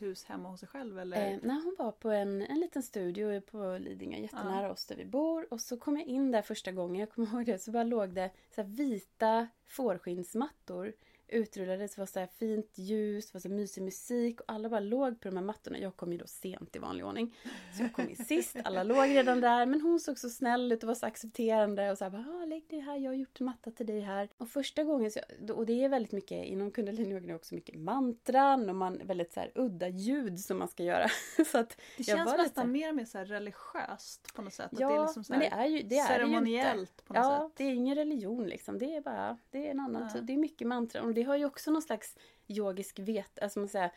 hus 0.00 0.24
hemma 0.24 0.48
hos 0.48 0.60
sig 0.60 0.68
själv 0.68 0.98
eller? 0.98 1.32
Eh, 1.32 1.38
när 1.42 1.64
hon 1.64 1.76
var 1.78 1.92
på 1.92 2.10
en, 2.10 2.42
en 2.42 2.60
liten 2.60 2.82
studio 2.82 3.40
på 3.40 3.78
Lidingö, 3.78 4.18
jättenära 4.18 4.70
oss 4.70 4.86
där 4.86 4.96
vi 4.96 5.04
bor. 5.04 5.46
Och 5.50 5.60
så 5.60 5.76
kom 5.76 5.96
jag 5.96 6.06
in 6.06 6.30
där 6.30 6.42
första 6.42 6.72
gången, 6.72 7.00
jag 7.00 7.10
kommer 7.10 7.28
ihåg 7.28 7.46
det, 7.46 7.58
så 7.58 7.70
bara 7.70 7.84
låg 7.84 8.14
det 8.14 8.30
så 8.54 8.62
vita 8.62 9.48
fårskinnsmattor 9.66 10.92
utrullade. 11.32 11.76
Det 11.76 11.98
var 11.98 12.06
så 12.06 12.18
här 12.20 12.28
fint 12.38 12.78
ljus, 12.78 13.26
det 13.30 13.34
var 13.34 13.40
så 13.40 13.48
här 13.48 13.54
mysig 13.56 13.82
musik 13.82 14.40
och 14.40 14.44
alla 14.52 14.68
bara 14.68 14.80
låg 14.80 15.20
på 15.20 15.28
de 15.28 15.36
här 15.36 15.44
mattorna. 15.44 15.78
Jag 15.78 15.96
kom 15.96 16.12
ju 16.12 16.18
då 16.18 16.26
sent 16.26 16.76
i 16.76 16.78
vanlig 16.78 17.04
ordning. 17.06 17.36
Så 17.76 17.82
jag 17.82 17.92
kom 17.92 18.08
in 18.08 18.16
sist, 18.16 18.56
alla 18.64 18.82
låg 18.82 19.08
redan 19.08 19.40
där. 19.40 19.66
Men 19.66 19.80
hon 19.80 20.00
såg 20.00 20.18
så 20.18 20.28
snäll 20.30 20.72
ut 20.72 20.82
och 20.82 20.86
var 20.88 20.94
så 20.94 21.06
accepterande 21.06 21.90
och 21.90 21.98
så 21.98 22.04
här 22.04 22.10
bara, 22.10 22.26
ah, 22.42 22.44
lägg 22.44 22.68
dig 22.68 22.80
här, 22.80 22.96
jag 22.96 23.10
har 23.10 23.14
gjort 23.16 23.40
en 23.40 23.46
matta 23.46 23.70
till 23.70 23.86
dig 23.86 24.00
här. 24.00 24.28
Och 24.36 24.48
första 24.48 24.84
gången, 24.84 25.10
så, 25.10 25.20
och 25.54 25.66
det 25.66 25.84
är 25.84 25.88
väldigt 25.88 26.12
mycket, 26.12 26.44
inom 26.46 26.70
kundaliniyoga 26.70 27.30
är 27.30 27.34
också 27.34 27.54
mycket 27.54 27.74
mantran 27.78 28.68
och 28.68 28.74
man, 28.76 29.00
väldigt 29.04 29.32
så 29.32 29.40
här 29.40 29.52
udda 29.54 29.88
ljud 29.88 30.40
som 30.40 30.58
man 30.58 30.68
ska 30.68 30.82
göra. 30.82 31.06
så 31.46 31.58
att 31.58 31.80
det 31.96 32.04
känns 32.04 32.36
nästan 32.36 32.72
mer 32.72 32.88
och 32.88 32.94
mer 32.94 33.04
så 33.04 33.18
här 33.18 33.24
religiöst 33.24 34.34
på 34.34 34.42
något 34.42 34.54
sätt. 34.54 34.70
Ja, 34.78 34.86
att 34.86 34.92
det 34.92 34.98
är 34.98 35.02
liksom 35.02 35.24
så 35.24 35.32
men 35.32 35.40
här 35.42 35.50
det 35.50 35.56
är 35.56 35.66
ju 35.66 35.82
det 35.82 35.98
är 35.98 36.18
det 36.18 36.24
ju 36.24 36.26
inte. 36.26 36.30
ceremoniellt 36.30 37.04
på 37.04 37.14
något 37.14 37.22
Ja, 37.24 37.48
sätt. 37.48 37.56
det 37.56 37.64
är 37.64 37.72
ingen 37.74 37.94
religion 37.94 38.46
liksom. 38.46 38.78
Det 38.78 38.94
är 38.96 39.00
bara, 39.00 39.38
det 39.50 39.66
är 39.66 39.70
en 39.70 39.80
annan, 39.80 40.02
Ja. 40.02 40.08
typ- 40.10 40.26
det 40.26 40.32
är 40.32 40.36
mycket 40.36 40.68
mantra. 40.68 41.02
Och 41.02 41.14
det 41.20 41.24
har 41.24 41.36
ju 41.36 41.44
också 41.44 41.70
någon 41.70 41.82
slags 41.82 42.16
yogisk 42.48 42.98
vet, 42.98 43.38
alltså 43.38 43.58
man 43.58 43.68
säger, 43.68 43.90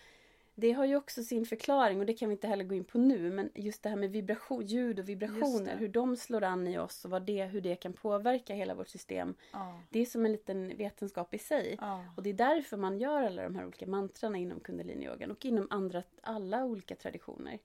det 0.56 0.72
har 0.72 0.86
ju 0.86 0.96
också 0.96 1.24
sin 1.24 1.46
förklaring 1.46 2.00
och 2.00 2.06
det 2.06 2.14
kan 2.14 2.30
vi 2.30 2.34
inte 2.34 2.48
heller 2.48 2.64
gå 2.64 2.76
in 2.76 2.84
på 2.84 2.98
nu. 2.98 3.32
Men 3.32 3.50
just 3.56 3.84
det 3.84 3.90
här 3.90 3.96
med 3.96 4.12
vibration, 4.12 4.66
ljud 4.66 5.00
och 5.00 5.10
vibrationer, 5.10 5.78
hur 5.78 5.88
de 5.88 6.18
slår 6.18 6.44
an 6.44 6.68
i 6.68 6.78
oss 6.78 7.06
och 7.06 7.12
vad 7.12 7.22
det, 7.22 7.46
hur 7.46 7.62
det 7.62 7.76
kan 7.76 7.94
påverka 7.94 8.54
hela 8.54 8.74
vårt 8.74 8.88
system. 8.88 9.36
Ja. 9.52 9.80
Det 9.90 10.00
är 10.00 10.06
som 10.06 10.26
en 10.26 10.32
liten 10.32 10.78
vetenskap 10.78 11.34
i 11.34 11.38
sig. 11.38 11.78
Ja. 11.82 12.06
Och 12.18 12.24
det 12.24 12.30
är 12.30 12.34
därför 12.34 12.78
man 12.78 13.00
gör 13.00 13.24
alla 13.24 13.44
de 13.44 13.56
här 13.56 13.66
olika 13.66 13.88
mantrarna 13.88 14.38
inom 14.38 14.60
kundaliniyogan 14.60 15.32
och 15.32 15.46
inom 15.46 15.68
andra, 15.70 16.04
alla 16.22 16.66
olika 16.66 16.96
traditioner. 16.96 17.60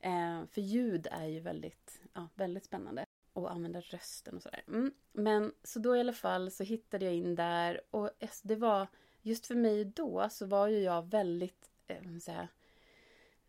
Eh, 0.00 0.44
för 0.50 0.60
ljud 0.60 1.06
är 1.10 1.26
ju 1.26 1.40
väldigt, 1.40 2.00
ja, 2.12 2.28
väldigt 2.34 2.64
spännande. 2.64 3.04
Och 3.32 3.52
använda 3.52 3.80
rösten 3.80 4.36
och 4.36 4.42
sådär. 4.42 4.64
Mm. 4.68 4.92
Men 5.12 5.52
så 5.62 5.78
då 5.78 5.96
i 5.96 6.00
alla 6.00 6.12
fall 6.12 6.50
så 6.50 6.64
hittade 6.64 7.04
jag 7.04 7.14
in 7.14 7.34
där 7.34 7.80
och 7.90 8.10
det 8.42 8.56
var, 8.56 8.86
just 9.22 9.46
för 9.46 9.54
mig 9.54 9.84
då 9.84 10.28
så 10.30 10.46
var 10.46 10.68
ju 10.68 10.78
jag 10.78 11.10
väldigt, 11.10 11.70
eh, 11.86 12.18
säga, 12.22 12.48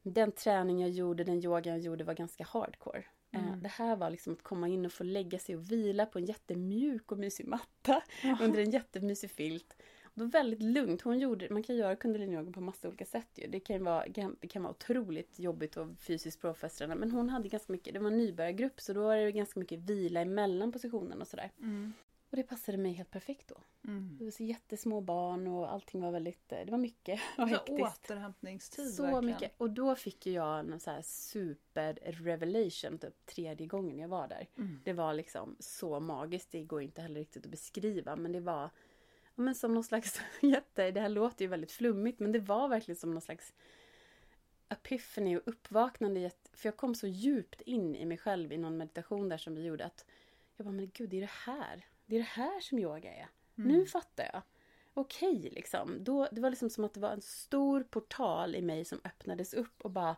den 0.02 0.32
träning 0.32 0.82
jag 0.82 0.89
gjorde, 0.89 1.24
den 1.24 1.44
yoga 1.44 1.72
jag 1.72 1.80
gjorde 1.80 2.04
var 2.04 2.13
ganska 2.13 2.44
hardcore. 2.44 3.04
Eh, 3.32 3.48
Mm. 3.48 3.63
Det 3.63 3.70
här 3.70 3.96
var 3.96 4.10
liksom 4.10 4.34
att 4.34 4.44
komma 4.44 4.67
in 4.67 4.86
och 4.86 4.91
få 4.91 5.04
lägga 5.04 5.39
sig 5.39 5.56
och 5.56 5.72
vila 5.72 6.06
på 6.06 6.20
en 6.20 6.26
jättemjuk 6.26 7.12
och 7.12 7.17
mysig 7.17 7.48
matta 7.48 8.04
under 8.41 8.60
en 8.60 8.72
jättemysig 8.72 9.32
filt. 9.32 9.76
Var 10.13 10.26
väldigt 10.26 10.62
lugnt. 10.63 11.02
Hon 11.02 11.19
gjorde, 11.19 11.47
man 11.50 11.63
kan 11.63 11.76
göra 11.76 11.95
kundaliniyoga 11.95 12.52
på 12.52 12.62
massa 12.62 12.88
olika 12.88 13.06
sätt 13.06 13.28
ju. 13.36 13.47
Det 13.47 13.60
kan 13.60 13.84
vara, 13.84 14.06
det 14.39 14.47
kan 14.47 14.63
vara 14.63 14.71
otroligt 14.71 15.39
jobbigt 15.39 15.78
och 15.78 15.88
fysiskt 16.00 16.41
påfrestande. 16.41 16.95
Men 16.95 17.12
hon 17.12 17.30
hade 17.30 17.50
ganska 17.50 17.74
mycket, 17.74 17.93
det 17.93 18.00
var 18.00 18.08
en 18.12 18.17
nybörjargrupp 18.17 18.82
så 18.82 18.93
då 18.93 19.02
var 19.04 19.15
det 19.15 19.32
ganska 19.32 19.60
mycket 19.60 19.80
vila 19.80 20.21
emellan 20.21 20.71
positionerna 20.71 21.21
och 21.21 21.28
sådär. 21.28 21.52
Mm. 21.60 21.93
Och 22.30 22.38
det 22.38 22.43
passade 22.43 22.78
mig 22.78 22.91
helt 22.93 23.12
perfekt 23.12 23.47
då. 23.47 23.89
Mm. 23.89 24.17
Det 24.17 24.24
var 24.24 24.32
så 24.32 24.43
jättesmå 24.43 25.02
barn 25.02 25.47
och 25.47 25.71
allting 25.71 26.02
var 26.02 26.12
väldigt, 26.12 26.52
eh, 26.52 26.60
det 26.65 26.71
var 26.71 26.78
mycket 26.78 27.19
och 27.38 27.50
Så 27.50 27.56
hektiskt. 27.56 27.82
återhämtningstid 27.82 28.93
Så 28.93 29.04
verkligen. 29.04 29.26
mycket. 29.26 29.52
Och 29.58 29.69
då 29.69 29.95
fick 29.95 30.28
jag 30.28 30.60
en 30.60 30.80
så 30.80 30.91
här 30.91 31.02
super 31.02 31.93
revelation 32.04 32.97
typ 32.97 33.26
tredje 33.26 33.67
gången 33.67 34.00
jag 34.00 34.08
var 34.08 34.28
där. 34.28 34.47
Mm. 34.58 34.80
Det 34.84 34.93
var 34.93 35.13
liksom 35.13 35.56
så 35.60 36.00
magiskt. 36.00 36.52
Det 36.52 36.63
går 36.63 36.82
inte 36.82 37.02
heller 37.02 37.19
riktigt 37.19 37.45
att 37.45 37.52
beskriva 37.52 38.15
men 38.15 38.32
det 38.32 38.39
var 38.39 38.69
men 39.42 39.56
som 39.56 39.74
någon 39.74 39.84
slags 39.84 40.22
jätte, 40.42 40.92
det 40.92 41.02
här 41.02 41.10
låter 41.10 41.46
ju 41.46 41.50
väldigt 41.50 41.72
flummigt 41.72 42.20
men 42.20 42.32
det 42.32 42.40
var 42.40 42.68
verkligen 42.68 42.96
som 42.96 43.12
någon 43.12 43.22
slags 43.22 43.54
epiphany 44.70 45.38
och 45.38 45.44
uppvaknande. 45.46 46.32
För 46.54 46.68
jag 46.68 46.78
kom 46.78 46.96
så 46.96 47.08
djupt 47.08 47.62
in 47.62 47.96
i 47.96 48.06
mig 48.06 48.18
själv 48.18 48.54
i 48.54 48.58
någon 48.58 48.78
meditation 48.78 49.30
där 49.30 49.38
som 49.38 49.56
vi 49.56 49.64
gjorde 49.64 49.86
att 49.86 50.06
jag 50.58 50.66
bara, 50.66 50.72
men 50.72 50.92
gud 50.94 51.10
det 51.10 51.18
är 51.18 51.22
det 51.22 51.52
här. 51.52 51.86
Det 52.06 52.16
är 52.16 52.20
det 52.20 52.26
här 52.26 52.60
som 52.60 52.80
yoga 52.80 53.14
är. 53.14 53.28
Mm. 53.58 53.72
Nu 53.72 53.86
fattar 53.86 54.30
jag. 54.34 54.42
Okej 54.94 55.38
okay, 55.38 55.50
liksom. 55.50 56.04
Då, 56.04 56.28
det 56.32 56.42
var 56.42 56.50
liksom 56.50 56.70
som 56.70 56.84
att 56.84 56.94
det 56.94 57.00
var 57.00 57.12
en 57.12 57.22
stor 57.22 57.84
portal 57.84 58.56
i 58.56 58.62
mig 58.62 58.86
som 58.86 59.02
öppnades 59.04 59.54
upp 59.54 59.82
och 59.82 59.92
bara 59.92 60.16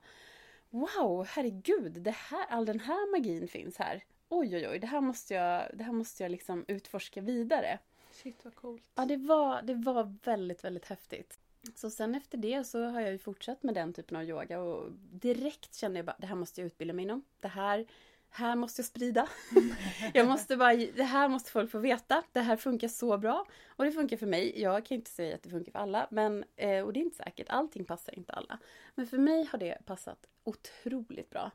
Wow, 0.69 1.25
herregud, 1.25 1.93
det 1.93 2.11
här, 2.11 2.45
all 2.49 2.65
den 2.65 2.79
här 2.79 3.11
magin 3.11 3.47
finns 3.47 3.77
här. 3.77 4.03
Oj, 4.29 4.55
oj, 4.55 4.67
oj, 4.67 4.79
det 4.79 4.87
här 4.87 5.01
måste 5.01 5.33
jag, 5.33 5.69
det 5.73 5.83
här 5.83 5.91
måste 5.91 6.23
jag 6.23 6.31
liksom 6.31 6.65
utforska 6.67 7.21
vidare. 7.21 7.79
Shit 8.13 8.45
vad 8.45 8.55
coolt. 8.55 8.83
Ja, 8.95 9.05
det 9.05 9.17
var, 9.17 9.61
det 9.61 9.73
var 9.73 10.15
väldigt, 10.23 10.63
väldigt 10.63 10.85
häftigt. 10.85 11.39
Så 11.75 11.89
sen 11.89 12.15
efter 12.15 12.37
det 12.37 12.63
så 12.63 12.83
har 12.83 13.01
jag 13.01 13.11
ju 13.11 13.17
fortsatt 13.17 13.63
med 13.63 13.75
den 13.75 13.93
typen 13.93 14.17
av 14.17 14.23
yoga 14.23 14.59
och 14.59 14.91
direkt 15.11 15.75
kände 15.75 15.99
jag 15.99 16.05
bara 16.05 16.15
det 16.19 16.27
här 16.27 16.35
måste 16.35 16.61
jag 16.61 16.65
utbilda 16.65 16.93
mig 16.93 17.03
inom. 17.03 17.23
Det 17.39 17.47
här, 17.47 17.85
här 18.29 18.55
måste 18.55 18.81
jag 18.81 18.85
sprida. 18.85 19.29
jag 20.13 20.27
måste 20.27 20.57
bara, 20.57 20.75
det 20.75 21.03
här 21.03 21.27
måste 21.27 21.51
folk 21.51 21.71
få 21.71 21.79
veta. 21.79 22.23
Det 22.31 22.39
här 22.39 22.55
funkar 22.55 22.87
så 22.87 23.17
bra. 23.17 23.45
Och 23.67 23.85
det 23.85 23.91
funkar 23.91 24.17
för 24.17 24.27
mig. 24.27 24.61
Jag 24.61 24.85
kan 24.85 24.95
inte 24.95 25.11
säga 25.11 25.35
att 25.35 25.43
det 25.43 25.49
funkar 25.49 25.71
för 25.71 25.79
alla. 25.79 26.07
Men, 26.11 26.43
eh, 26.55 26.83
och 26.83 26.93
det 26.93 26.99
är 26.99 27.01
inte 27.01 27.17
säkert. 27.17 27.49
Allting 27.49 27.85
passar 27.85 28.17
inte 28.17 28.33
alla. 28.33 28.59
Men 28.95 29.07
för 29.07 29.17
mig 29.17 29.47
har 29.51 29.59
det 29.59 29.85
passat 29.85 30.27
otroligt 30.43 31.29
bra. 31.29 31.51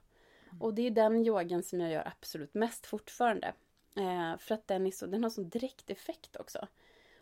Mm. 0.50 0.62
Och 0.62 0.74
det 0.74 0.82
är 0.82 0.90
den 0.90 1.26
yogan 1.26 1.62
som 1.62 1.80
jag 1.80 1.92
gör 1.92 2.06
absolut 2.06 2.54
mest 2.54 2.86
fortfarande. 2.86 3.52
Eh, 3.94 4.38
för 4.38 4.54
att 4.54 4.68
den, 4.68 4.86
är 4.86 4.90
så, 4.90 5.06
den 5.06 5.22
har 5.22 5.30
sån 5.30 5.48
direkt 5.48 5.90
effekt 5.90 6.36
också. 6.36 6.66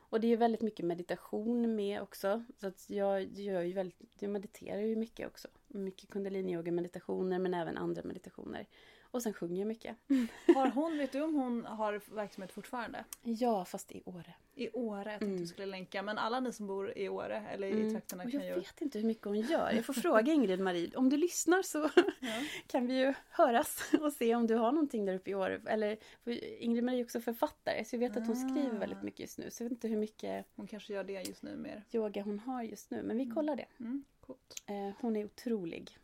Och 0.08 0.20
det 0.20 0.32
är 0.32 0.36
väldigt 0.36 0.62
mycket 0.62 0.84
meditation 0.86 1.74
med 1.74 2.02
också. 2.02 2.44
Så 2.60 2.66
att 2.66 2.90
jag, 2.90 3.22
gör 3.22 3.62
ju 3.62 3.72
väldigt, 3.72 3.98
jag 4.18 4.30
mediterar 4.30 4.80
ju 4.80 4.96
mycket 4.96 5.26
också. 5.26 5.48
Mycket 5.68 6.10
kundalini-yoga 6.10 6.72
meditationer 6.72 7.38
men 7.38 7.54
även 7.54 7.76
andra 7.76 8.02
meditationer. 8.02 8.66
Och 9.16 9.22
sen 9.22 9.32
sjunger 9.32 9.58
jag 9.58 9.68
mycket. 9.68 9.96
Har 10.54 10.70
hon, 10.74 10.98
vet 10.98 11.12
du 11.12 11.22
om 11.22 11.34
hon 11.34 11.64
har 11.64 12.00
verksamhet 12.14 12.52
fortfarande? 12.52 13.04
Ja, 13.22 13.64
fast 13.64 13.92
i 13.92 14.02
Åre. 14.04 14.34
I 14.54 14.70
Åre, 14.70 14.98
jag 14.98 15.06
tänkte 15.06 15.26
mm. 15.26 15.40
du 15.40 15.46
skulle 15.46 15.66
länka. 15.66 16.02
Men 16.02 16.18
alla 16.18 16.40
ni 16.40 16.52
som 16.52 16.66
bor 16.66 16.98
i 16.98 17.08
Åre 17.08 17.36
eller 17.36 17.70
mm. 17.70 17.86
i 17.86 17.90
trakterna 17.90 18.30
kan 18.30 18.40
ju... 18.40 18.46
Jag 18.46 18.56
vet 18.56 18.80
inte 18.80 18.98
hur 18.98 19.06
mycket 19.06 19.24
hon 19.24 19.40
gör. 19.40 19.72
Jag 19.72 19.84
får 19.84 19.92
fråga 20.06 20.32
Ingrid 20.32 20.60
Marie. 20.60 20.96
Om 20.96 21.08
du 21.08 21.16
lyssnar 21.16 21.62
så 21.62 21.90
ja. 22.20 22.32
kan 22.66 22.86
vi 22.86 22.98
ju 22.98 23.14
höras 23.30 23.92
och 24.00 24.12
se 24.12 24.34
om 24.34 24.46
du 24.46 24.54
har 24.54 24.72
någonting 24.72 25.04
där 25.04 25.14
uppe 25.14 25.30
i 25.30 25.34
Åre. 25.34 25.60
Eller, 25.66 25.98
Ingrid 26.58 26.84
Marie 26.84 27.00
är 27.00 27.04
också 27.04 27.20
författare 27.20 27.84
så 27.84 27.96
jag 27.96 28.00
vet 28.00 28.16
att 28.16 28.26
hon 28.26 28.46
ah. 28.46 28.48
skriver 28.48 28.78
väldigt 28.78 29.02
mycket 29.02 29.20
just 29.20 29.38
nu. 29.38 29.50
Så 29.50 29.62
jag 29.62 29.68
vet 29.68 29.76
inte 29.76 29.88
hur 29.88 29.98
mycket... 29.98 30.46
Hon 30.56 30.66
kanske 30.66 30.92
gör 30.92 31.04
det 31.04 31.22
just 31.22 31.42
nu 31.42 31.56
mer. 31.56 31.84
Yoga 31.92 32.22
hon 32.22 32.38
har 32.38 32.62
just 32.62 32.90
nu. 32.90 33.02
Men 33.02 33.16
vi 33.16 33.22
mm. 33.22 33.34
kollar 33.34 33.56
det. 33.56 33.66
Mm. 33.80 34.04
Coolt. 34.20 34.62
Eh, 34.66 34.90
hon 35.00 35.16
är 35.16 35.24
otrolig 35.24 35.98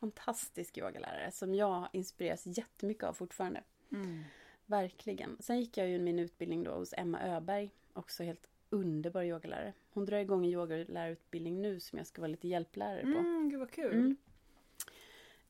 fantastisk 0.00 0.78
yogalärare 0.78 1.30
som 1.30 1.54
jag 1.54 1.88
inspireras 1.92 2.46
jättemycket 2.46 3.04
av 3.04 3.12
fortfarande. 3.12 3.62
Mm. 3.92 4.24
Verkligen. 4.66 5.36
Sen 5.40 5.60
gick 5.60 5.76
jag 5.76 5.88
ju 5.88 5.98
min 5.98 6.18
utbildning 6.18 6.64
då 6.64 6.70
hos 6.70 6.94
Emma 6.96 7.20
Öberg. 7.20 7.70
Också 7.92 8.22
helt 8.22 8.46
underbar 8.70 9.22
yogalärare. 9.22 9.72
Hon 9.90 10.04
drar 10.04 10.18
igång 10.18 10.44
en 10.44 10.50
yogalärarutbildning 10.50 11.62
nu 11.62 11.80
som 11.80 11.98
jag 11.98 12.06
ska 12.06 12.20
vara 12.20 12.30
lite 12.30 12.48
hjälplärare 12.48 13.02
på. 13.02 13.18
Mm, 13.18 13.50
gud 13.50 13.58
vad 13.58 13.70
kul. 13.70 13.92
Mm. 13.92 14.16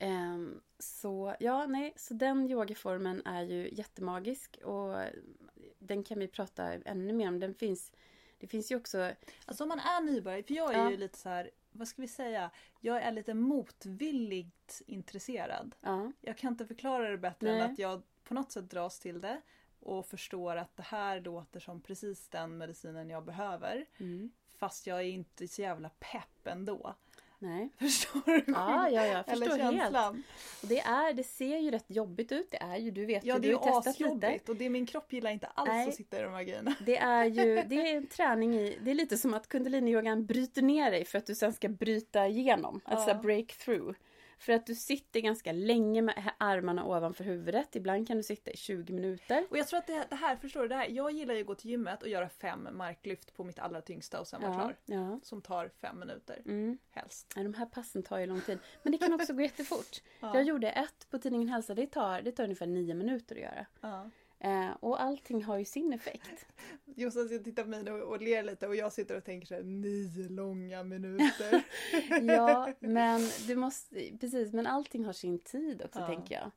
Um, 0.00 0.60
så 0.78 1.34
ja, 1.40 1.66
nej, 1.66 1.92
så 1.96 2.14
den 2.14 2.50
yogaformen 2.50 3.22
är 3.24 3.42
ju 3.42 3.68
jättemagisk 3.72 4.58
och 4.64 4.94
den 5.78 6.02
kan 6.02 6.18
vi 6.18 6.28
prata 6.28 6.72
ännu 6.72 7.12
mer 7.12 7.28
om. 7.28 7.40
Den 7.40 7.54
finns, 7.54 7.92
det 8.38 8.46
finns 8.46 8.72
ju 8.72 8.76
också... 8.76 9.10
Alltså 9.46 9.64
om 9.64 9.68
man 9.68 9.78
är 9.78 10.02
nybörjare, 10.02 10.42
för 10.42 10.54
jag 10.54 10.74
är 10.74 10.78
ja. 10.78 10.90
ju 10.90 10.96
lite 10.96 11.18
så 11.18 11.28
här 11.28 11.50
vad 11.70 11.88
ska 11.88 12.02
vi 12.02 12.08
säga, 12.08 12.50
jag 12.80 13.02
är 13.02 13.12
lite 13.12 13.34
motvilligt 13.34 14.82
intresserad. 14.86 15.74
Ja. 15.80 16.12
Jag 16.20 16.38
kan 16.38 16.52
inte 16.52 16.66
förklara 16.66 17.10
det 17.10 17.18
bättre 17.18 17.50
Nej. 17.50 17.60
än 17.60 17.70
att 17.70 17.78
jag 17.78 18.02
på 18.24 18.34
något 18.34 18.52
sätt 18.52 18.70
dras 18.70 18.98
till 18.98 19.20
det 19.20 19.40
och 19.80 20.06
förstår 20.06 20.56
att 20.56 20.76
det 20.76 20.82
här 20.82 21.20
låter 21.20 21.60
som 21.60 21.80
precis 21.80 22.28
den 22.28 22.58
medicinen 22.58 23.10
jag 23.10 23.24
behöver. 23.24 23.86
Mm. 23.98 24.30
Fast 24.58 24.86
jag 24.86 24.98
är 24.98 25.04
inte 25.04 25.48
så 25.48 25.62
jävla 25.62 25.88
pepp 25.88 26.46
ändå. 26.46 26.94
Nej. 27.38 27.68
Förstår 27.78 28.20
du? 28.26 28.44
Ja, 28.52 28.88
ja, 28.90 29.06
jag 29.06 29.26
förstår 29.26 29.46
Eller 29.46 29.72
helt. 29.72 29.96
Och 30.62 30.68
det, 30.68 30.80
är, 30.80 31.12
det 31.12 31.24
ser 31.24 31.58
ju 31.58 31.70
rätt 31.70 31.84
jobbigt 31.88 32.32
ut. 32.32 32.50
Det 32.50 32.56
är 32.56 32.76
ju, 32.76 32.90
du 32.90 33.06
vet 33.06 33.24
ja, 33.24 33.34
ju, 33.34 33.40
du 33.40 33.54
har 33.54 33.82
testat 33.82 34.00
lite. 34.00 34.52
och 34.52 34.56
det 34.56 34.70
min 34.70 34.86
kropp 34.86 35.12
gillar 35.12 35.30
inte 35.30 35.46
alls 35.46 35.68
Nej. 35.68 35.88
att 35.88 35.94
sitta 35.94 36.18
i 36.18 36.22
de 36.22 36.32
här 36.32 36.42
grejerna. 36.42 36.74
Det 36.86 36.98
är 36.98 37.24
ju, 37.24 37.62
det 37.66 37.90
är 37.90 37.96
en 37.96 38.06
träning 38.16 38.54
i, 38.54 38.78
det 38.82 38.90
är 38.90 38.94
lite 38.94 39.18
som 39.18 39.34
att 39.34 39.48
kundaliniyogan 39.48 40.26
bryter 40.26 40.62
ner 40.62 40.90
dig 40.90 41.04
för 41.04 41.18
att 41.18 41.26
du 41.26 41.34
sen 41.34 41.52
ska 41.52 41.68
bryta 41.68 42.26
igenom. 42.26 42.80
Alltså 42.84 43.08
ja. 43.08 43.14
breakthrough. 43.14 43.94
För 44.38 44.52
att 44.52 44.66
du 44.66 44.74
sitter 44.74 45.20
ganska 45.20 45.52
länge 45.52 46.02
med 46.02 46.32
armarna 46.38 46.84
ovanför 46.84 47.24
huvudet. 47.24 47.76
Ibland 47.76 48.06
kan 48.06 48.16
du 48.16 48.22
sitta 48.22 48.50
i 48.50 48.56
20 48.56 48.92
minuter. 48.92 49.46
Och 49.50 49.58
jag 49.58 49.68
tror 49.68 49.78
att 49.78 49.86
det, 49.86 50.06
det 50.10 50.16
här, 50.16 50.36
förstår 50.36 50.62
du? 50.62 50.68
Det 50.68 50.74
här, 50.74 50.88
jag 50.88 51.10
gillar 51.10 51.34
ju 51.34 51.40
att 51.40 51.46
gå 51.46 51.54
till 51.54 51.70
gymmet 51.70 52.02
och 52.02 52.08
göra 52.08 52.28
fem 52.28 52.68
marklyft 52.72 53.36
på 53.36 53.44
mitt 53.44 53.58
allra 53.58 53.80
tyngsta 53.80 54.20
och 54.20 54.26
sen 54.26 54.40
vara 54.40 54.52
ja, 54.52 54.58
klar. 54.58 54.76
Ja. 54.84 55.20
Som 55.22 55.42
tar 55.42 55.68
fem 55.68 55.98
minuter. 55.98 56.42
Mm. 56.44 56.78
Helst. 56.90 57.32
Ja, 57.36 57.42
de 57.42 57.54
här 57.54 57.66
passen 57.66 58.02
tar 58.02 58.18
ju 58.18 58.26
lång 58.26 58.40
tid. 58.40 58.58
Men 58.82 58.92
det 58.92 58.98
kan 58.98 59.14
också 59.14 59.32
gå 59.32 59.42
jättefort. 59.48 60.02
Ja. 60.20 60.34
Jag 60.34 60.44
gjorde 60.44 60.70
ett 60.70 61.10
på 61.10 61.18
tidningen 61.18 61.48
Hälsa. 61.48 61.74
Det 61.74 61.86
tar, 61.86 62.22
det 62.22 62.32
tar 62.32 62.44
ungefär 62.44 62.66
nio 62.66 62.94
minuter 62.94 63.34
att 63.36 63.42
göra. 63.42 63.66
Ja. 63.80 64.10
Eh, 64.40 64.70
och 64.80 65.02
allting 65.02 65.44
har 65.44 65.58
ju 65.58 65.64
sin 65.64 65.92
effekt. 65.92 66.46
Jossan 66.96 67.44
tittar 67.44 67.62
på 67.62 67.68
mig 67.68 67.90
och, 67.92 68.00
och 68.00 68.22
ler 68.22 68.42
lite 68.42 68.66
och 68.66 68.76
jag 68.76 68.92
sitter 68.92 69.16
och 69.16 69.24
tänker 69.24 69.46
så 69.46 69.54
här, 69.54 69.62
nio 69.62 70.28
långa 70.28 70.82
minuter. 70.82 71.62
ja, 72.22 72.72
men 72.80 73.20
du 73.46 73.56
måste, 73.56 74.18
precis, 74.20 74.52
men 74.52 74.66
allting 74.66 75.04
har 75.04 75.12
sin 75.12 75.38
tid 75.38 75.82
också 75.84 75.98
ja. 76.00 76.06
tänker 76.06 76.34
jag. 76.34 76.50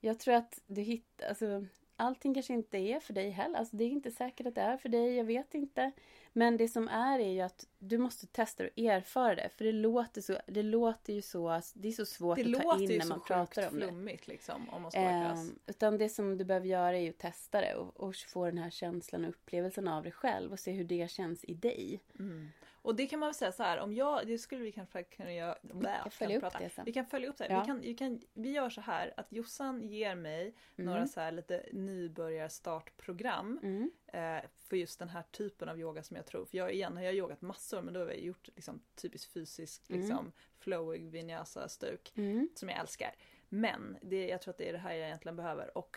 Jag 0.00 0.18
tror 0.18 0.34
att 0.34 0.60
du 0.66 0.80
hittar, 0.80 1.26
alltså 1.26 1.66
allting 1.98 2.34
kanske 2.34 2.52
inte 2.52 2.78
är 2.78 3.00
för 3.00 3.12
dig 3.12 3.30
heller. 3.30 3.58
Alltså, 3.58 3.76
det 3.76 3.84
är 3.84 3.88
inte 3.88 4.10
säkert 4.10 4.46
att 4.46 4.54
det 4.54 4.60
är 4.60 4.76
för 4.76 4.88
dig, 4.88 5.16
jag 5.16 5.24
vet 5.24 5.54
inte. 5.54 5.92
Men 6.32 6.56
det 6.56 6.68
som 6.68 6.88
är 6.88 7.18
är 7.18 7.32
ju 7.32 7.40
att 7.40 7.66
du 7.78 7.98
måste 7.98 8.26
testa 8.26 8.64
och 8.64 8.78
erfara 8.78 9.34
det. 9.34 9.48
För 9.56 9.64
det 9.64 9.72
låter, 9.72 10.20
så, 10.20 10.38
det 10.46 10.62
låter 10.62 11.12
ju 11.12 11.22
så, 11.22 11.60
det 11.74 11.88
är 11.88 11.92
så 11.92 12.06
svårt 12.06 12.36
det 12.36 12.56
att 12.56 12.62
ta 12.62 12.78
in 12.78 12.98
när 12.98 13.06
man 13.06 13.20
pratar 13.20 13.68
om 13.68 13.78
det. 13.78 13.86
Det 13.86 13.92
låter 13.92 14.10
ju 14.10 14.18
så 14.18 14.30
liksom, 14.30 14.68
om 14.70 14.82
man 14.82 14.90
ska 14.90 15.00
vara 15.00 15.32
eh, 15.32 15.44
Utan 15.66 15.98
det 15.98 16.08
som 16.08 16.38
du 16.38 16.44
behöver 16.44 16.66
göra 16.66 16.96
är 16.96 17.00
ju 17.00 17.10
att 17.10 17.18
testa 17.18 17.60
det 17.60 17.74
och, 17.74 18.00
och, 18.00 18.16
få 18.16 18.46
den 18.46 18.58
här 18.58 18.70
känslan 18.70 19.24
och 19.24 19.30
upplevelsen 19.30 19.88
av 19.88 20.02
det 20.02 20.10
själv 20.10 20.52
och 20.52 20.60
se 20.60 20.72
hur 20.72 20.84
det 20.84 21.10
känns 21.10 21.44
i 21.44 21.54
dig. 21.54 22.00
Mm. 22.18 22.48
Och 22.82 22.94
det 22.94 23.06
kan 23.06 23.20
man 23.20 23.26
väl 23.26 23.34
säga 23.34 23.52
så 23.52 23.62
här, 23.62 23.78
om 23.78 23.94
jag, 23.94 24.26
det 24.26 24.38
skulle 24.38 24.62
vi 24.62 24.72
kanske 24.72 25.02
kunna 25.02 25.34
göra. 25.34 25.58
Vi 25.62 25.84
kan 25.84 26.10
följa 26.10 26.38
upp 26.38 26.58
det 26.58 26.70
sen. 26.70 26.84
Vi 26.84 26.92
kan 26.92 27.06
följa 27.06 27.28
upp 27.28 27.36
det. 27.36 27.46
Ja. 27.50 27.60
Vi, 27.60 27.66
kan, 27.66 27.80
vi, 27.80 27.94
kan, 27.94 28.20
vi 28.34 28.50
gör 28.50 28.70
så 28.70 28.80
här 28.80 29.14
att 29.16 29.32
Jossan 29.32 29.82
ger 29.82 30.14
mig 30.14 30.42
mm. 30.76 30.90
några 30.90 31.06
så 31.06 31.20
här 31.20 31.32
lite 31.32 31.66
nybörjarstartprogram. 31.72 33.60
Mm. 33.62 33.90
Eh, 34.06 34.48
för 34.56 34.76
just 34.76 34.98
den 34.98 35.08
här 35.08 35.22
typen 35.22 35.68
av 35.68 35.80
yoga 35.80 36.02
som 36.02 36.16
jag 36.16 36.26
tror. 36.26 36.44
För 36.44 36.58
jag 36.58 36.72
igen 36.72 36.96
har 36.96 37.04
jag 37.04 37.14
yogat 37.14 37.40
massor 37.40 37.82
men 37.82 37.94
då 37.94 38.00
har 38.00 38.06
jag 38.06 38.20
gjort 38.20 38.48
liksom, 38.54 38.82
typiskt 38.94 39.32
fysisk, 39.32 39.90
mm. 39.90 40.00
liksom, 40.00 40.32
flowig 40.58 41.10
vinyasa 41.10 41.68
stuk. 41.68 42.12
Mm. 42.16 42.48
Som 42.54 42.68
jag 42.68 42.78
älskar. 42.78 43.14
Men 43.48 43.98
det, 44.02 44.28
jag 44.28 44.42
tror 44.42 44.52
att 44.52 44.58
det 44.58 44.68
är 44.68 44.72
det 44.72 44.78
här 44.78 44.94
jag 44.94 45.06
egentligen 45.06 45.36
behöver. 45.36 45.78
Och 45.78 45.96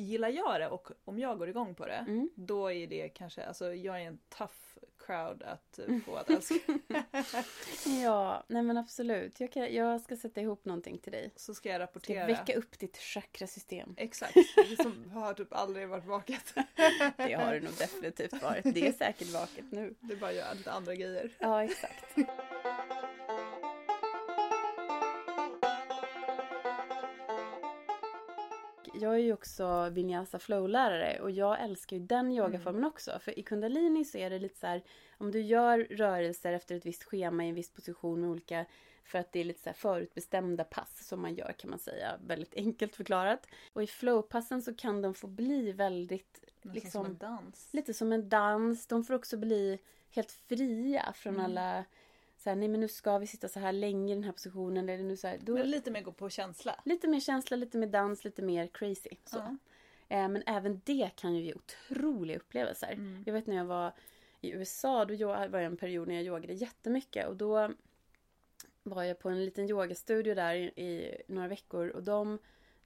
gillar 0.00 0.28
jag 0.28 0.60
det 0.60 0.68
och 0.68 0.90
om 1.04 1.18
jag 1.18 1.38
går 1.38 1.48
igång 1.48 1.74
på 1.74 1.86
det, 1.86 2.04
mm. 2.08 2.30
då 2.34 2.72
är 2.72 2.86
det 2.86 3.08
kanske, 3.08 3.44
alltså 3.44 3.74
jag 3.74 4.02
är 4.02 4.06
en 4.06 4.18
tough 4.28 4.52
crowd 5.06 5.42
att 5.42 5.78
eh, 5.78 5.98
få 6.06 6.16
att 6.16 6.30
älska. 6.30 6.54
ja, 8.02 8.44
nej 8.48 8.62
men 8.62 8.76
absolut. 8.76 9.40
Jag, 9.40 9.52
kan, 9.52 9.74
jag 9.74 10.00
ska 10.00 10.16
sätta 10.16 10.40
ihop 10.40 10.64
någonting 10.64 10.98
till 10.98 11.12
dig. 11.12 11.32
Så 11.36 11.54
ska 11.54 11.68
jag 11.68 11.80
rapportera. 11.80 12.24
Ska 12.24 12.34
väcka 12.34 12.58
upp 12.58 12.78
ditt 12.78 12.98
chakrasystem. 12.98 13.94
Exakt, 13.96 14.34
som 14.82 15.10
har 15.10 15.34
typ 15.34 15.52
aldrig 15.52 15.88
varit 15.88 16.06
vaket. 16.06 16.54
det 17.16 17.34
har 17.34 17.54
det 17.54 17.60
nog 17.60 17.74
definitivt 17.78 18.42
varit. 18.42 18.74
Det 18.74 18.86
är 18.86 18.92
säkert 18.92 19.28
vaket 19.28 19.64
nu. 19.70 19.94
Det 20.00 20.16
bara 20.16 20.32
gör 20.32 20.54
lite 20.54 20.72
andra 20.72 20.94
grejer. 20.94 21.30
Ja, 21.38 21.64
exakt. 21.64 22.04
Jag 28.94 29.14
är 29.14 29.18
ju 29.18 29.32
också 29.32 29.88
vinyasa 29.88 30.38
flow-lärare 30.38 31.20
och 31.20 31.30
jag 31.30 31.60
älskar 31.60 31.96
ju 31.96 32.02
den 32.02 32.32
yogaformen 32.32 32.80
mm. 32.80 32.88
också. 32.88 33.18
För 33.20 33.38
i 33.38 33.42
kundalini 33.42 34.04
så 34.04 34.18
är 34.18 34.30
det 34.30 34.38
lite 34.38 34.58
så 34.58 34.66
här, 34.66 34.82
om 35.18 35.30
du 35.30 35.40
gör 35.40 35.78
rörelser 35.78 36.52
efter 36.52 36.74
ett 36.74 36.86
visst 36.86 37.04
schema 37.04 37.44
i 37.44 37.48
en 37.48 37.54
viss 37.54 37.70
position 37.70 38.20
med 38.20 38.30
olika, 38.30 38.64
för 39.04 39.18
att 39.18 39.32
det 39.32 39.40
är 39.40 39.44
lite 39.44 39.62
så 39.62 39.72
förutbestämda 39.72 40.64
pass 40.64 41.08
som 41.08 41.22
man 41.22 41.34
gör 41.34 41.52
kan 41.52 41.70
man 41.70 41.78
säga, 41.78 42.18
väldigt 42.26 42.54
enkelt 42.54 42.96
förklarat. 42.96 43.46
Och 43.72 43.82
i 43.82 43.86
flow-passen 43.86 44.62
så 44.62 44.74
kan 44.74 45.02
de 45.02 45.14
få 45.14 45.26
bli 45.26 45.72
väldigt, 45.72 46.44
liksom, 46.62 46.90
som 46.90 47.06
en 47.06 47.16
dans. 47.16 47.68
Lite 47.72 47.94
som 47.94 48.12
en 48.12 48.28
dans. 48.28 48.86
De 48.86 49.04
får 49.04 49.14
också 49.14 49.36
bli 49.36 49.78
helt 50.10 50.32
fria 50.32 51.12
från 51.14 51.34
mm. 51.34 51.44
alla 51.44 51.84
så 52.38 52.50
här, 52.50 52.56
nej 52.56 52.68
men 52.68 52.80
nu 52.80 52.88
ska 52.88 53.18
vi 53.18 53.26
sitta 53.26 53.48
så 53.48 53.60
här 53.60 53.72
länge 53.72 54.12
i 54.12 54.14
den 54.14 54.24
här 54.24 54.32
positionen. 54.32 54.88
Eller 54.88 55.04
nu 55.04 55.16
så 55.16 55.28
här, 55.28 55.38
då, 55.42 55.54
men 55.54 55.70
lite 55.70 55.90
mer 55.90 56.02
gå 56.02 56.12
på 56.12 56.30
känsla? 56.30 56.80
Lite 56.84 57.08
mer 57.08 57.20
känsla, 57.20 57.56
lite 57.56 57.78
mer 57.78 57.86
dans, 57.86 58.24
lite 58.24 58.42
mer 58.42 58.66
crazy. 58.66 59.10
Så. 59.24 59.38
Uh 59.38 59.44
-huh. 60.08 60.28
men 60.28 60.42
även 60.46 60.80
det 60.84 61.10
kan 61.16 61.34
ju 61.34 61.42
ge 61.42 61.54
otroliga 61.54 62.36
upplevelser. 62.36 62.92
Mm. 62.92 63.22
Jag 63.26 63.32
vet 63.32 63.46
när 63.46 63.56
jag 63.56 63.64
var 63.64 63.92
i 64.40 64.50
USA, 64.50 65.04
då 65.04 65.26
var 65.26 65.48
jag 65.52 65.64
en 65.64 65.76
period 65.76 66.08
när 66.08 66.14
jag 66.14 66.24
yogade 66.24 66.52
jättemycket 66.52 67.28
och 67.28 67.36
då 67.36 67.70
var 68.82 69.02
jag 69.02 69.18
på 69.18 69.28
en 69.28 69.44
liten 69.44 69.70
yogastudio 69.70 70.34
där 70.34 70.54
i, 70.54 70.64
i 70.64 71.22
några 71.28 71.48
veckor 71.48 71.88
och 71.88 72.02
de 72.02 72.38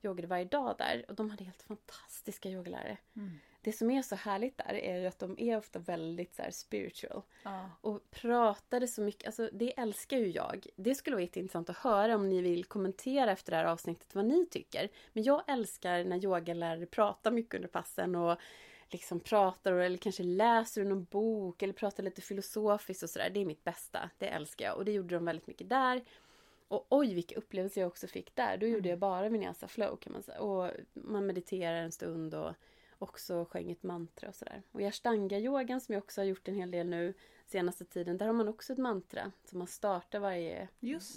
yogade 0.02 0.28
varje 0.28 0.44
dag 0.44 0.74
där 0.78 1.04
och 1.08 1.14
de 1.14 1.30
hade 1.30 1.44
helt 1.44 1.62
fantastiska 1.62 2.48
yogalärare. 2.48 2.98
Mm. 3.16 3.30
Det 3.64 3.72
som 3.72 3.90
är 3.90 4.02
så 4.02 4.14
härligt 4.16 4.56
där 4.58 4.74
är 4.74 4.98
ju 5.00 5.06
att 5.06 5.18
de 5.18 5.38
är 5.38 5.58
ofta 5.58 5.78
väldigt 5.78 6.34
så 6.34 6.42
här 6.42 6.50
spiritual 6.50 7.22
Ja. 7.42 7.70
och 7.80 8.10
pratade 8.10 8.88
så 8.88 9.02
mycket, 9.02 9.26
alltså 9.26 9.48
det 9.52 9.78
älskar 9.78 10.16
ju 10.16 10.26
jag. 10.26 10.66
Det 10.76 10.94
skulle 10.94 11.16
vara 11.16 11.22
jätteintressant 11.22 11.70
att 11.70 11.76
höra 11.76 12.14
om 12.14 12.28
ni 12.28 12.42
vill 12.42 12.64
kommentera 12.64 13.32
efter 13.32 13.50
det 13.50 13.56
här 13.56 13.64
avsnittet 13.64 14.14
vad 14.14 14.24
ni 14.24 14.46
tycker. 14.46 14.88
Men 15.12 15.22
jag 15.24 15.42
älskar 15.46 16.04
när 16.04 16.24
yogalärare 16.24 16.86
pratar 16.86 17.30
mycket 17.30 17.54
under 17.54 17.68
passen 17.68 18.14
och 18.14 18.38
liksom 18.90 19.20
pratar 19.20 19.72
eller 19.72 19.98
kanske 19.98 20.22
läser 20.22 20.80
ur 20.80 20.84
någon 20.84 21.04
bok 21.04 21.62
eller 21.62 21.72
pratar 21.72 22.02
lite 22.02 22.20
filosofiskt 22.20 23.02
och 23.02 23.10
sådär. 23.10 23.30
Det 23.30 23.40
är 23.40 23.44
mitt 23.46 23.64
bästa. 23.64 24.10
Det 24.18 24.28
älskar 24.28 24.64
jag 24.64 24.76
och 24.76 24.84
det 24.84 24.92
gjorde 24.92 25.14
de 25.14 25.24
väldigt 25.24 25.46
mycket 25.46 25.68
där. 25.68 26.04
Och 26.68 26.86
oj 26.88 27.14
vilka 27.14 27.34
upplevelser 27.34 27.80
jag 27.80 27.88
också 27.88 28.06
fick 28.06 28.34
där. 28.34 28.56
Då 28.56 28.66
gjorde 28.66 28.88
jag 28.88 28.98
bara 28.98 29.28
vinyasa 29.28 29.68
flow 29.68 29.96
kan 29.96 30.12
man 30.12 30.22
säga. 30.22 30.40
Och 30.40 30.70
man 30.92 31.26
mediterar 31.26 31.76
en 31.82 31.92
stund 31.92 32.34
och 32.34 32.52
också 33.02 33.44
sjöng 33.44 33.70
ett 33.70 33.82
mantra 33.82 34.28
och 34.28 34.34
sådär. 34.34 34.62
Och 34.72 34.82
i 34.82 34.84
ashtanga-yogan 34.84 35.80
som 35.80 35.92
jag 35.92 36.02
också 36.02 36.20
har 36.20 36.26
gjort 36.26 36.48
en 36.48 36.54
hel 36.54 36.70
del 36.70 36.86
nu 36.86 37.14
senaste 37.46 37.84
tiden, 37.84 38.18
där 38.18 38.26
har 38.26 38.32
man 38.32 38.48
också 38.48 38.72
ett 38.72 38.78
mantra 38.78 39.32
som 39.44 39.58
man 39.58 39.68
startar 39.68 40.18
varje, 40.18 40.68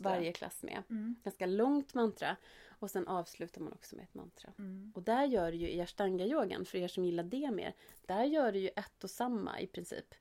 varje 0.03 0.31
klass 0.31 0.63
med. 0.63 0.83
Mm. 0.89 1.15
Ganska 1.23 1.45
långt 1.45 1.93
mantra 1.93 2.35
och 2.79 2.91
sen 2.91 3.07
avslutar 3.07 3.61
man 3.61 3.73
också 3.73 3.95
med 3.95 4.03
ett 4.03 4.13
mantra. 4.13 4.53
Mm. 4.59 4.91
Och 4.95 5.03
där 5.03 5.23
gör 5.25 5.51
du 5.51 5.57
ju 5.57 5.69
i 5.69 5.81
ashtanga-yogan, 5.81 6.65
för 6.65 6.77
er 6.77 6.87
som 6.87 7.05
gillar 7.05 7.23
det 7.23 7.51
mer, 7.51 7.73
där 8.05 8.23
gör 8.23 8.51
du 8.51 8.59
ju 8.59 8.69
ett 8.75 9.03
och 9.03 9.09
samma 9.09 9.59
i 9.59 9.67
princip. 9.67 10.15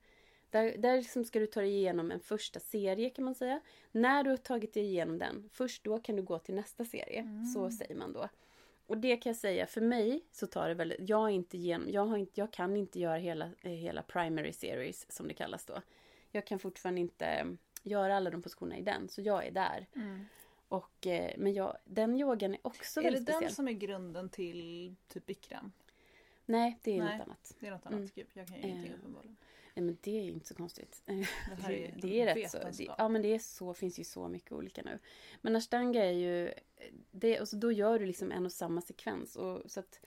Där, 0.51 0.77
där 0.79 0.97
liksom 0.97 1.25
ska 1.25 1.39
du 1.39 1.47
ta 1.47 1.61
dig 1.61 1.71
igenom 1.71 2.11
en 2.11 2.21
första 2.21 2.61
serie 2.61 3.11
kan 3.11 3.25
man 3.25 3.35
säga. 3.35 3.61
När 3.93 4.25
du 4.25 4.31
har 4.31 4.37
tagit 4.37 4.75
dig 4.75 4.83
igenom 4.83 5.19
den, 5.19 5.49
först 5.53 5.85
då 5.85 5.99
kan 5.99 6.17
du 6.17 6.23
gå 6.23 6.39
till 6.39 6.55
nästa 6.55 6.85
serie. 6.85 7.27
Så 7.55 7.71
säger 7.71 7.95
man 7.95 8.13
då. 8.13 8.29
Och 8.87 8.99
det 8.99 9.17
kan 9.17 9.31
jag 9.31 9.37
säga, 9.37 9.67
för 9.67 9.81
mig 9.81 10.25
så 10.33 10.47
tar 10.47 10.69
det 10.69 10.75
väldigt, 10.75 11.09
jag 11.09 11.25
är 11.25 11.35
inte 11.35 11.57
igenom, 11.57 11.91
jag, 11.91 12.07
har 12.07 12.17
inte, 12.17 12.41
jag 12.41 12.53
kan 12.53 12.77
inte 12.77 13.01
göra 13.01 13.17
hela, 13.17 13.51
eh, 13.61 13.71
hela 13.71 14.03
primary 14.03 14.53
series 14.53 15.13
som 15.13 15.29
det 15.29 15.35
kallas 15.35 15.65
då. 15.65 15.83
Jag 16.31 16.47
kan 16.47 16.59
fortfarande 16.59 17.01
inte 17.01 17.27
eh, 17.27 17.47
göra 17.83 18.17
alla 18.17 18.31
de 18.31 18.43
positionerna 18.43 18.79
i 18.79 18.83
den, 18.83 19.09
så 19.09 19.23
jag 19.23 19.47
är 19.47 19.51
där. 19.51 19.87
Mm. 19.95 20.25
Och, 20.69 21.07
eh, 21.07 21.35
men 21.39 21.53
jag, 21.55 21.77
den 21.85 22.17
yogan 22.17 22.55
är 22.55 22.61
också 22.63 23.01
Är 23.01 23.05
det 23.05 23.11
väldigt 23.11 23.27
den 23.27 23.35
speciell. 23.35 23.55
som 23.55 23.69
är 23.69 23.73
grunden 23.73 24.29
till 24.29 24.95
typ 25.09 25.27
bikram? 25.27 25.73
Nej, 26.47 26.79
det 26.83 26.99
är 26.99 27.05
Nej. 27.05 27.19
något 27.19 27.27
annat. 27.27 27.57
Det 27.61 27.67
är 27.67 27.71
något 27.71 27.87
annat. 27.87 27.99
Mm. 27.99 28.11
Gud, 28.15 28.27
jag 28.33 28.49
kan 28.49 28.57
ju 28.57 28.63
ingenting 28.63 28.95
uppenbarligen. 28.95 29.37
Nej 29.75 29.85
men 29.85 29.99
det 30.01 30.19
är 30.19 30.23
ju 30.23 30.31
inte 30.31 30.47
så 30.47 30.55
konstigt. 30.55 31.03
Det 31.07 31.13
här 31.63 31.69
Det, 31.69 31.87
är, 31.87 31.95
det 32.03 32.21
är 32.21 32.35
rätt 32.35 32.51
så. 32.51 32.59
Det, 32.59 32.89
ja 32.99 33.09
men 33.09 33.23
det 33.23 33.35
är 33.35 33.39
så, 33.39 33.75
finns 33.75 33.99
ju 33.99 34.05
så 34.05 34.29
mycket 34.29 34.53
olika 34.53 34.83
nu. 34.83 34.99
Men 35.41 35.57
ashtanga 35.57 36.05
är 36.05 36.13
ju, 36.13 36.53
det, 37.11 37.41
och 37.41 37.49
så 37.49 37.57
då 37.57 37.73
gör 37.73 37.99
du 37.99 38.07
liksom 38.07 38.33
en 38.33 38.47
och 38.47 38.53
samma 38.53 38.81
sekvens. 38.81 39.37
Och, 39.37 39.71
så 39.71 39.81
att 39.81 40.01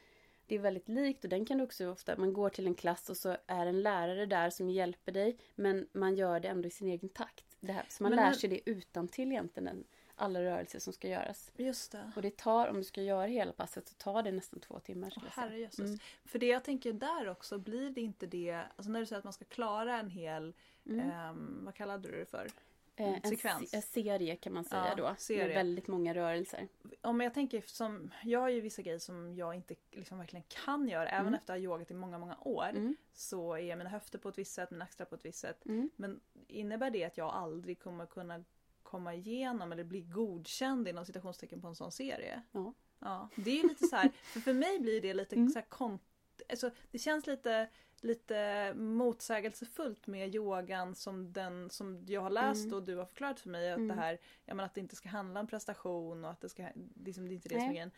det 0.46 0.56
är 0.56 0.60
väldigt 0.60 0.90
likt 0.90 1.24
och 1.24 1.30
den 1.30 1.46
kan 1.46 1.58
du 1.58 1.64
också 1.64 1.92
ofta, 1.92 2.18
man 2.18 2.34
går 2.34 2.50
till 2.50 2.68
en 2.68 2.76
klass 2.76 3.10
och 3.10 3.18
så 3.18 3.38
är 3.48 3.66
en 3.66 3.82
lärare 3.82 4.26
där 4.26 4.50
som 4.50 4.70
hjälper 4.70 5.12
dig. 5.12 5.38
Men 5.56 5.88
man 5.94 6.16
gör 6.16 6.40
det 6.40 6.48
ändå 6.48 6.68
i 6.68 6.72
sin 6.72 6.88
egen 6.88 7.10
takt. 7.10 7.58
Det 7.60 7.72
här, 7.72 7.86
så 7.90 8.04
man 8.04 8.10
Men 8.10 8.26
lär 8.26 8.34
sig 8.34 8.50
det 8.50 8.70
utan 8.70 9.08
till 9.08 9.32
egentligen 9.32 9.84
alla 10.20 10.42
rörelser 10.44 10.80
som 10.80 10.94
ska 10.94 11.08
göras. 11.08 11.52
Just 11.58 11.92
det. 11.92 12.12
Och 12.16 12.22
det 12.22 12.38
tar, 12.38 12.68
om 12.68 12.76
du 12.78 12.84
ska 12.84 13.02
göra 13.02 13.26
hela 13.28 13.52
passet 13.52 13.88
så 13.88 13.94
tar 13.96 14.24
det 14.24 14.32
nästan 14.32 14.60
två 14.60 14.80
timmar. 14.80 15.14
Åh, 15.18 15.24
herrejösses. 15.32 15.80
Mm. 15.80 16.00
För 16.26 16.40
det 16.40 16.46
jag 16.48 16.64
tänker 16.64 16.94
där 16.94 17.30
också, 17.30 17.58
blir 17.60 17.90
det 17.90 18.02
inte 18.02 18.26
det, 18.26 18.52
alltså 18.76 18.92
när 18.92 19.00
du 19.00 19.06
säger 19.06 19.18
att 19.18 19.24
man 19.24 19.34
ska 19.34 19.46
klara 19.46 20.00
en 20.00 20.10
hel, 20.10 20.54
Mm. 20.86 21.10
ehm, 21.12 21.62
vad 21.66 21.76
kallade 21.76 22.10
du 22.12 22.20
det 22.20 22.26
för? 22.26 22.48
Eh, 22.96 23.08
en, 23.14 23.22
sekvens. 23.22 23.70
se- 23.70 23.76
en 23.76 23.82
serie 23.82 24.36
kan 24.36 24.54
man 24.54 24.64
säga 24.66 24.86
Ja, 24.90 24.96
då. 24.96 25.16
serie. 25.18 25.46
Med 25.46 25.56
väldigt 25.56 25.88
många 25.88 26.14
rörelser. 26.16 26.68
Om 27.02 27.22
jag 27.22 27.34
tänker 27.34 27.64
som, 27.66 28.12
jag 28.24 28.40
har 28.40 28.50
ju 28.50 28.62
vissa 28.62 28.82
grejer 28.82 29.00
som 29.00 29.36
jag 29.36 29.56
inte 29.56 29.76
liksom 29.92 30.18
verkligen 30.18 30.44
kan 30.48 30.88
göra, 30.88 31.10
även 31.10 31.22
Mm. 31.28 31.34
efter 31.34 31.54
att 31.54 31.60
ha 31.60 31.64
yogat 31.64 31.92
i 31.92 31.94
många, 31.94 32.18
många 32.18 32.38
år. 32.42 32.70
Mm. 32.70 32.96
Så 33.14 33.58
är 33.58 33.76
mina 33.76 33.90
höfter 33.90 34.20
på 34.20 34.30
ett 34.30 34.38
visst 34.38 34.54
sätt, 34.54 34.72
mina 34.72 34.86
axlar 34.86 35.06
på 35.06 35.16
ett 35.16 35.26
visst 35.26 35.40
sätt. 35.40 35.66
Mm. 35.66 35.90
Men 35.96 36.20
innebär 36.48 36.90
det 36.92 37.04
att 37.06 37.18
jag 37.18 37.30
aldrig 37.30 37.80
kommer 37.80 38.06
kunna 38.06 38.44
komma 38.88 39.14
igenom 39.16 39.72
eller 39.72 39.84
bli 39.84 40.02
godkänd 40.02 40.88
inom 40.88 41.06
citationstecken 41.06 41.62
på 41.62 41.68
en 41.68 41.76
sån 41.76 41.92
serie? 41.92 42.42
Ja. 42.52 42.74
Ja, 43.00 43.30
det 43.36 43.52
är 43.52 43.56
ju 43.64 43.68
lite 43.68 43.88
så 43.88 43.96
här, 43.96 44.10
för, 44.24 44.40
för 44.40 44.54
mig 44.54 44.80
blir 44.80 45.02
det 45.02 45.14
lite 45.14 45.36
Mm. 45.36 45.50
så 45.50 45.60
här 45.60 45.66
kont... 45.66 46.02
Alltså, 46.50 46.72
det 46.92 47.00
känns 47.00 47.28
lite, 47.28 47.70
lite 48.02 48.74
motsägelsefullt 48.74 50.08
med 50.08 50.36
yogan 50.36 50.96
som 50.96 51.34
den 51.34 51.70
som 51.70 52.06
jag 52.08 52.22
har 52.22 52.30
läst 52.30 52.66
Mm. 52.66 52.74
och 52.74 52.84
du 52.84 52.96
har 52.96 53.06
förklarat 53.06 53.40
för 53.40 53.50
mig 53.50 53.72
att 53.72 53.78
Mm. 53.78 53.88
det 53.88 54.02
här, 54.04 54.18
ja 54.46 54.54
men 54.54 54.66
att 54.66 54.74
det 54.74 54.82
inte 54.82 54.96
ska 54.96 55.10
handla 55.10 55.40
om 55.40 55.48
prestation 55.48 56.26
och 56.26 56.32
att 56.32 56.42
det 56.42 56.50
ska, 56.50 56.68
liksom, 57.06 57.28
det 57.28 57.34
är 57.34 57.36
inte 57.36 57.50
det 57.50 57.56
som 57.56 57.64
är 57.64 57.70
grejen. 57.70 57.92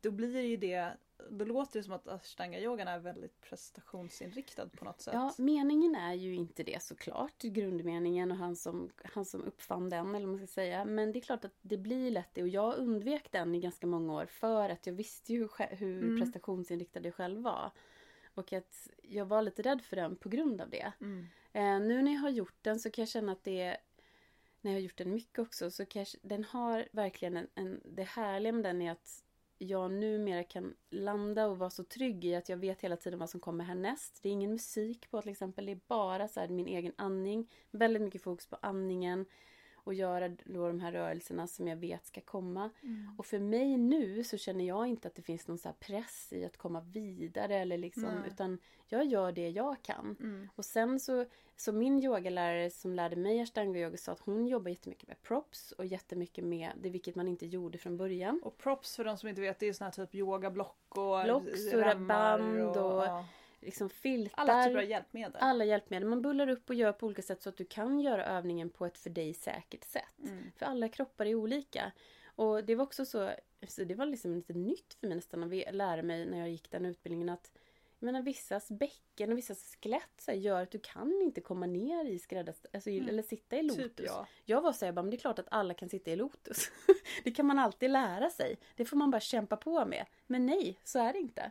Då 0.00 0.10
blir 0.10 0.40
ju 0.40 0.56
det, 0.56 0.96
då 1.30 1.44
låter 1.44 1.78
det 1.78 1.84
som 1.84 1.92
att 1.92 2.06
ashtanga-yogan 2.06 2.88
är 2.88 2.98
väldigt 2.98 3.40
prestationsinriktad 3.40 4.68
på 4.68 4.84
något 4.84 5.00
sätt. 5.00 5.14
Ja, 5.14 5.34
meningen 5.38 5.94
är 5.94 6.14
ju 6.14 6.34
inte 6.34 6.62
det 6.62 6.82
såklart. 6.82 7.42
Grundmeningen 7.42 8.30
och 8.30 8.36
han 8.36 8.56
som, 8.56 8.90
han 9.14 9.24
som 9.24 9.42
uppfann 9.42 9.90
den 9.90 10.14
eller 10.14 10.26
vad 10.26 10.38
man 10.38 10.46
ska 10.46 10.54
säga. 10.54 10.84
Men 10.84 11.12
det 11.12 11.18
är 11.18 11.20
klart 11.20 11.44
att 11.44 11.54
det 11.62 11.76
blir 11.76 12.10
lätt 12.10 12.28
det. 12.32 12.42
Och 12.42 12.48
jag 12.48 12.76
undvek 12.78 13.32
den 13.32 13.54
i 13.54 13.60
ganska 13.60 13.86
många 13.86 14.12
år 14.14 14.26
för 14.26 14.70
att 14.70 14.86
jag 14.86 14.94
visste 14.94 15.32
ju 15.32 15.48
hur 15.70 16.02
Mm. 16.02 16.20
prestationsinriktad 16.20 17.00
jag 17.00 17.14
själv 17.14 17.42
var. 17.42 17.70
Och 18.34 18.52
att 18.52 18.88
jag 19.02 19.26
var 19.26 19.42
lite 19.42 19.62
rädd 19.62 19.82
för 19.82 19.96
den 19.96 20.16
på 20.16 20.28
grund 20.28 20.60
av 20.60 20.70
det. 20.70 20.92
Mm. 21.00 21.26
Eh, 21.52 21.86
nu 21.88 22.02
när 22.02 22.12
jag 22.12 22.20
har 22.20 22.30
gjort 22.30 22.56
den 22.62 22.80
så 22.80 22.90
kan 22.90 23.02
jag 23.02 23.08
känna 23.08 23.32
att 23.32 23.44
det 23.44 23.76
när 24.60 24.70
jag 24.70 24.76
har 24.76 24.82
gjort 24.82 24.96
den 24.98 25.12
mycket 25.14 25.38
också 25.38 25.70
så 25.70 25.86
kanske 25.86 26.18
den 26.22 26.44
har 26.44 26.88
verkligen 26.92 27.36
en, 27.36 27.48
en 27.54 27.80
det 27.84 28.02
härliga 28.02 28.52
med 28.52 28.64
den 28.64 28.82
är 28.82 28.92
att 28.92 29.23
jag 29.66 29.90
numera 29.92 30.44
kan 30.44 30.74
landa 30.90 31.46
och 31.46 31.58
vara 31.58 31.70
så 31.70 31.84
trygg 31.84 32.24
i 32.24 32.34
att 32.34 32.48
jag 32.48 32.56
vet 32.56 32.80
hela 32.80 32.96
tiden 32.96 33.18
vad 33.18 33.30
som 33.30 33.40
kommer 33.40 33.64
härnäst. 33.64 34.18
Det 34.22 34.28
är 34.28 34.32
ingen 34.32 34.52
musik 34.52 35.10
på 35.10 35.22
till 35.22 35.30
exempel, 35.30 35.66
det 35.66 35.72
är 35.72 35.80
bara 35.88 36.28
så 36.28 36.40
här 36.40 36.48
min 36.48 36.66
egen 36.66 36.92
andning. 36.96 37.50
Väldigt 37.70 38.02
mycket 38.02 38.22
fokus 38.22 38.46
på 38.46 38.56
andningen 38.62 39.26
och 39.84 39.94
göra 39.94 40.28
då 40.28 40.68
de 40.68 40.80
här 40.80 40.92
rörelserna 40.92 41.46
som 41.46 41.68
jag 41.68 41.76
vet 41.76 42.06
ska 42.06 42.20
komma. 42.20 42.70
Mm. 42.82 43.14
Och 43.18 43.26
för 43.26 43.38
mig 43.38 43.76
nu 43.76 44.24
så 44.24 44.36
känner 44.36 44.64
jag 44.64 44.86
inte 44.86 45.08
att 45.08 45.14
det 45.14 45.22
finns 45.22 45.48
någon 45.48 45.58
så 45.58 45.72
press 45.80 46.32
i 46.32 46.44
att 46.44 46.56
komma 46.56 46.80
vidare 46.80 47.56
eller 47.56 47.78
liksom, 47.78 48.24
utan 48.26 48.58
jag 48.88 49.04
gör 49.04 49.32
det 49.32 49.48
jag 49.48 49.82
kan. 49.82 50.16
Mm. 50.20 50.48
Och 50.54 50.64
sen 50.64 51.00
så, 51.00 51.26
så 51.56 51.72
min 51.72 52.04
yogalärare 52.04 52.70
som 52.70 52.94
lärde 52.94 53.16
mig 53.16 53.40
ashtanga 53.40 53.78
yoga 53.78 53.96
sa 53.96 54.12
att 54.12 54.20
hon 54.20 54.46
jobbar 54.46 54.70
jättemycket 54.70 55.08
med 55.08 55.22
props 55.22 55.72
och 55.72 55.86
jättemycket 55.86 56.44
med 56.44 56.72
det 56.82 56.90
vilket 56.90 57.14
man 57.14 57.28
inte 57.28 57.46
gjorde 57.46 57.78
från 57.78 57.96
början. 57.96 58.40
Och 58.44 58.58
props 58.58 58.96
för 58.96 59.04
de 59.04 59.18
som 59.18 59.28
inte 59.28 59.40
vet, 59.40 59.58
det 59.58 59.66
är 59.66 59.72
såna 59.72 59.90
här 59.96 60.06
typ 60.06 60.14
yogablock 60.14 60.84
och 60.88 61.24
Block, 61.24 61.42
remmar 61.72 62.38
band 62.38 62.76
och 62.76 63.04
ja, 63.04 63.24
Liksom 63.64 63.90
filtar. 63.90 64.42
alla 64.42 64.64
typer 64.64 64.78
av 64.78 64.84
hjälpmedel. 64.84 65.36
alla 65.40 65.64
hjälpmedel. 65.64 66.08
Man 66.08 66.22
bullar 66.22 66.48
upp 66.48 66.68
och 66.68 66.74
gör 66.74 66.92
på 66.92 67.06
olika 67.06 67.22
sätt 67.22 67.42
så 67.42 67.48
att 67.48 67.56
du 67.56 67.64
kan 67.64 68.00
göra 68.00 68.26
övningen 68.26 68.70
på 68.70 68.86
ett 68.86 68.98
för 68.98 69.10
dig 69.10 69.34
säkert 69.34 69.84
sätt. 69.84 70.18
Mm. 70.22 70.52
För 70.56 70.66
alla 70.66 70.88
kroppar 70.88 71.26
är 71.26 71.34
olika. 71.34 71.92
Och 72.36 72.64
det 72.64 72.74
var 72.74 72.84
också 72.84 73.06
så, 73.06 73.30
så 73.68 73.84
det 73.84 73.94
var 73.94 74.06
liksom 74.06 74.34
lite 74.34 74.52
nytt 74.52 74.94
för 75.00 75.06
mig 75.06 75.16
nästan 75.16 75.44
att 75.44 75.74
lära 75.74 76.02
mig 76.02 76.26
när 76.26 76.38
jag 76.38 76.50
gick 76.50 76.70
den 76.70 76.86
utbildningen 76.86 77.28
att 77.28 77.52
jag 77.98 78.06
menar 78.06 78.22
vissas 78.22 78.68
bäcken 78.70 79.32
och 79.32 79.38
vissas 79.38 79.76
skelett 79.82 80.20
så 80.20 80.30
här, 80.30 80.38
gör 80.38 80.62
att 80.62 80.70
du 80.70 80.78
kan 80.78 81.22
inte 81.22 81.40
komma 81.40 81.66
ner 81.66 82.04
i 82.04 82.18
skräddars... 82.18 82.56
Alltså, 82.72 82.90
Mm. 82.90 83.08
eller 83.08 83.22
sitta 83.22 83.56
i 83.56 83.62
lotus. 83.62 83.96
Typ 83.96 84.06
ja. 84.06 84.26
Jag 84.44 84.60
var 84.60 84.72
såhär, 84.72 84.92
men 84.92 85.10
det 85.10 85.16
är 85.16 85.18
klart 85.18 85.38
att 85.38 85.48
alla 85.50 85.74
kan 85.74 85.88
sitta 85.88 86.10
i 86.10 86.16
lotus. 86.16 86.70
det 87.24 87.30
kan 87.30 87.46
man 87.46 87.58
alltid 87.58 87.90
lära 87.90 88.30
sig. 88.30 88.58
Det 88.76 88.84
får 88.84 88.96
man 88.96 89.10
bara 89.10 89.20
kämpa 89.20 89.56
på 89.56 89.84
med. 89.84 90.06
Men 90.26 90.46
nej, 90.46 90.78
så 90.84 90.98
är 90.98 91.12
det 91.12 91.18
inte. 91.18 91.50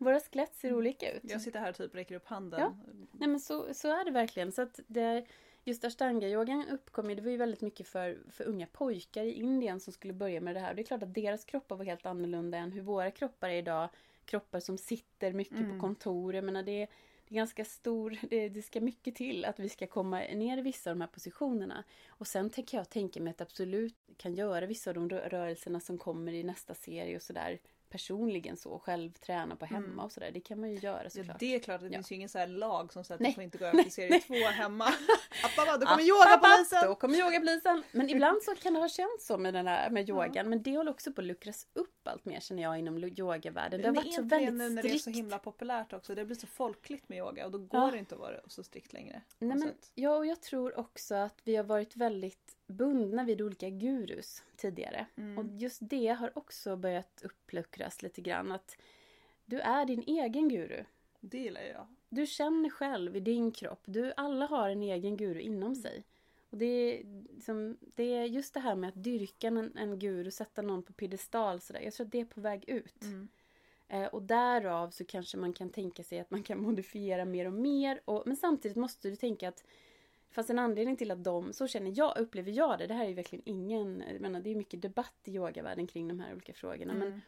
Våra 0.00 0.20
skelett 0.20 0.54
ser 0.54 0.74
olika 0.74 1.12
ut. 1.12 1.22
Jag 1.24 1.40
sitter 1.40 1.60
här 1.60 1.70
och 1.70 1.76
typ 1.76 1.94
räcker 1.94 2.14
upp 2.14 2.26
handen. 2.26 2.60
Ja. 2.60 2.74
Nej 3.12 3.28
men 3.28 3.40
så, 3.40 3.74
så 3.74 3.88
är 3.88 4.04
det 4.04 4.10
verkligen. 4.10 4.52
Så 4.52 4.62
att 4.62 4.80
det, 4.86 5.24
just 5.64 5.84
ashtanga-yogan 5.84 6.64
uppkom 6.70 7.10
ju, 7.10 7.16
det 7.16 7.22
var 7.22 7.30
ju 7.30 7.36
väldigt 7.36 7.60
mycket 7.60 7.88
för, 7.88 8.18
för 8.30 8.44
unga 8.44 8.66
pojkar 8.66 9.24
i 9.24 9.32
Indien 9.32 9.80
som 9.80 9.92
skulle 9.92 10.12
börja 10.12 10.40
med 10.40 10.56
det 10.56 10.60
här. 10.60 10.70
Och 10.70 10.76
det 10.76 10.82
är 10.82 10.86
klart 10.86 11.02
att 11.02 11.14
deras 11.14 11.44
kroppar 11.44 11.76
var 11.76 11.84
helt 11.84 12.06
annorlunda 12.06 12.58
än 12.58 12.72
hur 12.72 12.82
våra 12.82 13.10
kroppar 13.10 13.48
är 13.48 13.54
idag. 13.58 13.88
Kroppar 14.24 14.60
som 14.60 14.78
sitter 14.78 15.32
mycket 15.32 15.58
Mm. 15.58 15.70
på 15.72 15.80
kontor. 15.80 16.34
Jag 16.34 16.44
menar 16.44 16.62
det, 16.62 16.86
det 17.28 17.34
är 17.34 17.36
ganska 17.36 17.64
stor, 17.64 18.18
det, 18.30 18.48
det 18.48 18.62
ska 18.62 18.80
mycket 18.80 19.14
till 19.14 19.44
att 19.44 19.58
vi 19.58 19.68
ska 19.68 19.86
komma 19.86 20.18
ner 20.20 20.58
i 20.58 20.62
vissa 20.62 20.90
av 20.90 20.96
de 20.96 21.00
här 21.00 21.08
positionerna. 21.08 21.84
Och 22.08 22.26
sen 22.26 22.50
tänker 22.50 22.76
jag 22.78 22.90
tänka 22.90 23.20
mig 23.20 23.30
att 23.30 23.40
absolut 23.40 23.96
kan 24.16 24.34
göra 24.34 24.66
vissa 24.66 24.90
av 24.90 24.94
de 24.94 25.08
rö- 25.10 25.28
rörelserna 25.28 25.80
som 25.80 25.98
kommer 25.98 26.32
i 26.32 26.42
nästa 26.42 26.74
serie 26.74 27.16
och 27.16 27.22
sådär 27.22 27.58
personligen 27.90 28.56
så 28.56 28.78
själv 28.78 29.12
träna 29.12 29.56
på 29.56 29.64
hemma 29.64 29.86
Mm. 29.86 29.98
och 29.98 30.12
sådär. 30.12 30.30
Det 30.34 30.40
kan 30.40 30.60
man 30.60 30.70
ju 30.70 30.78
göra 30.78 31.02
Ja, 31.04 31.10
såklart. 31.10 31.38
det 31.40 31.54
är 31.54 31.58
klart, 31.58 31.80
det 31.80 31.86
Ja. 31.86 31.92
finns 31.92 32.12
ju 32.12 32.16
ingen 32.16 32.28
så 32.28 32.38
här 32.38 32.46
lag 32.46 32.92
som 32.92 33.04
säger 33.04 33.14
att 33.16 33.20
Nej. 33.20 33.30
du 33.30 33.34
får 33.34 33.44
inte 33.44 33.58
gå 33.58 33.64
över 33.64 33.82
till 33.82 33.92
serie 33.92 34.10
Nej. 34.10 34.20
två 34.20 34.48
hemma. 34.48 34.84
Appa, 35.44 35.76
då 35.78 35.86
kommer 35.86 36.02
yogapolisen! 36.02 36.82
Då 36.88 36.94
kommer 36.94 37.18
yogapolisen. 37.18 37.82
Men 37.92 38.10
ibland 38.14 38.42
så 38.42 38.54
kan 38.54 38.74
det 38.74 38.80
ha 38.80 38.88
känts 38.88 39.26
så 39.26 39.38
med 39.38 39.54
den 39.54 39.66
här 39.66 39.90
med 39.90 40.08
yogan. 40.08 40.48
Men 40.48 40.62
det 40.62 40.76
håller 40.76 40.90
också 40.90 41.12
på 41.12 41.20
att 41.20 41.26
luckras 41.26 41.66
upp 41.72 42.08
allt 42.08 42.24
mer 42.24 42.40
känner 42.40 42.62
jag 42.62 42.78
inom 42.78 42.98
yogavärlden. 43.04 43.80
Det 43.80 43.86
har 43.88 43.94
Men 43.94 44.04
varit 44.04 44.14
så 44.14 44.22
väldigt 44.22 44.54
nu 44.54 44.68
när 44.70 44.82
det 44.82 44.90
är 44.90 44.98
så 44.98 45.10
himla 45.10 45.38
populärt 45.38 45.92
också? 45.92 46.14
Det 46.14 46.24
blir 46.24 46.36
så 46.36 46.46
folkligt 46.46 47.08
med 47.08 47.18
yoga 47.18 47.44
och 47.46 47.52
då 47.52 47.58
går 47.58 47.80
Ja. 47.80 47.90
det 47.90 47.98
inte 47.98 48.14
att 48.14 48.20
vara 48.20 48.40
så 48.46 48.62
strikt 48.62 48.92
längre. 48.92 49.22
Nej, 49.38 49.58
men, 49.58 49.72
ja, 49.94 50.16
och 50.16 50.26
jag 50.26 50.40
tror 50.42 50.78
också 50.78 51.14
att 51.14 51.40
vi 51.44 51.56
har 51.56 51.64
varit 51.64 51.96
väldigt 51.96 52.56
bundna 52.70 53.24
vid 53.24 53.42
olika 53.42 53.68
gurus 53.68 54.42
tidigare. 54.56 55.06
Mm. 55.16 55.38
Och 55.38 55.44
just 55.60 55.78
det 55.82 56.06
har 56.06 56.38
också 56.38 56.76
börjat 56.76 57.22
uppluckras 57.24 58.02
lite 58.02 58.20
grann. 58.20 58.52
Att 58.52 58.76
du 59.44 59.60
är 59.60 59.84
din 59.84 60.02
egen 60.06 60.48
guru. 60.48 60.84
Det 61.20 61.38
gillar 61.38 61.62
jag. 61.62 61.86
Du 62.08 62.26
känner 62.26 62.70
själv 62.70 63.16
i 63.16 63.20
din 63.20 63.52
kropp. 63.52 63.82
Du, 63.84 64.12
alla 64.16 64.46
har 64.46 64.70
en 64.70 64.82
egen 64.82 65.16
guru 65.16 65.40
inom 65.40 65.74
sig. 65.74 66.04
Och 66.50 66.58
det 66.58 66.66
är, 66.66 67.04
liksom, 67.34 67.76
det 67.94 68.14
är 68.14 68.24
just 68.24 68.54
det 68.54 68.60
här 68.60 68.74
med 68.74 68.88
att 68.88 69.04
dyrka 69.04 69.46
en, 69.46 69.76
en 69.76 69.98
guru, 69.98 70.30
sätta 70.30 70.62
någon 70.62 70.82
på 70.82 70.92
piedestal. 70.92 71.60
Sådär. 71.60 71.80
Jag 71.80 71.92
tror 71.92 72.06
att 72.06 72.12
det 72.12 72.20
är 72.20 72.24
på 72.24 72.40
väg 72.40 72.68
ut. 72.68 73.02
Mm. 73.02 73.28
Eh, 73.88 74.06
och 74.06 74.22
därav 74.22 74.90
så 74.90 75.04
kanske 75.04 75.36
man 75.36 75.52
kan 75.52 75.70
tänka 75.70 76.04
sig 76.04 76.20
att 76.20 76.30
man 76.30 76.42
kan 76.42 76.58
modifiera 76.62 77.24
mer 77.24 77.46
och 77.46 77.52
mer. 77.52 78.00
Och, 78.04 78.22
men 78.26 78.36
samtidigt 78.36 78.76
måste 78.76 79.10
du 79.10 79.16
tänka 79.16 79.48
att 79.48 79.64
det 80.30 80.34
fanns 80.34 80.50
en 80.50 80.58
anledning 80.58 80.96
till 80.96 81.10
att 81.10 81.24
de, 81.24 81.52
så 81.52 81.66
känner 81.66 81.92
jag, 81.98 82.18
upplever 82.18 82.52
jag 82.52 82.78
det. 82.78 82.86
Det 82.86 82.94
här 82.94 83.04
är 83.04 83.08
ju 83.08 83.14
verkligen 83.14 83.42
ingen, 83.46 84.04
jag 84.12 84.20
menar 84.20 84.40
det 84.40 84.50
är 84.50 84.54
mycket 84.56 84.82
debatt 84.82 85.14
i 85.24 85.34
yogavärlden 85.34 85.86
kring 85.86 86.08
de 86.08 86.20
här 86.20 86.32
olika 86.32 86.52
frågorna. 86.54 86.94
Men 86.94 87.08
Mm. 87.08 87.20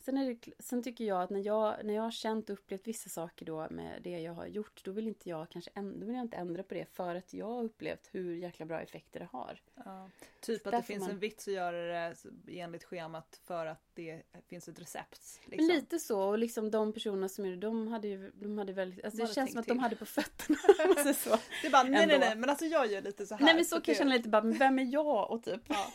Sen, 0.00 0.16
är 0.18 0.26
det, 0.28 0.52
sen 0.58 0.82
tycker 0.82 1.04
jag 1.04 1.22
att 1.22 1.30
när 1.30 1.46
jag, 1.46 1.84
när 1.84 1.94
jag 1.94 2.02
har 2.02 2.10
känt 2.10 2.50
och 2.50 2.54
upplevt 2.58 2.86
vissa 2.86 3.08
saker 3.08 3.46
då 3.46 3.66
med 3.70 4.02
det 4.02 4.20
jag 4.20 4.32
har 4.32 4.46
gjort, 4.46 4.84
då 4.84 4.92
vill 4.92 5.08
inte 5.08 5.28
jag 5.28 5.48
kanske 5.48 5.70
ändra, 5.74 5.98
då 6.00 6.06
vill 6.06 6.14
jag 6.14 6.24
inte 6.24 6.36
ändra 6.36 6.62
på 6.62 6.74
det 6.74 6.84
för 6.92 7.14
att 7.14 7.34
jag 7.34 7.46
har 7.46 7.62
upplevt 7.64 8.08
hur 8.12 8.34
jäkla 8.36 8.66
bra 8.66 8.80
effekter 8.80 9.20
det 9.20 9.28
har. 9.32 9.60
Ja. 9.74 10.10
Typ 10.40 10.62
Så 10.62 10.68
att 10.68 10.74
det 10.74 10.82
finns 10.82 11.00
man- 11.00 11.10
en 11.10 11.18
vits 11.18 11.48
att 11.48 11.54
göra 11.54 12.14
det 12.22 12.60
enligt 12.60 12.84
schemat 12.84 13.40
för 13.44 13.66
att 13.66 13.87
det 14.06 14.22
finns 14.48 14.68
ett 14.68 14.80
recept. 14.80 15.40
Men 15.46 15.50
Liksom. 15.58 15.74
lite 15.76 15.98
så, 15.98 16.22
och 16.22 16.38
liksom 16.38 16.70
de 16.70 16.92
personerna 16.92 17.28
som 17.28 17.46
gjorde 17.46 17.60
de 17.66 17.88
hade 17.88 18.08
ju, 18.08 18.30
de 18.34 18.58
hade 18.58 18.72
väldigt, 18.72 19.04
alltså 19.04 19.18
De 19.20 19.26
det 19.26 19.34
känns 19.34 19.50
som 19.50 19.60
att 19.60 19.66
de 19.66 19.72
till. 19.72 19.80
hade 19.80 19.96
på 19.96 20.04
fötterna. 20.18 20.58
alltså 20.96 21.30
så. 21.30 21.36
Det 21.62 21.70
bara 21.70 21.82
nej 21.82 22.06
nej 22.06 22.18
nej 22.18 22.36
men 22.36 22.50
alltså 22.50 22.64
jag 22.66 22.86
gör 22.86 23.02
lite 23.02 23.26
så 23.26 23.34
här. 23.34 23.44
Nej 23.44 23.54
men 23.54 23.64
så 23.64 23.74
kan 23.74 23.82
det- 23.84 23.90
jag 23.90 23.98
känna 23.98 24.12
lite 24.14 24.28
bara, 24.28 24.42
men 24.42 24.58
vem 24.58 24.78
är 24.78 24.84
jag? 24.92 25.30
Och 25.30 25.42
typ. 25.42 25.60
Ja, 25.68 25.86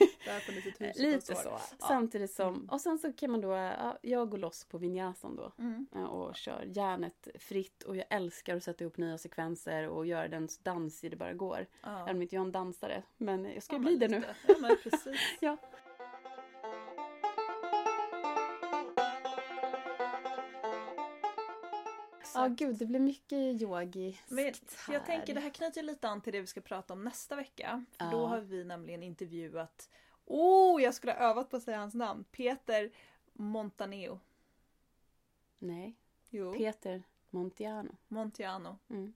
lite 0.95 1.25
så. 1.35 1.41
Ja. 1.45 1.61
Samtidigt 1.87 2.31
som, 2.33 2.53
Mm. 2.53 2.69
och 2.69 2.81
sen 2.81 2.99
så 2.99 3.13
kan 3.13 3.31
man 3.31 3.41
då, 3.41 3.49
ja, 3.51 3.97
jag 4.01 4.29
går 4.29 4.37
loss 4.37 4.65
på 4.65 4.77
vinyasan 4.77 5.35
då. 5.35 5.51
Mm. 5.59 5.87
eh, 5.95 6.03
Och 6.03 6.35
kör 6.35 6.65
järnet 6.67 7.27
fritt 7.39 7.83
och 7.83 7.97
jag 7.97 8.05
älskar 8.09 8.55
att 8.57 8.63
sätta 8.63 8.83
ihop 8.83 8.97
nya 8.97 9.17
sekvenser 9.17 9.87
och 9.89 10.05
göra 10.05 10.27
den 10.27 10.49
så 10.49 10.59
dansig 10.63 11.11
det 11.11 11.17
bara 11.17 11.33
går. 11.33 11.67
Ja. 11.83 12.01
Även 12.03 12.15
om 12.15 12.21
inte 12.21 12.35
jag 12.35 12.41
är 12.41 12.45
en 12.45 12.51
dansare. 12.51 13.03
Men 13.17 13.45
jag 13.45 13.63
ska 13.63 13.75
Ja, 13.75 13.79
bli 13.79 13.95
det 13.97 14.07
nu. 14.07 14.23
Ja 14.47 14.55
men 14.59 14.77
precis. 14.83 15.17
Ja. 15.39 15.57
Ja, 22.35 22.47
gud, 22.47 22.75
det 22.75 22.85
blir 22.85 22.99
mycket 22.99 23.61
yogi. 23.61 24.19
Men 24.27 24.53
jag 24.89 25.05
tänker 25.05 25.33
det 25.33 25.39
här 25.41 25.49
knyter 25.49 25.83
lite 25.83 26.09
an 26.09 26.21
till 26.21 26.33
det 26.33 26.41
vi 26.41 26.47
ska 26.47 26.61
prata 26.61 26.93
om 26.93 27.03
nästa 27.03 27.35
vecka. 27.35 27.85
För 27.97 28.11
Då 28.11 28.17
Ja. 28.21 28.27
har 28.27 28.39
vi 28.39 28.63
nämligen 28.63 29.03
intervjuat, 29.03 29.89
oh 30.25 30.81
jag 30.83 30.93
skulle 30.93 31.13
ha 31.13 31.19
övat 31.19 31.49
på 31.49 31.57
att 31.57 31.63
säga 31.63 31.77
hans 31.77 31.93
namn, 31.93 32.23
Peter 32.31 32.91
Montaneo. 33.33 34.19
Nej, 35.59 35.95
Jo, 36.29 36.53
Peter 36.53 37.03
Montiano. 37.29 37.91
Montiano. 38.07 38.77
Mm. 38.89 39.13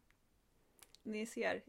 Ni 1.04 1.26
ser. 1.26 1.62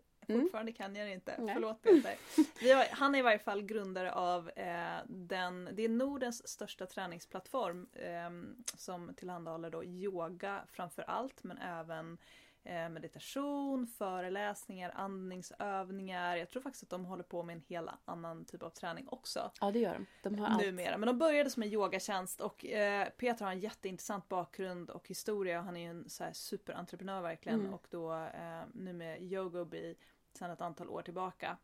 Fortfarande 0.42 0.72
kan 0.72 0.96
jag 0.96 1.08
det 1.08 1.12
inte. 1.14 1.34
Nej. 1.38 1.54
Förlåt 1.54 1.82
Peter. 1.82 2.14
Har, 2.74 2.96
han 2.96 3.14
är 3.14 3.18
i 3.18 3.22
varje 3.22 3.38
fall 3.38 3.62
grundare 3.62 4.12
av 4.12 4.50
eh, 4.56 4.96
den, 5.06 5.68
det 5.72 5.82
är 5.84 5.88
Nordens 5.88 6.48
största 6.48 6.86
träningsplattform 6.86 7.86
eh, 7.92 8.30
som 8.76 9.14
tillhandahåller 9.14 9.70
då 9.70 9.84
yoga 9.84 10.64
framför 10.72 11.02
allt 11.02 11.44
men 11.44 11.58
även 11.58 12.18
eh, 12.64 12.88
meditation, 12.88 13.86
föreläsningar, 13.86 14.92
andningsövningar. 14.94 16.36
Jag 16.36 16.48
tror 16.50 16.62
faktiskt 16.62 16.82
att 16.82 16.90
de 16.90 17.04
håller 17.04 17.22
på 17.24 17.42
med 17.42 17.54
en 17.56 17.62
hel 17.68 17.90
annan 18.04 18.44
typ 18.44 18.62
av 18.62 18.70
träning 18.70 19.08
också 19.08 19.50
Ja, 19.60 19.70
det 19.70 19.78
gör 19.78 19.94
de. 19.94 20.06
De 20.22 20.38
har 20.38 20.46
allt. 20.46 20.62
numera. 20.66 20.98
Men 20.98 21.06
de 21.06 21.18
började 21.18 21.50
som 21.50 21.62
en 21.62 21.68
yogatjänst 21.72 22.40
och 22.40 22.64
eh, 22.64 23.08
Peter 23.08 23.44
har 23.44 23.52
en 23.52 23.60
jätteintressant 23.60 24.28
bakgrund 24.28 24.90
och 24.90 25.08
historia. 25.08 25.60
Han 25.60 25.76
är 25.76 25.80
ju 25.80 25.86
en 25.90 26.10
så 26.10 26.24
här 26.24 26.32
superentreprenör 26.32 27.20
verkligen 27.22 27.60
Mm. 27.60 27.74
och 27.74 27.86
då 27.90 28.12
eh, 28.14 28.60
nu 28.74 28.92
med 28.92 29.22
Yogobi 29.22 29.94
sedan 30.38 30.50
ett 30.50 30.60
antal 30.60 30.88
år 30.88 31.02
tillbaka. 31.02 31.56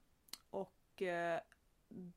Och 0.50 1.02
eh, 1.02 1.40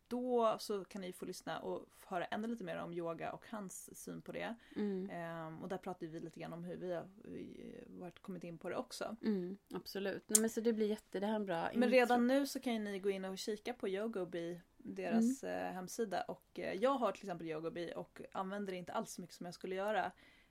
då 0.08 0.56
så 0.60 0.86
kan 0.86 1.02
ni 1.02 1.14
få 1.14 1.26
lyssna 1.26 1.60
och 1.60 1.86
höra 2.06 2.26
ännu 2.26 2.48
lite 2.48 2.64
mer 2.64 2.78
om 2.78 2.94
yoga 2.94 3.32
och 3.32 3.46
hans 3.50 4.00
syn 4.04 4.22
på 4.22 4.32
det. 4.32 4.56
Mm. 4.76 5.10
Ehm, 5.10 5.62
och 5.62 5.70
där 5.70 5.78
pratar 5.78 6.08
vi 6.08 6.20
lite 6.20 6.40
grann 6.40 6.54
om 6.54 6.64
hur 6.64 6.76
vi 6.76 6.94
har 6.94 7.02
eh, 7.26 7.84
varit, 7.88 8.20
kommit 8.22 8.44
in 8.44 8.58
på 8.58 8.70
det 8.70 8.76
också. 8.76 9.16
Mm, 9.22 9.58
absolut. 9.74 10.24
Nej, 10.30 10.42
men 10.42 10.50
så 10.50 10.62
det 10.62 10.74
blir 10.74 10.88
jätte, 10.88 11.20
det 11.20 11.26
här 11.26 11.34
är 11.34 11.36
en 11.40 11.46
bra 11.46 11.64
Men 11.64 11.74
intro. 11.84 11.90
redan 11.90 12.28
nu 12.28 12.48
så 12.48 12.60
kan 12.60 12.74
ju 12.74 12.80
ni 12.80 13.00
gå 13.00 13.10
in 13.10 13.26
och 13.26 13.38
kika 13.38 13.74
på 13.74 13.88
Yogobi, 13.90 14.62
deras 14.78 15.44
eh, 15.44 15.72
hemsida. 15.74 16.22
Och 16.22 16.60
jag 16.80 16.92
har 16.94 17.12
till 17.12 17.24
exempel 17.24 17.48
Yogobi 17.48 17.94
och 17.96 18.22
använder 18.32 18.72
det 18.74 18.78
inte 18.78 18.94
alls 18.94 19.12
så 19.12 19.22
mycket 19.22 19.36
som 19.36 19.46
jag 19.46 19.54
skulle 19.54 19.76
göra. 19.76 20.06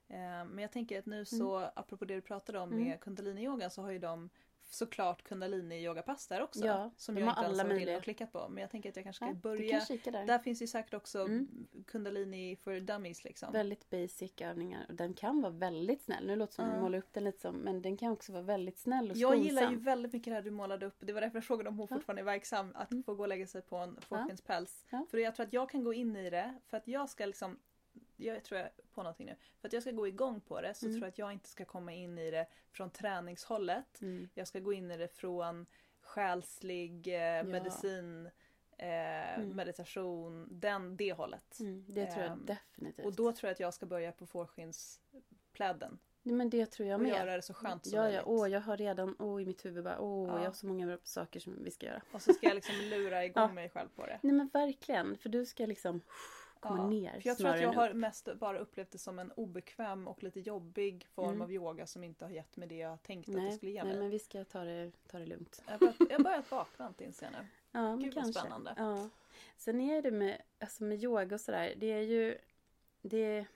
Eh, 0.09 0.45
men 0.45 0.59
jag 0.59 0.73
tänker 0.73 0.99
att 0.99 1.07
nu 1.07 1.25
så, 1.25 1.57
apropå 1.75 2.05
det 2.05 2.15
du 2.15 2.21
pratade 2.21 2.59
om 2.59 2.73
Mm. 2.73 2.85
med 2.85 3.01
kundalini-yoga 3.01 3.71
så 3.71 3.83
har 3.83 3.91
ju 3.91 3.99
de 3.99 4.31
såklart 4.69 5.23
kundalini-yogapass 5.29 6.29
där 6.29 6.43
också. 6.43 6.67
Ja, 6.67 6.91
som 6.97 7.17
jag 7.17 7.29
inte 7.29 7.41
alla 7.41 7.63
har 7.63 7.71
varit 7.71 7.97
och 7.97 8.03
klickat 8.03 8.33
på. 8.33 8.49
Men 8.49 8.61
jag 8.61 8.71
tänker 8.71 8.89
att 8.89 8.97
jag 8.97 9.03
kanske 9.05 9.19
ska 9.25 9.27
ja, 9.27 9.35
börja. 9.35 9.81
kan 9.81 10.13
där. 10.13 10.27
Där 10.27 10.39
finns 10.39 10.63
ju 10.63 10.67
säkert 10.67 10.95
också 10.95 11.21
Mm. 11.21 11.67
kundalini 11.87 12.57
för 12.57 12.81
dummies 12.81 13.25
liksom. 13.25 13.53
Väldigt 13.53 13.91
basic 13.91 14.33
övningar. 14.41 14.87
Den 14.89 15.15
kan 15.15 15.43
vara 15.43 15.53
väldigt 15.53 16.03
snäll. 16.03 16.27
Nu 16.27 16.37
låter 16.37 16.51
det 16.53 16.55
som 16.55 16.65
att 16.65 16.73
jag 16.75 16.83
målar 16.83 16.99
upp 16.99 17.13
den 17.13 17.25
lite 17.25 17.41
som, 17.41 17.57
men 17.57 17.83
den 17.83 17.97
kan 17.97 18.13
också 18.13 18.33
vara 18.33 18.43
väldigt 18.43 18.79
snäll 18.79 19.11
och 19.11 19.17
Jag 19.17 19.31
skonsam. 19.33 19.47
gillar 19.47 19.71
ju 19.71 19.77
väldigt 19.77 20.13
mycket 20.13 20.31
det 20.31 20.35
här 20.35 20.43
du 20.43 20.51
målade 20.51 20.87
upp. 20.87 20.97
Det 20.99 21.13
var 21.13 21.21
därför 21.21 21.37
jag 21.37 21.45
frågade 21.45 21.69
om 21.69 21.79
hon 21.79 21.87
Ja. 21.91 21.97
fortfarande 21.97 22.23
är 22.23 22.25
verksam. 22.25 22.73
Att 22.75 22.91
Mm. 22.91 23.03
få 23.03 23.15
gå 23.15 23.23
och 23.23 23.29
lägga 23.29 23.47
sig 23.47 23.63
på 23.63 23.77
en 23.77 24.01
fårskinnspäls. 24.01 24.85
Ja. 24.91 25.07
För 25.11 25.19
jag 25.19 25.35
tror 25.35 25.47
att 25.47 25.53
jag 25.53 25.71
kan 25.71 25.85
gå 25.85 25.95
in 25.95 26.17
i 26.17 26.31
det. 26.31 26.55
För 26.67 26.77
att 26.77 26.89
jag 26.89 27.09
ska 27.09 27.27
liksom 27.27 27.59
jag 28.17 28.45
tror 28.45 28.61
jag 28.61 28.69
på 28.95 29.03
någonting 29.03 29.27
nu. 29.27 29.37
För 29.61 29.69
att 29.69 29.73
jag 29.73 29.83
ska 29.83 29.91
gå 29.93 30.09
igång 30.09 30.41
på 30.41 30.61
det 30.61 30.75
så 30.75 30.87
Mm. 30.87 30.95
tror 30.97 31.05
jag 31.05 31.09
att 31.09 31.19
jag 31.19 31.33
inte 31.33 31.49
ska 31.49 31.65
komma 31.65 31.93
in 31.93 32.19
i 32.19 32.31
det 32.31 32.47
från 32.71 32.91
träningshållet. 32.91 34.01
Mm. 34.01 34.29
Jag 34.35 34.49
ska 34.49 34.61
gå 34.61 34.73
in 34.73 34.91
i 34.91 34.97
det 34.97 35.09
från 35.09 35.67
själslig 36.01 37.09
eh, 37.39 37.45
medicin, 37.45 38.27
eh, 38.79 39.35
Mm. 39.39 39.49
meditation, 39.57 40.49
den, 40.51 40.97
det 40.97 41.13
hållet. 41.13 41.61
Mm, 41.61 41.85
det 41.89 42.07
tror 42.07 42.23
jag 42.23 42.33
Ehm, 42.33 42.47
definitivt. 42.47 43.07
Och 43.07 43.13
då 43.15 43.33
tror 43.33 43.49
jag 43.49 43.53
att 43.55 43.61
jag 43.61 43.75
ska 43.75 43.87
börja 43.87 44.13
på 44.13 44.27
fårskinnspläden. 44.27 45.99
Nej, 46.23 46.35
men 46.35 46.51
det 46.51 46.67
tror 46.67 46.89
jag 46.89 46.97
Och 46.97 47.03
med. 47.03 47.11
göra 47.11 47.37
det 47.37 47.43
så 47.43 47.55
skönt 47.55 47.87
som 47.87 47.97
ja, 47.97 48.03
möjligt. 48.03 48.21
ja, 48.27 48.33
åh, 48.33 48.51
jag 48.51 48.61
har 48.61 48.77
redan, 48.77 49.17
åh, 49.19 49.43
i 49.43 49.47
mitt 49.47 49.65
huvud 49.65 49.85
bara, 49.85 50.01
åh, 50.01 50.29
Ja. 50.29 50.39
jag 50.39 50.45
har 50.45 50.53
så 50.53 50.67
många 50.67 50.99
saker 51.03 51.41
som 51.41 51.65
vi 51.65 51.71
ska 51.71 51.87
göra. 51.87 52.03
Och 52.13 52.23
så 52.23 52.33
ska 52.35 52.47
jag 52.47 52.55
liksom 52.55 52.75
lura 52.77 53.25
igång 53.25 53.43
Ja. 53.49 53.53
mig 53.53 53.71
själv 53.71 53.89
på 53.97 54.07
det. 54.07 54.19
Nej 54.23 54.33
men 54.33 54.49
verkligen, 54.49 55.19
för 55.19 55.29
du 55.29 55.47
ska 55.47 55.67
liksom 55.67 56.01
komma 56.69 56.83
Ja, 56.83 56.89
ner 56.89 57.21
För 57.21 57.29
jag 57.29 57.39
tror 57.39 57.49
att 57.49 57.61
jag 57.61 57.73
har 57.73 57.93
mest 57.93 58.29
bara 58.35 58.59
upplevt 58.59 58.91
det 58.91 58.99
som 58.99 59.19
en 59.19 59.33
obekväm 59.33 60.09
och 60.09 60.23
lite 60.23 60.41
jobbig 60.41 61.07
form 61.15 61.29
Mm. 61.29 61.43
av 61.43 61.53
yoga 61.53 61.87
som 61.87 62.05
inte 62.05 62.25
har 62.25 62.33
gett 62.33 62.57
mig 62.57 62.69
det 62.69 62.77
jag 62.77 63.03
tänkt 63.03 63.29
att 63.29 63.35
Nej, 63.35 63.51
det 63.51 63.57
skulle 63.57 63.73
ge 63.73 63.83
nej 63.85 63.93
mig. 63.93 64.01
men 64.03 64.11
vi 64.11 64.19
ska 64.19 64.45
ta 64.45 64.65
det, 64.65 64.93
ta 65.07 65.19
det 65.19 65.27
lugnt. 65.27 65.63
Jag 65.67 65.73
har 65.73 65.79
börjat, 65.79 66.23
börjat 66.25 66.51
bakvänt 66.51 67.01
inser 67.01 67.27
jag 67.27 67.33
nu. 67.33 67.47
Ja, 67.73 67.83
men 67.83 67.99
Gud, 67.99 68.15
vad 68.15 68.25
kanske. 68.25 68.41
spännande. 68.41 68.75
Ja. 68.77 69.09
Sen 69.57 69.81
är 69.81 70.03
det 70.03 70.11
med, 70.11 70.43
alltså 70.61 70.85
med 70.85 71.03
yoga 71.05 71.35
och 71.35 71.41
sådär, 71.41 71.75
det 71.77 71.93
är 71.93 72.01
ju... 72.03 72.39
Det, 73.03 73.47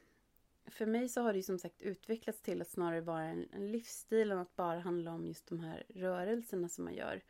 för 0.67 0.87
mig 0.87 1.09
så 1.09 1.21
har 1.23 1.33
det 1.33 1.37
ju 1.39 1.43
som 1.43 1.59
sagt 1.59 1.83
utvecklats 1.83 2.41
till 2.43 2.61
att 2.63 2.69
snarare 2.71 3.01
vara 3.01 3.23
en, 3.23 3.49
en 3.53 3.73
livsstil 3.73 4.31
än 4.31 4.39
att 4.39 4.57
bara 4.57 4.79
handla 4.81 5.13
om 5.13 5.27
just 5.27 5.47
de 5.47 5.61
här 5.61 5.85
rörelserna 5.89 6.69
som 6.69 6.85
man 6.85 6.95
gör. 6.95 7.21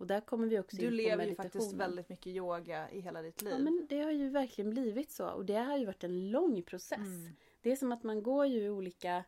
Och 0.00 0.06
där 0.06 0.20
kommer 0.20 0.46
vi 0.46 0.58
också 0.58 0.76
Du 0.76 0.82
in 0.82 0.90
på 0.90 0.94
lever 0.94 1.26
ju 1.26 1.34
faktiskt 1.34 1.72
väldigt 1.72 2.08
mycket 2.08 2.26
yoga 2.26 2.90
i 2.90 3.00
hela 3.00 3.22
ditt 3.22 3.42
liv. 3.42 3.52
Ja 3.52 3.58
men 3.58 3.86
det 3.88 4.00
har 4.00 4.10
ju 4.10 4.28
verkligen 4.28 4.70
blivit 4.70 5.10
så 5.10 5.28
och 5.28 5.44
det 5.44 5.54
har 5.54 5.76
ju 5.76 5.84
varit 5.86 6.04
en 6.04 6.30
lång 6.30 6.62
process. 6.62 6.98
Mm. 6.98 7.32
Det 7.62 7.72
är 7.72 7.76
som 7.76 7.92
att 7.92 8.02
man 8.02 8.22
går 8.22 8.46
ju 8.46 8.70
olika, 8.70 9.24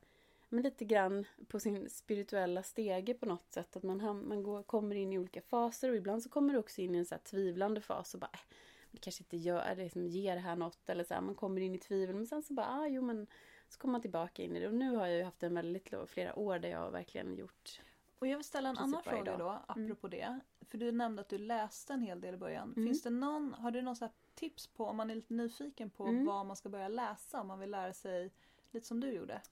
men 0.49 0.63
lite 0.63 0.85
grann 0.85 1.27
på 1.49 1.61
sin 1.61 1.91
spirituella 1.91 2.63
stege 2.63 3.15
på 3.15 3.27
något 3.27 3.53
sätt. 3.53 3.77
Att 3.77 3.83
man, 3.83 4.29
man 4.29 4.43
går, 4.43 4.63
kommer 4.63 4.97
in 4.97 5.13
i 5.13 5.19
olika 5.19 5.43
faser 5.43 5.91
och 5.91 5.97
ibland 5.97 6.23
så 6.23 6.29
kommer 6.29 6.53
du 6.53 6.59
också 6.59 6.81
in 6.81 6.95
i 6.95 6.99
en 6.99 7.07
så 7.07 7.19
tvivlande 7.25 7.81
fas 7.81 8.15
och 8.15 8.21
bara 8.21 8.31
äh, 8.33 8.41
det 8.91 8.99
kanske 8.99 9.23
inte 9.23 9.37
gör 9.37 9.75
det 9.77 9.91
som 9.91 10.07
ger 10.07 10.35
det 10.35 10.41
här 10.41 10.57
något 10.57 10.89
eller 10.91 11.05
så 11.05 11.15
här, 11.15 11.21
man 11.21 11.35
kommer 11.35 11.61
in 11.61 11.75
i 11.75 11.79
tvivel 11.79 12.17
men 12.17 12.27
sen 12.27 12.43
så 12.43 12.55
bara 12.55 12.67
ah, 12.67 12.87
jo 12.87 13.03
men 13.03 13.27
så 13.69 13.79
kommer 13.79 13.93
man 13.93 14.03
tillbaka 14.03 14.43
in 14.43 14.57
i 14.57 14.61
det 14.61 14.69
och 14.69 14.75
nu 14.75 14.97
har 14.97 15.07
jag 15.07 15.17
ju 15.17 15.25
haft 15.25 15.43
en 15.43 15.55
väldigt 15.55 15.95
flera 16.07 16.39
år 16.39 16.59
där 16.59 16.69
jag 16.69 16.91
verkligen 16.91 17.35
gjort 17.35 17.81
Och 18.23 18.29
jag 18.29 18.37
vill 18.37 18.45
ställa 18.45 18.69
en 18.69 18.79
annan 18.79 19.03
fråga 19.03 19.37
då, 19.37 19.49
Mm. 19.51 19.63
apropå 19.87 20.09
det. 20.09 20.41
För 20.61 20.79
du 20.79 20.93
nämnde 20.93 21.21
att 21.23 21.29
du 21.29 21.39
läste 21.39 21.93
en 21.93 22.03
hel 22.03 22.21
del 22.21 22.35
i 22.35 22.37
början. 22.39 22.73
Mm. 22.77 22.87
Finns 22.89 23.03
det 23.03 23.11
någon, 23.11 23.55
har 23.55 23.71
du 23.71 23.83
någon 23.83 23.97
så 23.97 24.09
tips 24.35 24.67
på, 24.67 24.87
om 24.87 24.97
man 24.97 25.11
är 25.11 25.15
lite 25.15 25.35
nyfiken 25.35 25.91
på 25.91 26.07
Mm. 26.07 26.27
vad 26.27 26.47
man 26.47 26.57
ska 26.57 26.69
börja 26.69 26.89
läsa, 26.89 27.41
om 27.41 27.47
man 27.47 27.59
vill 27.59 27.71
lära 27.71 27.93
sig 27.93 28.33
lite 28.71 28.87
som 28.87 29.01
du 29.01 29.11
gjorde? 29.13 29.43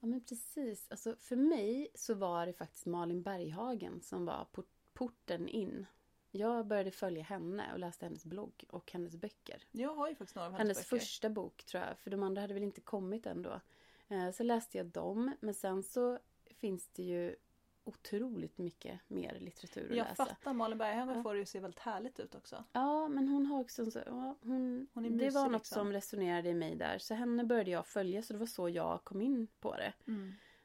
Ja 0.00 0.06
men 0.06 0.24
precis. 0.24 0.86
Alltså, 0.90 1.16
för 1.16 1.36
mig 1.36 1.88
så 1.94 2.14
var 2.14 2.46
det 2.46 2.52
faktiskt 2.52 2.86
Malin 2.86 3.22
Berghagen 3.22 4.00
som 4.00 4.24
var 4.26 4.44
port- 4.52 4.92
porten 4.94 5.48
in. 5.48 5.86
Jag 6.30 6.66
började 6.66 6.90
följa 6.90 7.22
henne 7.22 7.72
och 7.72 7.78
läste 7.78 8.06
hennes 8.06 8.24
blogg 8.24 8.64
och 8.68 8.92
hennes 8.92 9.16
böcker. 9.16 9.62
Jag 9.70 9.94
har 9.94 10.08
ju 10.08 10.14
faktiskt 10.14 10.34
några 10.36 10.46
av 10.46 10.52
hennes, 10.52 10.76
Hennes 10.78 10.90
böcker. 10.90 11.00
första 11.04 11.30
bok 11.30 11.64
tror 11.64 11.82
jag, 11.84 11.98
för 11.98 12.10
de 12.10 12.22
andra 12.22 12.42
hade 12.42 12.54
väl 12.54 12.62
inte 12.62 12.80
kommit 12.80 13.26
än 13.26 13.42
då. 13.42 13.60
Eh, 14.08 14.30
Så 14.30 14.42
läste 14.42 14.78
jag 14.78 14.86
dem, 14.86 15.32
men 15.40 15.54
sen 15.54 15.82
så 15.82 16.18
finns 16.44 16.88
det 16.88 17.02
ju 17.02 17.36
otroligt 17.84 18.58
mycket 18.58 19.00
mer 19.08 19.38
litteratur 19.40 19.90
att 19.90 19.96
Jag 19.96 20.04
läsa. 20.08 20.26
fattar, 20.26 20.52
Malin 20.52 20.78
Berghagen 20.78 21.16
Ja. 21.16 21.22
får 21.22 21.34
det 21.34 21.40
ju 21.40 21.46
se 21.46 21.60
väldigt 21.60 21.80
härligt 21.80 22.20
ut 22.20 22.34
också. 22.34 22.64
Ja, 22.72 23.08
men 23.08 23.28
hon 23.28 23.46
har 23.46 23.60
också 23.60 23.90
så, 23.90 23.98
ja, 24.06 24.36
hon, 24.42 24.86
Hon 24.94 25.04
är 25.04 25.10
Det 25.10 25.30
var 25.30 25.42
något 25.48 25.52
liksom. 25.52 25.74
som 25.74 25.92
resonerade 25.92 26.48
i 26.48 26.54
mig 26.54 26.76
där. 26.76 26.98
Så 26.98 27.14
henne 27.14 27.44
började 27.44 27.70
jag 27.70 27.86
följa, 27.86 28.22
så 28.22 28.32
det 28.32 28.38
var 28.38 28.46
så 28.46 28.68
jag 28.68 29.04
kom 29.04 29.20
in 29.22 29.46
på 29.60 29.76
det. 29.76 29.92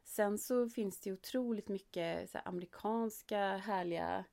Sen 0.04 0.38
så 0.38 0.70
finns 0.70 1.00
det 1.00 1.12
otroligt 1.12 1.68
mycket 1.68 2.30
så 2.30 2.38
här, 2.38 2.48
amerikanska 2.48 3.58
härliga 3.58 4.24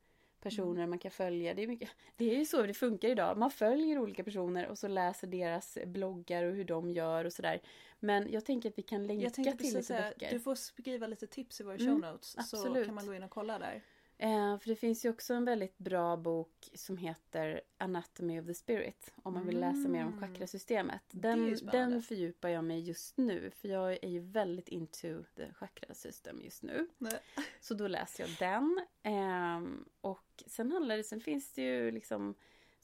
personer 0.50 0.86
man 0.86 0.98
kan 0.98 1.10
följa. 1.10 1.54
Det 1.54 1.62
är, 1.62 1.66
mycket, 1.66 1.90
det 2.16 2.30
är 2.34 2.38
ju 2.38 2.44
så 2.44 2.62
det 2.62 2.74
funkar 2.74 3.08
idag. 3.08 3.38
Man 3.38 3.50
följer 3.50 3.98
olika 3.98 4.24
personer 4.24 4.66
och 4.68 4.78
så 4.78 4.88
läser 4.88 5.26
deras 5.26 5.78
bloggar 5.86 6.42
och 6.44 6.54
hur 6.54 6.64
de 6.64 6.90
gör 6.90 7.24
och 7.24 7.32
sådär. 7.32 7.60
Men 8.00 8.32
jag 8.32 8.44
tänker 8.44 8.68
att 8.68 8.78
vi 8.78 8.82
kan 8.82 9.06
länka 9.06 9.30
till 9.30 9.44
lite 9.44 9.82
säga, 9.82 10.00
böcker. 10.10 10.30
du 10.30 10.40
får 10.40 10.54
skriva 10.54 11.06
lite 11.06 11.26
tips 11.26 11.60
i 11.60 11.64
våra 11.64 11.74
Mm, 11.76 11.86
show 11.86 12.10
notes 12.12 12.30
så 12.32 12.40
absolut. 12.40 12.86
kan 12.86 12.94
man 12.94 13.06
gå 13.06 13.14
in 13.14 13.22
och 13.22 13.30
kolla 13.30 13.58
där. 13.58 13.82
Eh, 14.18 14.58
för 14.58 14.68
det 14.68 14.76
finns 14.76 15.04
ju 15.04 15.10
också 15.10 15.34
en 15.34 15.44
väldigt 15.44 15.78
bra 15.78 16.16
bok 16.16 16.70
som 16.74 16.96
heter 16.96 17.60
Anatomy 17.78 18.40
of 18.40 18.46
the 18.46 18.54
Spirit. 18.54 19.12
Om 19.22 19.34
man 19.34 19.46
vill 19.46 19.60
läsa 19.60 19.88
mer 19.88 20.02
om 20.06 20.12
Mm. 20.12 20.20
chakrasystemet. 20.20 21.02
Den, 21.10 21.56
den 21.72 22.02
fördjupar 22.02 22.48
jag 22.48 22.64
mig 22.64 22.80
just 22.80 23.16
nu. 23.16 23.50
För 23.50 23.68
jag 23.68 23.92
är 24.04 24.08
ju 24.08 24.20
väldigt 24.20 24.68
into 24.68 25.22
the 25.36 25.52
chakra 25.52 25.94
system 25.94 26.40
just 26.42 26.62
nu. 26.62 26.88
Nej. 26.98 27.18
Så 27.60 27.74
då 27.74 27.88
läser 27.88 28.24
jag 28.24 28.30
den. 28.38 28.80
Ehm, 29.02 29.84
och 30.00 30.44
sen 30.46 30.72
handlar 30.72 30.96
det, 30.96 31.04
sen 31.04 31.20
finns 31.20 31.52
det 31.52 31.62
ju 31.62 31.90
liksom 31.90 32.34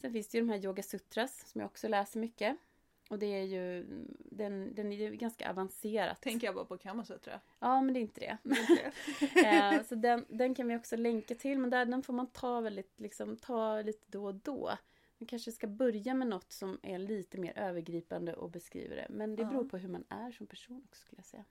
Sen 0.00 0.12
finns 0.12 0.28
det 0.28 0.38
ju 0.38 0.44
de 0.44 0.52
här 0.52 0.64
Yoga 0.64 0.82
Sutras 0.82 1.48
som 1.50 1.60
jag 1.60 1.66
också 1.68 1.88
läser 1.88 2.20
mycket. 2.20 2.56
Och 3.12 3.18
det 3.18 3.26
är 3.26 3.42
ju 3.44 3.86
Den, 4.30 4.74
den 4.74 4.92
är 4.92 4.96
ju 4.96 5.16
ganska 5.16 5.50
avancerat. 5.50 6.20
Tänker 6.22 6.46
jag 6.46 6.54
bara 6.54 6.64
på 6.64 6.78
Kamasutra. 6.78 7.40
Ja 7.58 7.80
men 7.82 7.94
det 7.94 8.00
är 8.00 8.02
inte 8.02 8.20
det. 8.20 8.38
Eh, 9.46 9.82
så 9.84 9.94
den, 9.94 10.24
den 10.28 10.54
kan 10.54 10.68
vi 10.68 10.76
också 10.76 10.96
länka 10.96 11.34
till. 11.34 11.58
Men 11.58 11.70
där, 11.70 11.84
den 11.84 12.02
får 12.02 12.12
man 12.12 12.26
ta 12.26 12.60
väldigt, 12.60 13.00
liksom, 13.00 13.36
ta 13.36 13.82
lite 13.82 14.04
då 14.06 14.24
och 14.24 14.34
då. 14.34 14.70
Man 15.18 15.26
kanske 15.26 15.52
ska 15.52 15.66
börja 15.66 16.14
med 16.14 16.28
något 16.28 16.52
som 16.52 16.78
är 16.82 16.98
lite 16.98 17.38
mer 17.38 17.58
övergripande 17.58 18.34
och 18.34 18.50
beskriver 18.50 18.96
det. 18.96 19.06
Men 19.10 19.36
det 19.36 19.44
beror 19.44 19.64
på 19.64 19.76
hur 19.78 19.88
man 19.88 20.04
är 20.08 20.32
som 20.32 20.46
person 20.46 20.82
också 20.88 21.00
skulle 21.00 21.18
jag 21.18 21.26
säga. 21.26 21.44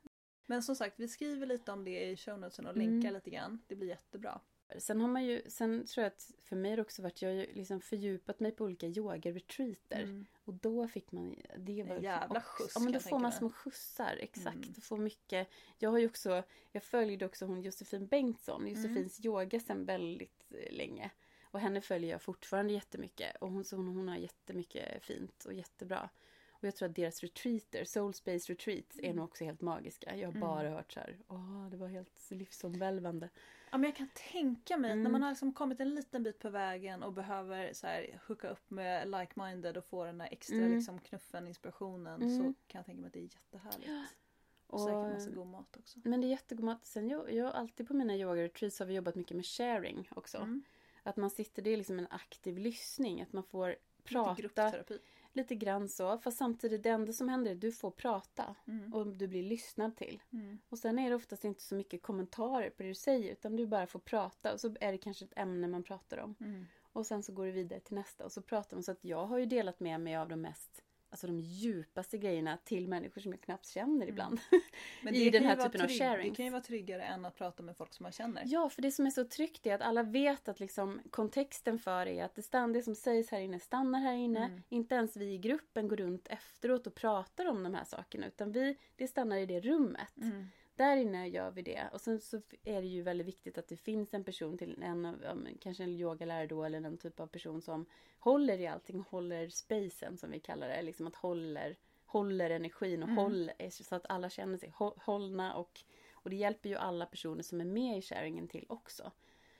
Men 0.46 0.64
som 0.64 0.76
sagt, 0.76 1.00
vi 1.00 1.08
skriver 1.08 1.46
lite 1.48 1.72
om 1.72 1.84
det 1.84 2.10
i 2.10 2.18
show 2.18 2.40
notesen 2.40 2.66
och 2.66 2.76
Mm. 2.76 2.90
länkar 2.92 3.12
lite 3.12 3.30
grann. 3.30 3.60
Det 3.68 3.76
blir 3.76 3.88
jättebra. 3.88 4.40
Sen 4.80 5.02
har 5.02 5.08
man 5.08 5.26
ju, 5.26 5.42
sen 5.48 5.86
tror 5.86 6.04
jag 6.04 6.08
att 6.12 6.32
för 6.44 6.56
mig 6.56 6.72
har 6.72 6.76
det 6.76 6.82
också 6.82 7.02
varit, 7.02 7.22
jag 7.22 7.30
har 7.30 7.36
ju 7.36 7.54
liksom 7.54 7.82
fördjupat 7.82 8.40
mig 8.40 8.52
på 8.52 8.64
olika 8.64 8.88
yoga-retreater. 8.88 10.04
Mm. 10.04 10.26
Och 10.46 10.54
då 10.54 10.88
fick 10.88 11.12
man, 11.12 11.36
det 11.58 11.84
var 11.84 11.96
En 11.96 12.04
jävla 12.04 12.40
också- 12.40 12.64
skjuts, 12.64 12.76
Ja 12.76 12.82
men 12.82 12.94
då 12.94 13.00
får 13.00 13.20
man 13.20 13.32
små 13.32 13.50
skjutsar, 13.50 14.18
exakt. 14.20 14.56
Mm. 14.56 14.82
Får 14.82 14.98
mycket. 14.98 15.48
Jag 15.78 15.90
har 15.90 15.98
ju 15.98 16.06
också, 16.06 16.44
jag 16.72 16.84
följde 16.84 17.26
också 17.26 17.46
hon 17.46 17.62
Josefin 17.62 18.08
Bengtsson, 18.08 18.68
Josefins 18.68 19.26
yoga 19.26 19.60
sedan 19.60 19.86
väldigt 19.86 20.52
eh, 20.52 20.72
länge. 20.76 21.12
Och 21.44 21.60
henne 21.60 21.82
följer 21.82 22.12
jag 22.12 22.22
fortfarande 22.22 22.74
jättemycket. 22.74 23.36
Och 23.36 23.52
hon, 23.52 23.64
så 23.64 23.76
hon, 23.76 23.88
hon 23.88 24.08
har 24.08 24.18
jättemycket 24.18 25.04
fint 25.04 25.46
och 25.46 25.54
jättebra. 25.54 26.10
Och 26.62 26.68
jag 26.68 26.76
tror 26.76 26.90
att 26.90 26.96
deras 26.96 27.22
retreater, 27.22 27.84
Soul 27.86 28.14
Space 28.14 28.54
Retreats, 28.54 29.00
är 29.04 29.14
nog 29.14 29.26
också 29.26 29.44
helt 29.44 29.62
magiska. 29.62 30.16
Jag 30.16 30.28
har 30.28 30.32
Mm. 30.36 30.42
bara 30.42 30.70
hört 30.70 30.92
så 30.92 31.00
här, 31.00 31.18
åh 31.28 31.68
det 31.70 31.78
var 31.78 31.88
helt 31.88 32.32
livsomvälvande. 32.32 33.30
Ja, 33.72 33.78
men 33.78 33.84
jag 33.90 33.96
kan 33.96 34.10
tänka 34.32 34.78
mig 34.78 34.92
att 34.92 34.98
när 34.98 35.02
Mm. 35.02 35.12
man 35.12 35.22
har 35.24 35.30
liksom 35.30 35.54
kommit 35.54 35.80
en 35.80 35.96
liten 35.96 36.24
bit 36.24 36.40
på 36.40 36.50
vägen 36.50 37.04
och 37.04 37.14
behöver 37.14 37.74
så 37.74 37.88
här, 37.88 38.20
hooka 38.28 38.50
upp 38.50 38.70
med 38.70 39.08
like-minded 39.08 39.78
och 39.78 39.86
få 39.86 40.06
den 40.06 40.18
där 40.18 40.28
extra 40.32 40.56
Mm. 40.58 40.72
liksom, 40.76 41.00
knuffen, 41.00 41.48
inspirationen 41.48 42.22
Mm. 42.22 42.38
så 42.38 42.44
kan 42.68 42.80
jag 42.80 42.86
tänka 42.86 43.02
mig 43.02 43.08
att 43.08 43.14
det 43.14 43.20
är 43.20 43.24
jättehärligt. 43.24 44.12
Och 44.68 44.74
Och- 44.74 44.80
säkert 44.86 45.14
massa 45.14 45.30
god 45.32 45.48
mat 45.48 45.78
också. 45.78 46.00
Men 46.04 46.22
det 46.22 46.28
är 46.28 46.30
jättegod 46.30 46.64
mat. 46.66 46.86
Sen 46.86 47.08
jag, 47.10 47.34
jag 47.34 47.56
alltid 47.56 47.88
på 47.88 47.94
mina 47.94 48.16
yoga-retreats 48.16 48.80
har 48.80 48.86
vi 48.86 48.94
jobbat 48.94 49.16
mycket 49.16 49.36
med 49.38 49.46
sharing 49.46 50.08
också. 50.16 50.38
Mm. 50.38 50.64
Att 51.04 51.18
man 51.18 51.30
sitter, 51.30 51.62
det 51.62 51.70
är 51.70 51.78
liksom 51.78 52.00
en 52.00 52.08
aktiv 52.10 52.58
lyssning. 52.58 53.22
Att 53.22 53.34
man 53.34 53.44
får 53.44 53.68
Lite 53.70 53.82
prata 54.04 54.42
gruppterapi. 54.42 55.00
Lite 55.34 55.56
grann 55.56 55.90
så. 55.90 56.18
Fast 56.18 56.38
samtidigt 56.38 56.84
det 56.84 56.90
enda 56.90 57.14
som 57.14 57.30
händer 57.30 57.52
är 57.52 57.56
att 57.56 57.62
du 57.62 57.72
får 57.72 57.92
prata. 57.92 58.56
Mm. 58.68 58.94
Och 58.94 59.08
du 59.08 59.28
blir 59.28 59.44
lyssnad 59.44 59.96
till. 59.96 60.22
Mm. 60.34 60.60
Och 60.70 60.78
sen 60.78 61.00
är 61.00 61.10
det 61.10 61.16
oftast 61.16 61.46
inte 61.46 61.62
så 61.62 61.76
mycket 61.76 62.02
kommentarer 62.02 62.70
på 62.70 62.84
det 62.84 62.90
du 62.90 62.96
säger. 62.96 63.32
Utan 63.32 63.56
du 63.56 63.68
bara 63.68 63.88
får 63.88 64.00
prata. 64.00 64.54
Och 64.54 64.60
så 64.60 64.76
är 64.82 64.92
det 64.92 64.98
kanske 64.98 65.26
ett 65.26 65.38
ämne 65.38 65.68
man 65.68 65.84
pratar 65.84 66.18
om. 66.18 66.36
Mm. 66.40 66.66
Och 66.94 67.06
sen 67.06 67.24
så 67.24 67.34
går 67.34 67.46
det 67.46 67.52
vidare 67.52 67.80
till 67.80 67.96
nästa. 67.96 68.26
Och 68.26 68.32
så 68.32 68.42
pratar 68.42 68.78
man. 68.78 68.84
Så 68.84 68.92
att 68.92 69.06
jag 69.06 69.26
har 69.26 69.38
ju 69.38 69.46
delat 69.46 69.80
med 69.80 70.02
mig 70.02 70.16
av 70.16 70.30
de 70.30 70.42
mest 70.42 70.84
Alltså 71.12 71.28
de 71.28 71.40
djupaste 71.42 72.18
grejerna 72.18 72.58
till 72.58 72.88
människor 72.88 73.22
som 73.22 73.32
jag 73.32 73.42
knappt 73.42 73.68
känner 73.68 74.08
ibland. 74.08 74.40
Men 75.04 75.16
I 75.16 75.30
det 75.30 75.40
den 75.40 75.48
här 75.48 75.56
typen 75.56 75.82
av 75.82 75.88
sharings. 75.88 76.30
Det 76.30 76.36
kan 76.36 76.46
ju 76.46 76.52
vara 76.52 76.62
tryggare 76.62 77.04
än 77.04 77.26
att 77.26 77.36
prata 77.36 77.64
med 77.64 77.78
folk 77.78 77.94
som 77.94 78.04
man 78.04 78.12
känner. 78.12 78.44
Ja, 78.46 78.70
för 78.70 78.82
det 78.82 78.92
som 78.92 79.06
är 79.06 79.10
så 79.10 79.26
tryggt 79.26 79.66
är 79.66 79.76
att 79.76 79.82
alla 79.82 80.04
vet 80.04 80.48
att 80.48 80.60
liksom 80.60 81.02
kontexten 81.10 81.80
för 81.80 82.08
är 82.08 82.24
att 82.26 82.36
det, 82.36 82.42
stann, 82.42 82.74
det 82.74 82.82
som 82.82 82.96
sägs 82.96 83.32
här 83.32 83.40
inne 83.40 83.60
stannar 83.60 84.00
här 84.00 84.14
inne. 84.14 84.46
Mm. 84.46 84.62
Inte 84.70 84.96
ens 84.96 85.18
vi 85.18 85.34
i 85.34 85.38
gruppen 85.38 85.88
går 85.88 85.96
runt 85.96 86.28
efteråt 86.28 86.88
och 86.88 86.96
pratar 86.96 87.46
om 87.46 87.64
de 87.64 87.74
här 87.74 87.86
sakerna. 87.86 88.28
Utan 88.28 88.52
vi, 88.52 88.78
det 88.96 89.08
stannar 89.08 89.38
i 89.38 89.46
det 89.46 89.60
rummet. 89.60 90.18
Mm. 90.18 90.48
Där 90.76 90.98
inne 90.98 91.28
gör 91.28 91.52
vi 91.52 91.62
det. 91.62 91.90
Och 91.94 92.02
sen 92.02 92.20
så 92.20 92.42
är 92.64 92.82
det 92.82 92.88
ju 92.88 93.02
väldigt 93.02 93.28
viktigt 93.28 93.58
att 93.58 93.68
det 93.68 93.78
finns 93.78 94.14
en 94.14 94.24
person 94.24 94.58
till 94.58 94.84
en, 94.84 95.48
kanske 95.62 95.84
en 95.84 95.90
yogalärare 95.90 96.48
då 96.48 96.64
eller 96.64 96.80
någon 96.80 96.98
typ 96.98 97.20
av 97.20 97.28
person 97.28 97.62
som 97.62 97.86
håller 98.20 98.60
i 98.60 98.68
allting. 98.68 99.00
Håller 99.10 99.50
spacen 99.50 100.18
som 100.18 100.32
vi 100.32 100.40
kallar 100.40 100.68
det. 100.70 100.82
Liksom 100.82 101.08
att 101.08 101.16
håller, 101.16 101.78
håller 102.06 102.50
energin 102.50 103.04
och 103.04 103.10
Mm. 103.10 103.18
håller 103.24 103.70
så 103.70 103.96
att 103.96 104.06
alla 104.10 104.30
känner 104.30 104.58
sig 104.58 104.70
hå- 104.70 105.00
hållna 105.02 105.56
och 105.56 105.84
och 106.24 106.30
det 106.30 106.36
hjälper 106.36 106.70
ju 106.70 106.76
alla 106.76 107.06
personer 107.06 107.44
som 107.44 107.62
är 107.62 107.66
med 107.66 107.98
i 107.98 108.02
sharingen 108.02 108.48
till 108.48 108.66
också. 108.70 109.12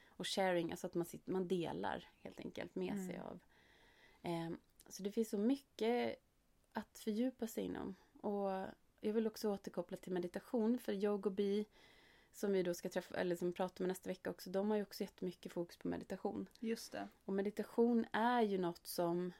Och 0.10 0.28
sharing, 0.28 0.72
alltså 0.72 0.88
att 0.88 0.94
man, 0.96 1.06
sitter, 1.06 1.32
man 1.32 1.48
delar 1.48 2.10
helt 2.20 2.40
enkelt 2.40 2.76
med 2.76 2.94
Mm. 2.94 3.08
sig 3.08 3.20
av. 3.20 3.40
Ehm, 4.22 4.58
så 4.88 5.04
det 5.04 5.12
finns 5.12 5.30
så 5.30 5.38
mycket 5.38 6.16
att 6.74 6.98
fördjupa 6.98 7.48
sig 7.48 7.64
inom. 7.66 7.96
Och 8.22 8.50
jag 9.02 9.14
vill 9.14 9.28
också 9.28 9.50
återkoppla 9.50 9.98
till 9.98 10.12
meditation. 10.12 10.80
För 10.80 10.94
Yogobi, 10.94 11.66
som 12.32 12.52
vi 12.52 12.64
då 12.64 12.74
ska 12.74 12.90
träffa, 12.90 13.16
eller 13.16 13.36
som 13.36 13.54
pratar 13.54 13.84
med 13.84 13.88
nästa 13.88 14.10
vecka 14.10 14.30
också, 14.30 14.50
de 14.50 14.70
har 14.70 14.78
ju 14.78 14.84
också 14.84 15.04
jättemycket 15.04 15.52
fokus 15.52 15.78
på 15.78 15.88
meditation. 15.88 16.50
Just 16.60 16.92
det. 16.92 17.08
Och 17.26 17.34
meditation 17.34 18.06
är 18.12 18.42
ju 18.42 18.58
något 18.58 18.88
som 18.88 19.34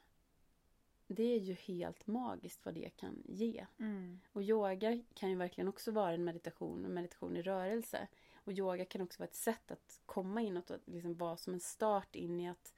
det 1.08 1.36
är 1.36 1.40
ju 1.40 1.54
helt 1.54 2.08
magiskt 2.08 2.66
vad 2.66 2.74
det 2.74 2.90
kan 2.90 3.24
ge. 3.26 3.66
Mm. 3.80 4.20
Och 4.32 4.44
yoga 4.44 5.02
kan 5.14 5.30
ju 5.30 5.36
verkligen 5.36 5.68
också 5.68 5.92
vara 5.92 6.14
en 6.14 6.24
meditation, 6.24 6.86
en 6.86 6.94
meditation 6.94 7.38
i 7.38 7.42
rörelse. 7.42 8.08
Och 8.44 8.54
yoga 8.54 8.86
kan 8.86 9.02
också 9.02 9.20
vara 9.20 9.28
ett 9.28 9.36
sätt 9.36 9.72
att 9.72 10.02
komma 10.06 10.42
inåt 10.42 10.70
och 10.70 10.78
liksom 10.86 11.16
vara 11.16 11.38
som 11.38 11.54
en 11.54 11.60
start 11.60 12.16
in 12.16 12.40
i 12.40 12.50
att 12.50 12.74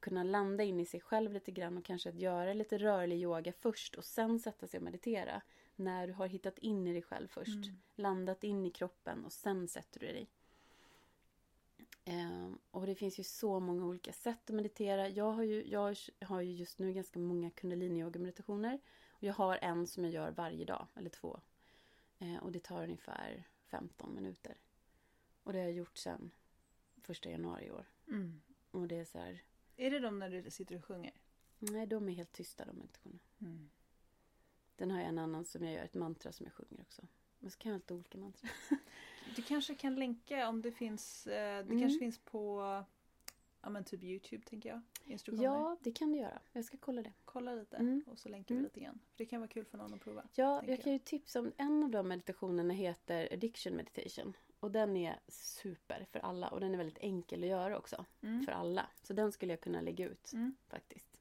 kunna 0.00 0.22
landa 0.22 0.64
in 0.64 0.80
i 0.80 0.86
sig 0.86 1.00
själv 1.00 1.32
lite 1.32 1.50
grann 1.50 1.78
och 1.78 1.84
kanske 1.84 2.08
att 2.08 2.14
göra 2.14 2.52
lite 2.52 2.78
rörlig 2.78 3.16
yoga 3.16 3.52
först 3.52 3.94
och 3.94 4.04
sen 4.04 4.38
sätta 4.38 4.66
sig 4.66 4.78
och 4.78 4.84
meditera. 4.84 5.42
När 5.76 6.06
du 6.06 6.12
har 6.12 6.26
hittat 6.26 6.58
in 6.58 6.86
i 6.86 6.92
dig 6.92 7.02
själv 7.02 7.28
först. 7.28 7.66
Mm. 7.66 7.76
Landat 7.94 8.44
in 8.44 8.66
i 8.66 8.70
kroppen 8.70 9.24
och 9.24 9.32
sen 9.32 9.68
sätter 9.68 10.00
du 10.00 10.06
dig. 10.06 10.28
Ehm, 12.04 12.58
och 12.70 12.86
det 12.86 12.94
finns 12.94 13.18
ju 13.18 13.24
så 13.24 13.60
många 13.60 13.86
olika 13.86 14.12
sätt 14.12 14.50
att 14.50 14.56
meditera. 14.56 15.08
Jag 15.08 15.32
har 15.32 15.42
ju, 15.42 15.66
jag 15.66 15.96
har 16.20 16.40
ju 16.40 16.52
just 16.52 16.78
nu 16.78 16.92
ganska 16.92 17.18
många 17.18 17.50
kundalini-yoga-meditationer. 17.50 18.80
Och 19.08 19.22
jag 19.22 19.34
har 19.34 19.58
en 19.62 19.86
som 19.86 20.04
jag 20.04 20.12
gör 20.12 20.30
varje 20.30 20.64
dag, 20.64 20.86
eller 20.94 21.10
två. 21.10 21.40
Eh, 22.18 22.36
och 22.36 22.52
det 22.52 22.60
tar 22.60 22.84
ungefär 22.84 23.44
15 23.66 24.14
minuter. 24.14 24.56
Och 25.42 25.52
det 25.52 25.58
har 25.58 25.64
jag 25.64 25.74
gjort 25.74 25.98
sedan 25.98 26.30
första 27.02 27.30
januari 27.30 27.66
i 27.66 27.70
år. 27.70 27.86
Mm. 28.08 28.40
Och 28.70 28.88
det 28.88 28.96
är 28.96 29.04
så 29.04 29.18
här, 29.18 29.42
Är 29.76 29.90
det 29.90 29.98
de 29.98 30.18
när 30.18 30.30
du 30.30 30.50
sitter 30.50 30.76
och 30.76 30.84
sjunger? 30.84 31.12
nej 31.58 31.86
de 31.86 32.08
är 32.08 32.12
helt 32.12 32.32
tysta 32.32 32.64
de 32.64 32.76
meditationerna. 32.76 33.20
Mm. 33.38 33.70
Den 34.76 34.90
har 34.90 34.98
jag 35.00 35.08
en 35.08 35.18
annan 35.18 35.44
som 35.44 35.64
jag 35.64 35.72
gör, 35.74 35.84
ett 35.84 35.94
mantra 35.94 36.32
som 36.32 36.46
jag 36.46 36.52
sjunger 36.52 36.80
också. 36.82 37.02
Men 37.38 37.50
så 37.50 37.58
kan 37.58 37.70
jag 37.70 37.74
ha 37.74 37.78
lite 37.78 37.94
olika 37.94 38.18
mantra. 38.18 38.48
Du 39.36 39.42
kanske 39.42 39.74
kan 39.74 39.94
länka 39.94 40.48
om 40.48 40.62
det 40.62 40.72
finns. 40.72 41.26
Eh, 41.26 41.32
det 41.64 41.72
Mm. 41.72 41.80
kanske 41.80 41.98
finns 41.98 42.18
på 42.18 42.60
ja, 43.62 43.70
men 43.70 43.84
typ 43.84 44.02
Youtube 44.02 44.44
tänker 44.46 44.68
jag. 44.68 44.80
Instruktioner. 45.04 45.44
Ja, 45.48 45.76
det 45.82 45.92
kan 45.92 46.12
du 46.12 46.18
göra. 46.18 46.38
Jag 46.52 46.64
ska 46.64 46.76
kolla 46.76 47.02
det. 47.02 47.12
Kolla 47.24 47.54
lite 47.54 47.76
Mm. 47.76 48.04
och 48.06 48.18
så 48.18 48.28
länkar 48.28 48.54
vi 48.54 48.58
Mm. 48.58 48.70
lite. 48.74 48.80
För 48.90 48.98
det 49.16 49.26
kan 49.26 49.40
vara 49.40 49.48
kul 49.48 49.64
för 49.64 49.78
någon 49.78 49.94
att 49.94 50.00
prova. 50.00 50.24
Ja, 50.34 50.62
jag 50.66 50.82
kan 50.82 50.92
ju 50.92 50.98
tipsa 50.98 51.40
om 51.40 51.52
en 51.56 51.82
av 51.84 51.90
de 51.90 52.08
meditationerna 52.08 52.74
heter 52.74 53.28
Addiction 53.32 53.72
Meditation. 53.76 54.36
och 54.60 54.70
den 54.70 54.96
är 54.96 55.18
super 55.28 56.06
för 56.12 56.18
alla 56.18 56.48
och 56.48 56.60
den 56.60 56.72
är 56.74 56.78
väldigt 56.78 56.98
enkel 56.98 57.42
att 57.42 57.48
göra 57.48 57.78
också. 57.78 58.04
Mm. 58.22 58.44
För 58.44 58.52
alla. 58.52 58.86
Så 59.02 59.12
den 59.12 59.32
skulle 59.32 59.52
jag 59.52 59.60
kunna 59.60 59.80
lägga 59.80 60.06
ut 60.08 60.32
Mm. 60.32 60.54
faktiskt. 60.68 61.13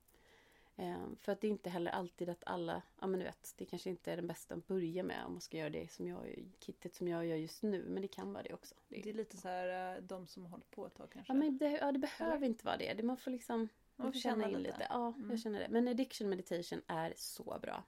Ehm, 0.76 1.16
för 1.16 1.32
att 1.32 1.42
det 1.42 1.48
är 1.48 1.52
inte 1.52 1.70
heller 1.70 1.92
alltid 1.92 2.30
att 2.30 2.44
alla, 2.46 2.82
ja 3.00 3.08
men 3.08 3.20
du 3.20 3.26
vet, 3.26 3.54
det 3.58 3.66
kanske 3.66 3.90
inte 3.90 4.12
är 4.12 4.16
den 4.16 4.28
bästa 4.28 4.56
att 4.56 4.68
börja 4.68 5.04
med 5.04 5.26
om 5.26 5.32
man 5.32 5.42
ska 5.42 5.58
göra 5.58 5.70
det 5.70 5.92
som 5.92 6.08
jag, 6.08 6.46
kittet 6.60 6.96
som 6.96 7.08
jag 7.08 7.26
gör 7.26 7.36
just 7.36 7.64
nu. 7.64 7.86
Men 7.88 8.02
det 8.02 8.08
kan 8.08 8.34
vara 8.34 8.44
det 8.44 8.54
också. 8.54 8.76
Det, 8.90 9.10
är 9.10 9.14
lite 9.14 9.38
så 9.38 9.48
här 9.48 9.96
eh, 9.98 10.02
de 10.04 10.28
som 10.28 10.44
har 10.44 10.50
hållit 10.50 10.72
på 10.72 10.86
ett 10.86 10.96
tag 10.96 11.10
kanske. 11.12 11.34
ja, 11.34 11.38
men 11.38 11.58
det, 11.58 11.70
ja, 11.72 11.92
det 11.92 12.00
behöver 12.00 12.36
Eller? 12.36 12.48
inte 12.48 12.66
vara 12.66 12.78
det. 12.78 12.94
det 12.94 13.04
man 13.04 13.18
får 13.18 13.32
liksom 13.32 13.68
Man 13.96 14.14
får 14.14 14.20
känna 14.20 14.48
lite. 14.48 14.88
Ja, 14.90 15.08
Mm. 15.18 15.30
jag 15.30 15.40
känner 15.40 15.60
det. 15.60 15.68
Men 15.70 15.88
addiction 15.88 16.30
meditation 16.30 16.82
är 16.88 17.14
så 17.18 17.60
bra. 17.62 17.84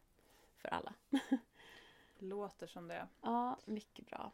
För 0.58 0.68
alla. 0.70 0.94
Låter 2.20 2.68
som 2.68 2.88
det. 2.88 3.08
Ja, 3.22 3.58
mycket 3.66 4.06
bra. 4.06 4.32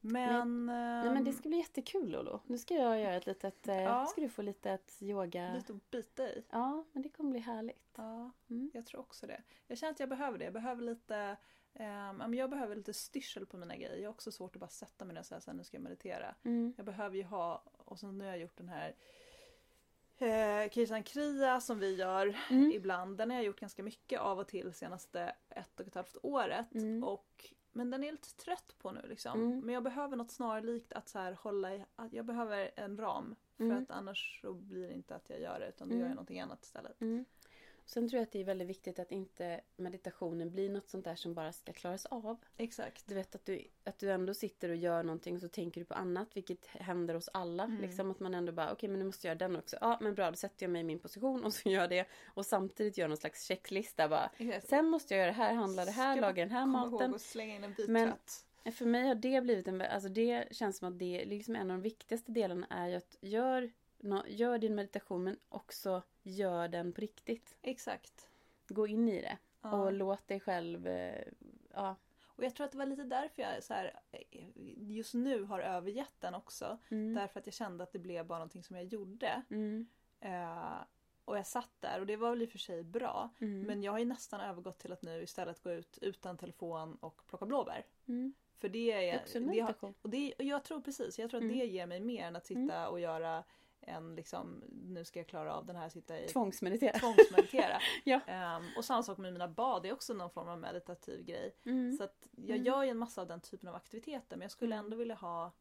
Men... 0.00 0.66
Nej 0.66 1.10
men 1.10 1.24
det 1.24 1.30
ehm, 1.30 1.36
ska 1.36 1.48
bli 1.48 1.58
jättekul 1.58 2.10
Lolo. 2.10 2.40
Nu 2.46 2.58
ska 2.58 2.74
jag 2.74 3.00
göra 3.00 3.14
ett 3.14 3.26
litet, 3.26 3.68
eh, 3.68 3.82
Ja. 3.82 4.06
ska 4.06 4.20
du 4.20 4.28
få 4.28 4.42
litet 4.42 4.98
yoga. 5.02 5.54
Lite 5.54 5.72
att 5.72 5.90
bita 5.90 6.28
i. 6.28 6.44
Ja, 6.50 6.84
men 6.92 7.02
det 7.02 7.08
kommer 7.08 7.30
bli 7.30 7.40
härligt. 7.40 7.90
Ja, 7.96 8.30
Mm. 8.50 8.70
jag 8.74 8.86
tror 8.86 9.00
också 9.00 9.26
det. 9.26 9.42
Jag 9.66 9.78
känner 9.78 9.92
att 9.92 10.00
jag 10.00 10.08
behöver 10.08 10.38
det. 10.38 10.44
Jag 10.44 10.52
behöver 10.54 10.82
lite 10.82 11.36
men 12.14 12.34
jag 12.34 12.50
behöver 12.50 12.76
lite 12.76 12.92
styrsel 12.92 13.46
på 13.46 13.56
mina 13.56 13.76
grejer. 13.76 13.96
Jag 13.96 14.08
har 14.08 14.14
också 14.14 14.32
svårt 14.32 14.56
att 14.56 14.60
bara 14.60 14.68
sätta 14.68 15.04
mig 15.04 15.14
ner 15.14 15.20
och 15.20 15.26
säga 15.26 15.40
så 15.40 15.50
här, 15.50 15.56
nu 15.56 15.64
ska 15.64 15.76
jag 15.76 15.82
meditera. 15.84 16.34
Mm. 16.44 16.74
Jag 16.76 16.86
behöver 16.86 17.16
ju 17.16 17.22
ha, 17.22 17.62
och 17.78 17.98
så 17.98 18.06
nu 18.12 18.24
har 18.24 18.30
jag 18.30 18.40
gjort 18.40 18.56
den 18.56 18.68
här 18.68 18.94
eh, 20.18 20.70
Kirsan 20.70 21.02
Kriya 21.02 21.60
som 21.60 21.78
vi 21.78 21.94
gör 21.96 22.38
Mm. 22.50 22.72
ibland. 22.72 23.18
Den 23.18 23.30
har 23.30 23.36
jag 23.36 23.44
gjort 23.44 23.60
ganska 23.60 23.82
mycket 23.82 24.20
av 24.20 24.38
och 24.38 24.48
till 24.48 24.72
senaste 24.74 25.34
ett 25.50 25.80
och 25.80 25.86
ett 25.86 25.94
halvt 25.94 26.16
året. 26.22 26.74
Mm. 26.74 27.04
Och, 27.04 27.54
men 27.78 27.90
den 27.90 28.02
är 28.02 28.06
jag 28.08 28.12
lite 28.12 28.36
trött 28.36 28.74
på 28.78 28.90
nu 28.92 29.00
liksom. 29.08 29.40
Mm. 29.40 29.60
Men 29.60 29.74
jag 29.74 29.82
behöver 29.82 30.16
något 30.16 30.30
snarlikt 30.30 30.92
att 30.92 31.08
så 31.08 31.18
här 31.18 31.32
hålla 31.32 31.74
i, 31.74 31.84
att 31.96 32.12
jag 32.12 32.24
behöver 32.24 32.70
en 32.76 32.96
ram. 32.96 33.34
För 33.56 33.64
Mm. 33.64 33.82
att 33.82 33.90
annars 33.90 34.40
så 34.42 34.52
blir 34.54 34.88
det 34.88 34.94
inte 34.94 35.14
att 35.14 35.30
jag 35.30 35.40
gör 35.40 35.60
det 35.60 35.68
utan 35.68 35.88
då 35.88 35.92
Mm. 35.94 36.00
gör 36.00 36.08
jag 36.08 36.14
någonting 36.14 36.40
annat 36.40 36.64
istället. 36.64 37.00
Sen 37.88 38.08
tror 38.08 38.18
jag 38.18 38.22
att 38.22 38.32
det 38.32 38.40
är 38.40 38.44
väldigt 38.44 38.68
viktigt 38.68 38.98
att 38.98 39.12
inte 39.12 39.60
meditationen 39.76 40.50
blir 40.50 40.70
något 40.70 40.88
sånt 40.88 41.04
där 41.04 41.14
som 41.14 41.34
bara 41.34 41.52
ska 41.52 41.72
klaras 41.72 42.06
av. 42.06 42.36
Exakt. 42.56 43.06
Du 43.06 43.14
vet 43.14 43.34
att 43.34 43.46
du, 43.46 43.64
att 43.84 43.98
du 43.98 44.10
ändå 44.10 44.34
sitter 44.34 44.68
och 44.68 44.76
gör 44.76 45.02
någonting 45.02 45.34
och 45.34 45.40
så 45.40 45.48
tänker 45.48 45.80
du 45.80 45.84
på 45.84 45.94
annat, 45.94 46.36
vilket 46.36 46.66
händer 46.66 47.14
hos 47.14 47.28
alla. 47.32 47.64
Mm. 47.64 47.80
Liksom 47.80 48.10
att 48.10 48.20
man 48.20 48.34
ändå 48.34 48.52
bara, 48.52 48.72
okej 48.72 48.88
men 48.88 48.98
nu 48.98 49.04
måste 49.04 49.26
jag 49.26 49.34
göra 49.34 49.48
den 49.48 49.56
också. 49.56 49.76
Ja 49.80 49.98
men 50.00 50.14
bra, 50.14 50.30
då 50.30 50.36
sätter 50.36 50.64
jag 50.64 50.70
mig 50.70 50.80
i 50.80 50.84
min 50.84 50.98
position 50.98 51.44
och 51.44 51.54
så 51.54 51.68
gör 51.68 51.80
jag 51.80 51.90
det. 51.90 52.06
Och 52.26 52.46
samtidigt 52.46 52.98
gör 52.98 53.08
någon 53.08 53.16
slags 53.16 53.44
checklista 53.44 54.08
bara. 54.08 54.30
Exakt. 54.36 54.68
Sen 54.68 54.86
måste 54.86 55.14
jag 55.14 55.20
göra 55.20 55.30
det 55.30 55.36
här, 55.36 55.54
handla 55.54 55.84
det 55.84 55.90
här, 55.90 56.16
Ska 56.16 56.20
laga 56.20 56.42
den 56.42 56.52
här 56.52 56.62
ihåg 56.62 56.92
maten. 56.92 57.14
att 57.14 57.20
slänga 57.20 57.54
in 57.54 57.64
en 57.64 57.74
bit 57.74 57.88
Men-. 57.88 58.12
För 58.72 58.86
mig 58.86 59.08
har 59.08 59.14
det 59.14 59.40
blivit 59.40 59.68
en, 59.68 59.82
alltså 59.82 60.08
det 60.08 60.48
känns 60.50 60.78
som 60.78 60.88
att 60.88 60.98
det 60.98 61.24
liksom 61.24 61.56
en 61.56 61.70
av 61.70 61.76
de 61.76 61.82
viktigaste 61.82 62.32
delarna 62.32 62.66
är 62.70 62.88
ju 62.88 62.94
att 62.94 63.16
gör, 63.20 63.70
gör 64.26 64.58
din 64.58 64.74
meditation 64.74 65.24
men 65.24 65.36
också 65.48 66.02
gör 66.28 66.68
den 66.68 66.92
på 66.92 67.00
riktigt. 67.00 67.56
Exakt. 67.62 68.28
Gå 68.68 68.86
in 68.86 69.08
i 69.08 69.20
det 69.20 69.38
Ja. 69.60 69.72
och 69.72 69.92
låt 69.92 70.28
dig 70.28 70.40
själv, 70.40 70.86
eh, 70.86 71.24
ja. 71.74 71.96
Och 72.26 72.44
jag 72.44 72.54
tror 72.54 72.64
att 72.66 72.72
det 72.72 72.78
var 72.78 72.86
lite 72.86 73.04
därför 73.04 73.42
jag 73.42 73.64
så 73.64 73.74
här, 73.74 74.00
eh, 74.12 74.48
just 74.76 75.14
nu 75.14 75.42
har 75.42 75.60
övergett 75.60 76.14
den 76.20 76.34
också. 76.34 76.78
Mm. 76.90 77.14
Därför 77.14 77.40
att 77.40 77.46
jag 77.46 77.54
kände 77.54 77.84
att 77.84 77.92
det 77.92 77.98
blev 77.98 78.26
bara 78.26 78.38
någonting 78.38 78.62
som 78.64 78.76
jag 78.76 78.84
gjorde. 78.84 79.42
Mm. 79.50 79.86
Eh, 80.20 80.76
och 81.24 81.38
jag 81.38 81.46
satt 81.46 81.70
där 81.80 82.00
och 82.00 82.06
det 82.06 82.16
var 82.16 82.30
väl 82.30 82.42
i 82.42 82.46
och 82.46 82.50
för 82.50 82.58
sig 82.58 82.82
bra. 82.82 83.30
Mm. 83.38 83.60
Men 83.62 83.82
jag 83.82 83.92
har 83.92 83.98
ju 83.98 84.04
nästan 84.04 84.40
övergått 84.40 84.78
till 84.78 84.92
att 84.92 85.02
nu 85.02 85.22
istället 85.22 85.62
gå 85.62 85.72
ut 85.72 85.98
utan 86.02 86.36
telefon 86.38 86.94
och 86.94 87.26
plocka 87.26 87.46
blåbär. 87.46 87.86
Mm. 88.06 88.34
För 88.58 88.68
det 88.68 88.92
är... 88.92 89.12
Det 89.12 89.36
är 89.38 89.40
det 89.52 89.60
har, 89.60 89.94
och, 90.02 90.10
det, 90.10 90.34
och 90.38 90.44
jag 90.44 90.64
tror 90.64 90.80
precis, 90.80 91.18
jag 91.18 91.30
tror 91.30 91.38
att 91.38 91.44
Mm. 91.44 91.58
det 91.58 91.64
ger 91.66 91.86
mig 91.86 92.00
mer 92.00 92.24
än 92.24 92.36
att 92.36 92.46
sitta 92.46 92.88
och 92.88 93.00
göra 93.00 93.44
en 93.88 94.14
liksom, 94.14 94.62
nu 94.70 95.04
ska 95.04 95.18
jag 95.18 95.26
klara 95.26 95.54
av 95.54 95.66
den 95.66 95.76
här, 95.76 95.88
sitta 95.88 96.20
i 96.20 96.28
Tvångsmeditera. 96.28 96.98
tvångsmeditera. 96.98 97.78
Ja. 98.04 98.20
Ehm, 98.26 98.62
och 98.76 98.84
samma 98.84 99.02
sak 99.02 99.18
med 99.18 99.32
mina 99.32 99.48
bad, 99.48 99.82
det 99.82 99.88
är 99.88 99.92
också 99.92 100.14
någon 100.14 100.30
form 100.30 100.48
av 100.48 100.58
meditativ 100.58 101.24
grej. 101.24 101.54
Mm. 101.64 101.96
Så 101.96 102.04
att 102.04 102.28
jag 102.36 102.50
Mm. 102.56 102.64
gör 102.66 102.82
ju 102.82 102.90
en 102.90 102.98
massa 102.98 103.20
av 103.20 103.26
den 103.26 103.40
typen 103.40 103.68
av 103.68 103.74
aktiviteter 103.74 104.36
men 104.36 104.40
jag 104.42 104.50
skulle 104.50 104.74
Mm. 104.74 104.84
ändå 104.84 104.96
vilja 104.96 105.14
ha 105.14 105.52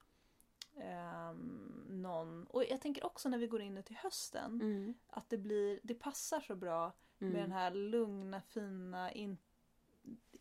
ehm, 0.76 1.84
någon... 1.90 2.46
Och 2.48 2.64
jag 2.64 2.82
tänker 2.82 3.06
också 3.06 3.30
när 3.30 3.38
vi 3.38 3.48
går 3.48 3.62
in 3.62 3.74
nu 3.76 3.82
till 3.82 3.96
hösten 3.96 4.62
Mm. 4.62 4.94
att 5.08 5.30
det 5.30 5.38
blir, 5.38 5.80
det 5.84 5.94
passar 5.96 6.40
så 6.40 6.56
bra 6.56 6.94
Mm. 7.22 7.34
med 7.34 7.42
den 7.42 7.52
här 7.52 7.72
lugna, 7.72 8.42
fina, 8.42 9.12
in, 9.12 9.38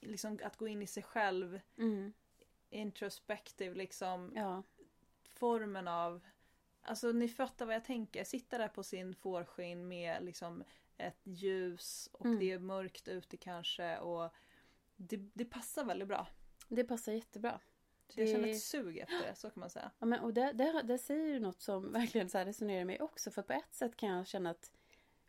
liksom 0.01 0.39
att 0.45 0.57
gå 0.57 0.69
in 0.69 0.83
i 0.83 0.87
sig 0.87 1.03
själv, 1.03 1.61
Mm. 1.79 2.13
introspective 2.71 3.75
liksom, 3.75 4.33
Ja. 4.35 4.63
formen 5.35 5.89
av 5.89 6.21
Alltså 6.87 7.13
ni 7.13 7.29
fattar 7.29 7.67
vad 7.67 7.75
jag 7.75 7.85
tänker. 7.85 8.25
Sitta 8.25 8.59
där 8.59 8.69
på 8.69 8.83
sin 8.83 9.15
fårskinn 9.15 9.89
med 9.89 10.25
liksom 10.25 10.65
ett 10.99 11.21
ljus 11.25 12.09
och 12.13 12.27
Mm. 12.27 12.39
det 12.39 12.53
är 12.53 12.59
mörkt 12.59 13.09
ute 13.09 13.37
kanske 13.37 13.99
och 13.99 14.33
det, 14.97 15.17
det 15.17 15.45
passar 15.45 15.85
väldigt 15.85 16.09
bra. 16.09 16.29
Det 16.69 16.85
passar 16.85 17.13
jättebra. 17.13 17.61
Så 18.09 18.21
jag 18.21 18.27
Det- 18.29 18.33
känner 18.33 18.49
ett 18.49 18.61
sug 18.63 18.99
efter 18.99 19.23
det, 19.23 19.35
så 19.35 19.51
kan 19.51 19.61
man 19.61 19.71
säga. 19.71 19.91
Ja, 19.99 20.07
men, 20.07 20.21
och 20.21 20.35
det, 20.35 20.53
det, 20.53 20.83
det 20.85 20.99
säger 20.99 21.27
ju 21.27 21.41
något 21.41 21.61
som 21.63 21.93
verkligen 21.93 22.29
så 22.31 22.39
resonerar 22.39 22.77
med 22.79 22.87
mig 22.87 23.01
också. 23.01 23.31
För 23.31 23.43
på 23.43 23.53
ett 23.53 23.75
sätt 23.75 23.97
kan 23.97 24.09
jag 24.09 24.27
känna 24.27 24.51
att 24.51 24.71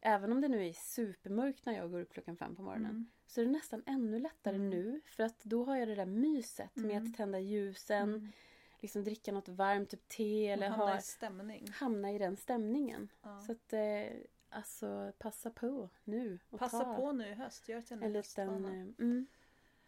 även 0.01 0.31
om 0.31 0.41
det 0.41 0.47
nu 0.47 0.67
är 0.67 0.73
supermörkt 0.73 1.65
när 1.65 1.73
jag 1.73 1.91
går 1.91 1.99
upp 2.01 2.13
klockan 2.13 2.37
fem 2.37 2.55
på 2.55 2.61
morgonen. 2.61 2.91
Mm. 2.91 3.07
Så 3.27 3.41
är 3.41 3.45
det 3.45 3.51
nästan 3.51 3.83
ännu 3.85 4.19
lättare 4.19 4.55
Mm. 4.55 4.69
nu. 4.69 5.01
För 5.05 5.23
att 5.23 5.43
då 5.43 5.63
har 5.65 5.75
jag 5.77 5.87
det 5.87 5.95
där 5.95 6.05
myset 6.05 6.75
med 6.75 6.91
Mm. 6.91 7.07
att 7.11 7.17
tända 7.17 7.39
ljusen. 7.39 8.31
Liksom 8.79 9.03
dricka 9.03 9.31
något 9.31 9.47
varmt, 9.49 9.89
typ 9.89 10.07
te 10.07 10.47
eller 10.47 10.69
hamna 10.69 10.85
ha, 10.91 10.97
i 10.97 11.01
stämning. 11.01 11.67
hamna 11.71 12.11
i 12.11 12.17
den 12.17 12.37
stämningen. 12.37 13.09
Ja. 13.21 13.41
Så 13.41 13.51
att 13.51 13.73
eh, 13.73 14.07
alltså 14.49 15.11
passa 15.17 15.49
på 15.51 15.89
nu. 16.03 16.39
Passa 16.57 16.83
ta 16.83 16.95
på 16.95 17.11
nu 17.11 17.27
i 17.27 17.33
höst, 17.33 17.69
gör 17.69 17.81
till 17.81 17.93
en 17.97 18.03
en 18.03 18.13
liten... 18.13 18.65
eh, 18.65 18.71
Mm, 19.05 19.27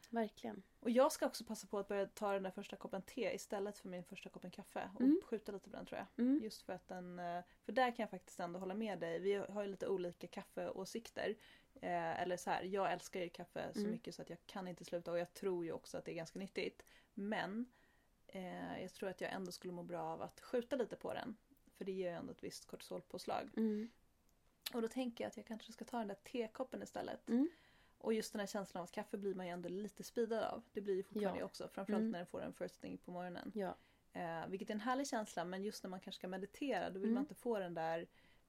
verkligen. 0.10 0.64
Och 0.80 0.90
jag 0.90 1.12
ska 1.12 1.26
också 1.26 1.44
passa 1.44 1.68
på 1.68 1.80
att 1.80 1.88
börja 1.88 2.06
ta 2.08 2.34
den 2.34 2.44
där 2.44 2.52
första 2.52 2.76
koppen 2.76 3.02
te 3.02 3.36
istället 3.36 3.78
för 3.78 3.90
min 3.90 4.04
första 4.04 4.30
koppen 4.30 4.52
kaffe. 4.52 4.90
Och 4.96 5.02
Mm. 5.02 5.20
skjuta 5.26 5.52
lite 5.52 5.70
på 5.70 5.76
den 5.78 5.86
tror 5.86 5.98
jag. 6.00 6.26
Mm. 6.26 6.44
Just 6.44 6.62
för 6.62 6.74
att 6.74 6.88
den, 6.88 7.20
eh, 7.20 7.42
för 7.66 7.72
där 7.72 7.92
kan 7.92 8.04
jag 8.04 8.10
faktiskt 8.10 8.40
ändå 8.40 8.60
hålla 8.60 8.74
med 8.74 9.00
dig. 9.00 9.20
Vi 9.20 9.34
har 9.36 9.62
ju 9.62 9.68
lite 9.68 9.88
olika 9.88 10.28
kaffeåsikter. 10.28 11.36
Eh, 11.82 12.22
eller 12.22 12.38
så 12.38 12.50
här, 12.50 12.64
jag 12.64 12.92
älskar 12.92 13.20
ju 13.20 13.30
kaffe 13.30 13.70
så 13.74 13.80
Mm. 13.80 13.92
mycket 13.92 14.16
så 14.16 14.22
att 14.22 14.30
jag 14.30 14.40
kan 14.46 14.68
inte 14.68 14.86
sluta 14.86 15.12
och 15.12 15.20
jag 15.20 15.34
tror 15.34 15.66
ju 15.66 15.72
också 15.72 15.98
att 15.98 16.06
det 16.06 16.12
är 16.12 16.16
ganska 16.16 16.40
nyttigt. 16.40 16.86
Men 17.14 17.66
eh, 18.34 18.82
jag 18.82 18.94
tror 18.94 19.10
att 19.10 19.22
jag 19.22 19.32
ändå 19.34 19.52
skulle 19.52 19.74
må 19.74 19.84
bra 19.84 20.02
av 20.02 20.22
att 20.22 20.42
skjuta 20.42 20.76
lite 20.76 20.96
på 20.96 21.14
den. 21.14 21.36
För 21.78 21.86
det 21.86 21.92
ger 21.92 22.10
ju 22.12 22.16
ändå 22.16 22.32
ett 22.32 22.44
visst 22.44 22.66
kortisolpåslag. 22.66 23.50
Mm. 23.58 23.90
Och 24.74 24.82
då 24.82 24.88
tänker 24.88 25.24
jag 25.24 25.30
att 25.30 25.38
jag 25.38 25.46
kanske 25.46 25.72
ska 25.74 25.86
ta 25.86 25.98
den 25.98 26.08
där 26.08 26.16
tekoppen 26.16 26.84
istället. 26.84 27.30
Mm. 27.30 27.50
Och 27.98 28.14
just 28.14 28.32
den 28.34 28.40
här 28.40 28.48
känslan 28.48 28.80
av 28.82 28.84
att 28.84 28.92
kaffe 28.92 29.18
blir 29.18 29.34
man 29.36 29.46
ju 29.46 29.52
ändå 29.52 29.70
lite 29.70 30.04
speedad 30.04 30.44
av. 30.44 30.64
Det 30.74 30.82
blir 30.82 30.96
ju 30.96 31.04
fortfarande 31.04 31.40
Ja. 31.40 31.46
också. 31.46 31.68
Framförallt 31.68 32.02
Mm. 32.02 32.12
när 32.12 32.20
den 32.20 32.26
får 32.28 32.42
en 32.42 32.54
first 32.54 32.82
thing 32.82 32.98
på 32.98 33.12
morgonen. 33.12 33.52
Ja. 33.56 33.76
Eh, 34.14 34.48
vilket 34.48 34.70
är 34.70 34.74
en 34.74 34.80
härlig 34.80 35.08
känsla 35.08 35.46
men 35.46 35.64
just 35.64 35.84
när 35.84 35.90
man 35.90 36.00
kanske 36.00 36.20
ska 36.20 36.28
meditera 36.28 36.90
då 36.90 36.94
vill 37.00 37.04
Mm. 37.10 37.14
man 37.14 37.24
inte 37.24 37.36
få 37.36 37.60
den 37.60 37.74
där 37.74 38.08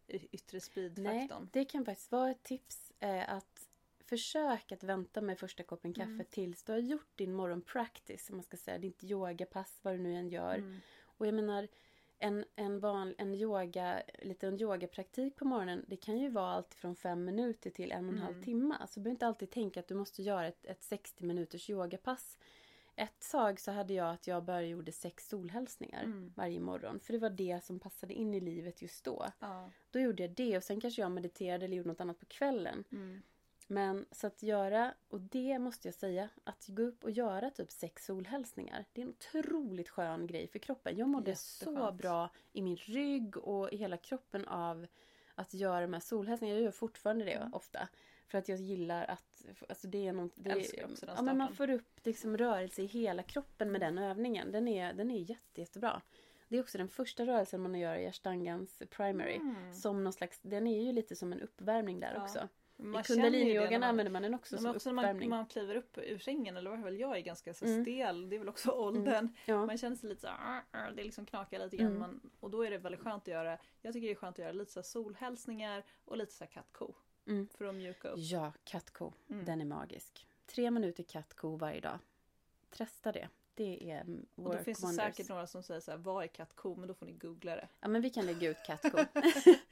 yttre 0.09 0.55
Nej, 0.57 0.61
speedfaktorn. 0.61 1.49
det 1.53 1.65
kan 1.65 1.85
faktiskt 1.85 2.13
vara 2.13 2.31
ett 2.31 2.43
tips. 2.43 2.93
Eh, 2.99 3.31
att 3.35 3.69
försök 4.11 4.73
att 4.73 4.85
vänta 4.85 5.21
med 5.21 5.39
första 5.39 5.63
koppen 5.63 5.95
kaffe 5.95 6.11
Mm. 6.11 6.27
tills 6.31 6.63
du 6.65 6.73
har 6.73 6.79
gjort 6.79 7.13
din 7.17 7.33
morgonpractice. 7.35 8.31
Om 8.31 8.37
man 8.37 8.43
ska 8.45 8.57
säga 8.57 8.79
ditt 8.79 9.05
yogapass, 9.05 9.81
vad 9.83 9.95
du 9.95 9.99
nu 9.99 10.15
än 10.17 10.29
gör. 10.29 10.55
Mm. 10.55 10.77
Och 11.03 11.27
jag 11.27 11.35
menar, 11.35 11.69
en, 12.19 12.45
en, 12.57 12.81
van, 12.81 13.15
en 13.19 13.35
yoga, 13.35 14.03
lite 14.23 14.47
en 14.49 14.61
yogapraktik 14.61 15.37
på 15.37 15.45
morgonen, 15.45 15.85
det 15.89 15.97
kan 15.97 16.19
ju 16.19 16.29
vara 16.31 16.51
allt 16.51 16.75
från 16.75 16.97
fem 16.97 17.25
minuter 17.25 17.71
till 17.71 17.93
en 17.93 18.07
och 18.09 18.13
en 18.13 18.19
halv 18.19 18.33
Mm. 18.35 18.45
timme. 18.45 18.77
Så 18.89 19.01
du 19.01 19.05
behöver 19.05 19.15
inte 19.15 19.27
alltid 19.27 19.51
tänka 19.51 19.81
att 19.81 19.89
du 19.89 19.95
måste 19.95 20.23
göra 20.23 20.47
ett, 20.47 20.67
ett 20.67 20.83
60 20.83 21.25
minuters 21.25 21.71
yogapass. 21.71 22.39
Ett 22.97 23.31
tag 23.33 23.61
så 23.61 23.71
hade 23.73 23.95
jag 23.95 24.11
att 24.11 24.27
jag 24.27 24.45
bara 24.45 24.63
gjorde 24.63 24.93
sex 24.93 25.29
solhälsningar 25.29 26.03
Mm. 26.05 26.33
varje 26.37 26.61
morgon. 26.61 27.01
För 27.01 27.13
det 27.13 27.19
var 27.19 27.31
det 27.31 27.65
som 27.65 27.81
passade 27.81 28.15
in 28.15 28.35
i 28.35 28.41
livet 28.41 28.83
just 28.83 29.05
då. 29.05 29.27
Ja. 29.39 29.71
Då 29.91 29.99
gjorde 30.01 30.23
jag 30.23 30.31
det 30.33 30.57
och 30.57 30.65
sen 30.65 30.81
kanske 30.81 31.03
jag 31.03 31.11
mediterade 31.11 31.65
eller 31.65 31.77
gjorde 31.77 31.89
något 31.89 32.01
annat 32.01 32.19
på 32.21 32.27
kvällen. 32.27 32.85
Mm. 32.93 33.23
Men 33.71 34.07
så 34.11 34.27
att 34.27 34.43
göra, 34.43 34.95
och 35.09 35.21
det 35.21 35.59
måste 35.59 35.89
jag 35.89 35.95
säga, 35.95 36.29
att 36.45 36.67
gå 36.69 36.83
upp 36.83 37.05
och 37.05 37.11
göra 37.11 37.51
typ 37.51 37.71
sex 37.71 38.07
solhälsningar. 38.07 38.85
Det 38.93 39.01
är 39.01 39.05
en 39.05 39.11
otroligt 39.11 39.89
skön 39.89 40.27
grej 40.27 40.49
för 40.49 40.59
kroppen. 40.59 40.97
Jag 40.97 41.09
mådde 41.09 41.37
så 41.37 41.93
bra 41.93 42.31
i 42.53 42.63
min 42.63 42.77
rygg 42.77 43.37
och 43.37 43.73
i 43.73 43.77
hela 43.77 43.97
kroppen 43.97 44.49
av 44.49 44.87
att 45.35 45.55
göra 45.55 45.81
de 45.81 45.93
här 45.93 46.01
solhälsningarna. 46.01 46.59
Jag 46.59 46.65
gör 46.65 46.71
fortfarande 46.71 47.25
det 47.25 47.33
Mm. 47.33 47.55
ofta. 47.55 47.89
För 48.27 48.39
att 48.39 48.49
jag 48.49 48.59
gillar 48.59 49.05
att, 49.05 49.45
alltså 49.69 49.87
det 49.87 50.07
är 50.07 50.13
något, 50.13 50.33
det, 50.35 50.51
Älskar 50.51 50.85
också 50.85 51.07
den 51.07 51.15
ja, 51.17 51.23
men 51.23 51.39
man 51.39 51.55
får 51.55 51.71
upp 51.71 52.01
liksom 52.07 52.37
rörelse 52.37 52.83
i 52.83 52.87
hela 52.87 53.23
kroppen 53.23 53.73
med 53.73 53.81
den 53.81 53.99
övningen. 53.99 54.53
Den 54.53 54.69
är, 54.69 54.93
den 54.93 55.11
är 55.11 55.19
jätte, 55.31 55.61
jättebra. 55.61 56.03
Det 56.49 56.57
är 56.57 56.61
också 56.61 56.79
den 56.79 56.89
första 56.89 57.27
rörelsen 57.27 57.61
man 57.61 57.75
gör 57.75 57.97
i 57.97 58.07
ashtangans 58.07 58.83
primary. 58.91 59.37
Mm. 59.37 59.75
Som 59.75 60.05
någon 60.05 60.13
slags, 60.13 60.39
den 60.43 60.67
är 60.67 60.83
ju 60.83 60.93
lite 60.93 61.17
som 61.17 61.33
en 61.33 61.41
uppvärmning 61.41 62.01
där 62.01 62.13
Ja. 62.15 62.23
också. 62.23 62.49
Man 62.83 63.01
I 63.01 63.05
kundaliniyogan 63.05 63.83
använder 63.83 64.11
man 64.13 64.23
den 64.23 64.35
också 64.35 64.55
Men 64.55 64.63
som 64.63 64.71
också 64.77 64.89
när 64.89 64.95
man, 64.95 65.05
uppvärmning. 65.05 65.31
man 65.31 65.47
kliver 65.47 65.75
upp 65.75 65.99
ur 65.99 66.19
sängen 66.19 66.57
eller 66.57 66.71
vad 66.71 66.81
väl 66.83 67.01
jag 67.01 67.17
är 67.17 67.21
ganska 67.21 67.55
så 67.55 67.65
Mm. 67.65 67.85
stel. 67.85 68.29
Det 68.31 68.37
är 68.37 68.39
väl 68.39 68.49
också 68.49 68.71
åldern. 68.71 69.29
ja. 69.47 69.67
Man 69.67 69.79
känner 69.79 69.97
sig 69.97 70.09
lite 70.09 70.21
så 70.21 70.27
här, 70.27 70.39
"Arr, 70.39 70.65
arr", 70.71 70.93
det 70.97 71.05
liksom 71.05 71.27
knakar 71.27 71.59
lite 71.59 71.77
grann. 71.77 71.87
Mm. 71.87 71.99
Man, 72.01 72.21
och 72.41 72.51
då 72.51 72.63
är 72.63 72.71
det 72.71 72.79
väldigt 72.79 73.01
skönt 73.01 73.23
att 73.23 73.29
göra, 73.29 73.59
jag 73.83 73.93
tycker 73.93 74.07
det 74.07 74.13
är 74.13 74.17
skönt 74.17 74.35
att 74.39 74.43
göra 74.43 74.53
lite 74.53 74.73
så 74.73 74.83
solhälsningar 74.83 75.85
och 76.05 76.17
lite 76.17 76.33
så 76.33 76.45
här 76.45 76.51
kattko. 76.51 76.95
Mm. 77.27 77.49
För 77.49 77.65
att 77.65 77.75
mjuka 77.75 78.09
upp. 78.09 78.19
ja, 78.19 78.53
kattko. 78.65 79.13
Mm. 79.31 79.45
Den 79.45 79.61
är 79.61 79.65
magisk. 79.65 80.27
Tre 80.47 80.71
minuter 80.71 81.03
kattko 81.03 81.57
varje 81.57 81.81
dag. 81.81 81.99
Testa 82.71 83.13
det. 83.13 83.29
Det 83.55 83.91
är 83.91 84.01
mm, 84.01 84.27
Och 84.35 84.45
work 84.45 84.59
då 84.59 84.65
finns 84.65 84.81
det 84.81 84.87
wonders. 84.87 85.05
säkert 85.17 85.29
några 85.29 85.47
som 85.47 85.63
säger 85.63 85.81
så 85.81 85.91
här, 85.91 85.99
vad 85.99 86.25
är 86.25 86.29
kattko? 86.29 86.75
Men 86.75 86.89
då 86.89 86.95
får 86.95 87.07
ni 87.07 87.13
googla 87.13 87.57
det. 87.57 87.69
Ja, 87.81 87.89
men 87.89 88.03
vi 88.03 88.11
kan 88.11 88.27
lägga 88.27 88.49
ut 88.51 88.57
kattko. 88.67 88.99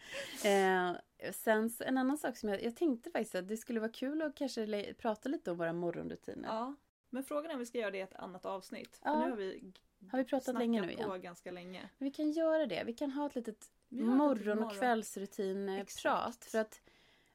eh, 0.45 0.93
sen 1.33 1.71
så, 1.71 1.85
en 1.85 1.99
annan 1.99 2.19
sak 2.19 2.37
som 2.37 2.49
jag, 2.49 2.63
jag 2.63 2.77
tänkte 2.77 3.11
faktiskt 3.11 3.35
att 3.35 3.49
det 3.49 3.57
skulle 3.57 3.81
vara 3.81 3.93
kul 3.93 4.23
att 4.23 4.35
kanske 4.35 4.95
prata 4.95 5.29
lite 5.29 5.51
om 5.51 5.57
våra 5.59 5.73
morgonrutiner. 5.73 6.49
Ja. 6.49 6.75
Men 7.11 7.25
frågan 7.25 7.51
är 7.51 7.55
om 7.55 7.61
vi 7.61 7.67
ska 7.67 7.79
göra 7.79 7.91
det 7.91 7.99
i 7.99 8.01
ett 8.01 8.15
annat 8.15 8.47
avsnitt. 8.47 9.01
Ja. 9.05 9.13
För 9.13 9.25
nu 9.25 9.31
har 9.31 9.37
vi 9.37 9.73
Har 10.11 10.19
vi 10.19 10.25
pratat 10.25 10.55
länge 10.55 10.81
nu 10.81 10.87
på 10.87 10.93
igen? 10.93 11.21
ganska 11.23 11.51
länge. 11.51 11.91
Men 11.99 12.07
Vi 12.09 12.11
kan 12.15 12.31
göra 12.33 12.67
det. 12.67 12.83
Vi 12.87 12.93
kan 12.93 13.11
ha 13.11 13.27
ett 13.27 13.35
litet 13.35 13.71
morgon 13.89 14.63
och 14.63 14.73
kvällsrutin-prat. 14.79 16.45
För 16.45 16.59
att 16.59 16.81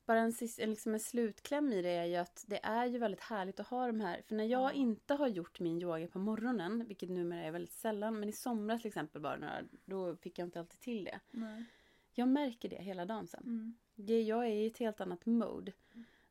bara 0.06 0.20
en, 0.20 0.34
en, 0.60 0.70
liksom 0.70 0.94
en 0.94 1.00
slutkläm 1.00 1.74
i 1.74 1.82
det 1.82 1.90
är 1.90 2.06
ju 2.06 2.16
att 2.16 2.44
det 2.48 2.60
är 2.66 2.86
ju 2.86 2.98
väldigt 2.98 3.22
härligt 3.22 3.60
att 3.60 3.68
ha 3.68 3.88
de 3.88 4.00
här. 4.00 4.22
För 4.28 4.36
när 4.36 4.44
jag 4.44 4.62
Ja. 4.62 4.72
inte 4.72 5.14
har 5.14 5.28
gjort 5.28 5.60
min 5.60 5.82
yoga 5.82 6.08
på 6.08 6.20
morgonen, 6.20 6.86
vilket 6.88 7.10
numera 7.10 7.44
är 7.44 7.52
väldigt 7.52 7.74
sällan, 7.74 8.20
men 8.20 8.30
i 8.30 8.32
somras 8.32 8.82
till 8.82 8.88
exempel 8.90 9.22
bara 9.22 9.38
några, 9.38 9.62
då 9.86 10.16
fick 10.16 10.40
jag 10.40 10.46
inte 10.48 10.60
alltid 10.60 10.80
till 10.80 11.04
det. 11.04 11.20
Nej. 11.32 11.66
Jag 12.14 12.28
märker 12.28 12.70
det 12.70 12.82
hela 12.84 13.06
dagen 13.06 13.28
sen. 13.28 13.44
Mm. 13.44 13.76
Det, 13.96 14.22
jag 14.22 14.46
är 14.46 14.52
i 14.52 14.68
ett 14.68 14.78
helt 14.78 15.02
annat 15.02 15.26
mode. 15.26 15.72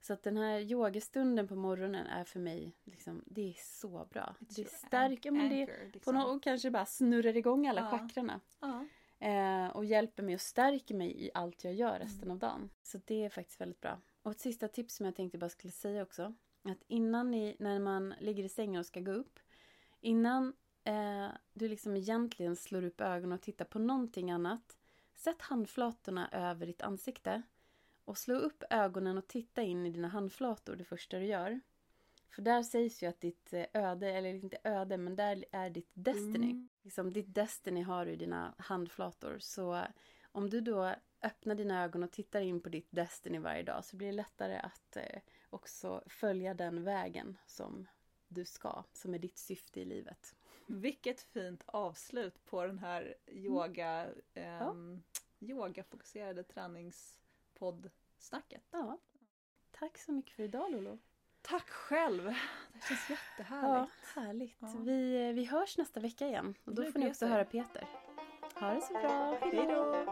Så 0.00 0.12
att 0.12 0.22
den 0.22 0.36
här 0.36 0.60
yogastunden 0.60 1.48
på 1.48 1.54
morgonen 1.56 2.06
är 2.06 2.24
för 2.24 2.40
mig, 2.40 2.72
liksom, 2.84 3.22
det 3.26 3.48
är 3.48 3.54
så 3.58 4.06
bra. 4.10 4.34
It's 4.40 4.56
det 4.56 4.70
stärker, 4.70 5.30
men 5.30 5.48
det 5.50 5.60
anchor, 5.62 5.74
på 5.86 5.90
liksom. 5.92 6.14
något, 6.14 6.36
och 6.36 6.42
kanske 6.42 6.70
bara 6.70 6.86
snurrar 6.86 7.36
igång 7.36 7.66
alla 7.66 7.80
Ja. 7.80 7.98
chakrarna. 7.98 8.40
Ja. 8.60 8.84
Eh, 9.18 9.66
och 9.76 9.84
hjälper 9.84 10.22
mig 10.22 10.34
och 10.34 10.40
stärker 10.40 10.94
mig 10.94 11.24
i 11.26 11.30
allt 11.34 11.64
jag 11.64 11.74
gör 11.74 11.98
resten 11.98 12.22
Mm. 12.22 12.30
av 12.32 12.38
dagen. 12.38 12.70
Så 12.82 13.00
det 13.04 13.24
är 13.24 13.28
faktiskt 13.28 13.60
väldigt 13.60 13.80
bra. 13.80 14.00
Och 14.22 14.30
ett 14.30 14.40
sista 14.40 14.68
tips 14.68 14.94
som 14.94 15.06
jag 15.06 15.14
tänkte 15.16 15.38
bara 15.38 15.48
skulle 15.50 15.72
säga 15.72 16.02
också. 16.02 16.34
Att 16.62 16.82
innan 16.88 17.30
ni, 17.30 17.56
när 17.58 17.78
man 17.78 18.14
ligger 18.20 18.44
i 18.44 18.48
sängen 18.48 18.78
och 18.80 18.86
ska 18.86 19.00
gå 19.00 19.12
upp. 19.12 19.38
Innan 20.00 20.52
eh, 20.84 21.28
du 21.52 21.68
liksom 21.68 21.96
egentligen 21.96 22.56
slår 22.56 22.84
upp 22.84 23.00
ögonen 23.00 23.32
och 23.32 23.40
tittar 23.42 23.64
på 23.64 23.78
någonting 23.78 24.30
annat. 24.30 24.76
Sätt 25.24 25.42
handflatorna 25.42 26.28
över 26.32 26.66
ditt 26.66 26.82
ansikte. 26.82 27.42
Och 28.04 28.18
slå 28.18 28.34
upp 28.34 28.62
ögonen 28.70 29.18
och 29.18 29.28
titta 29.28 29.62
in 29.62 29.86
i 29.86 29.90
dina 29.90 30.08
handflator 30.08 30.76
det 30.76 30.84
första 30.84 31.18
du 31.18 31.26
gör. 31.26 31.60
För 32.28 32.42
där 32.42 32.62
sägs 32.62 33.02
ju 33.02 33.06
att 33.06 33.20
ditt 33.20 33.52
eh, 33.52 33.64
öde, 33.74 34.10
eller 34.10 34.28
inte 34.28 34.58
öde, 34.64 34.96
men 34.96 35.16
där 35.16 35.44
är 35.52 35.70
ditt 35.70 35.90
destiny. 35.94 36.50
Mm. 36.50 36.68
Liksom, 36.82 37.12
ditt 37.12 37.34
destiny 37.34 37.82
har 37.82 38.06
du 38.06 38.12
i 38.12 38.16
dina 38.16 38.54
handflator. 38.58 39.36
Så 39.38 39.74
eh, 39.74 39.86
om 40.32 40.50
du 40.50 40.60
då 40.60 40.94
öppnar 41.22 41.54
dina 41.54 41.84
ögon 41.84 42.02
och 42.02 42.12
tittar 42.12 42.40
in 42.40 42.60
på 42.60 42.68
ditt 42.68 42.88
destiny 42.90 43.38
varje 43.38 43.62
dag 43.62 43.84
så 43.84 43.96
blir 43.96 44.08
det 44.08 44.12
lättare 44.12 44.56
att 44.56 44.96
eh, 44.96 45.20
också 45.50 46.02
följa 46.06 46.54
den 46.54 46.84
vägen 46.84 47.38
som 47.46 47.86
du 48.28 48.44
ska, 48.44 48.84
som 48.92 49.14
är 49.14 49.18
ditt 49.18 49.38
syfte 49.38 49.80
i 49.80 49.84
livet. 49.84 50.34
Vilket 50.72 51.20
fint 51.20 51.62
avslut 51.66 52.44
på 52.44 52.66
den 52.66 52.78
här 52.78 53.14
yoga, 53.28 54.08
ehm, 54.34 55.02
yogafokuserade 55.40 56.42
träningspoddsnacket. 56.42 58.62
Ja. 58.70 58.98
Tack 59.70 59.98
så 59.98 60.12
mycket 60.12 60.32
för 60.36 60.42
idag 60.42 60.70
Lolo. 60.72 60.98
Tack 61.42 61.68
själv! 61.68 62.24
Det 62.72 62.80
känns 62.88 63.10
Ja, 63.10 63.16
jättehärligt. 63.38 63.92
härligt. 64.14 64.56
Ja. 64.60 64.74
Vi, 64.78 65.28
eh, 65.28 65.32
vi 65.34 65.44
hörs 65.44 65.78
nästa 65.78 66.00
vecka 66.00 66.26
igen. 66.26 66.54
Och 66.64 66.74
då 66.74 66.92
får 66.92 66.98
ni 66.98 67.10
också 67.10 67.26
höra 67.26 67.44
Peter. 67.44 67.86
Ha 68.54 68.74
det 68.74 68.80
så 68.80 68.92
bra. 68.92 69.38
Hej 69.40 69.66
då! 69.66 70.04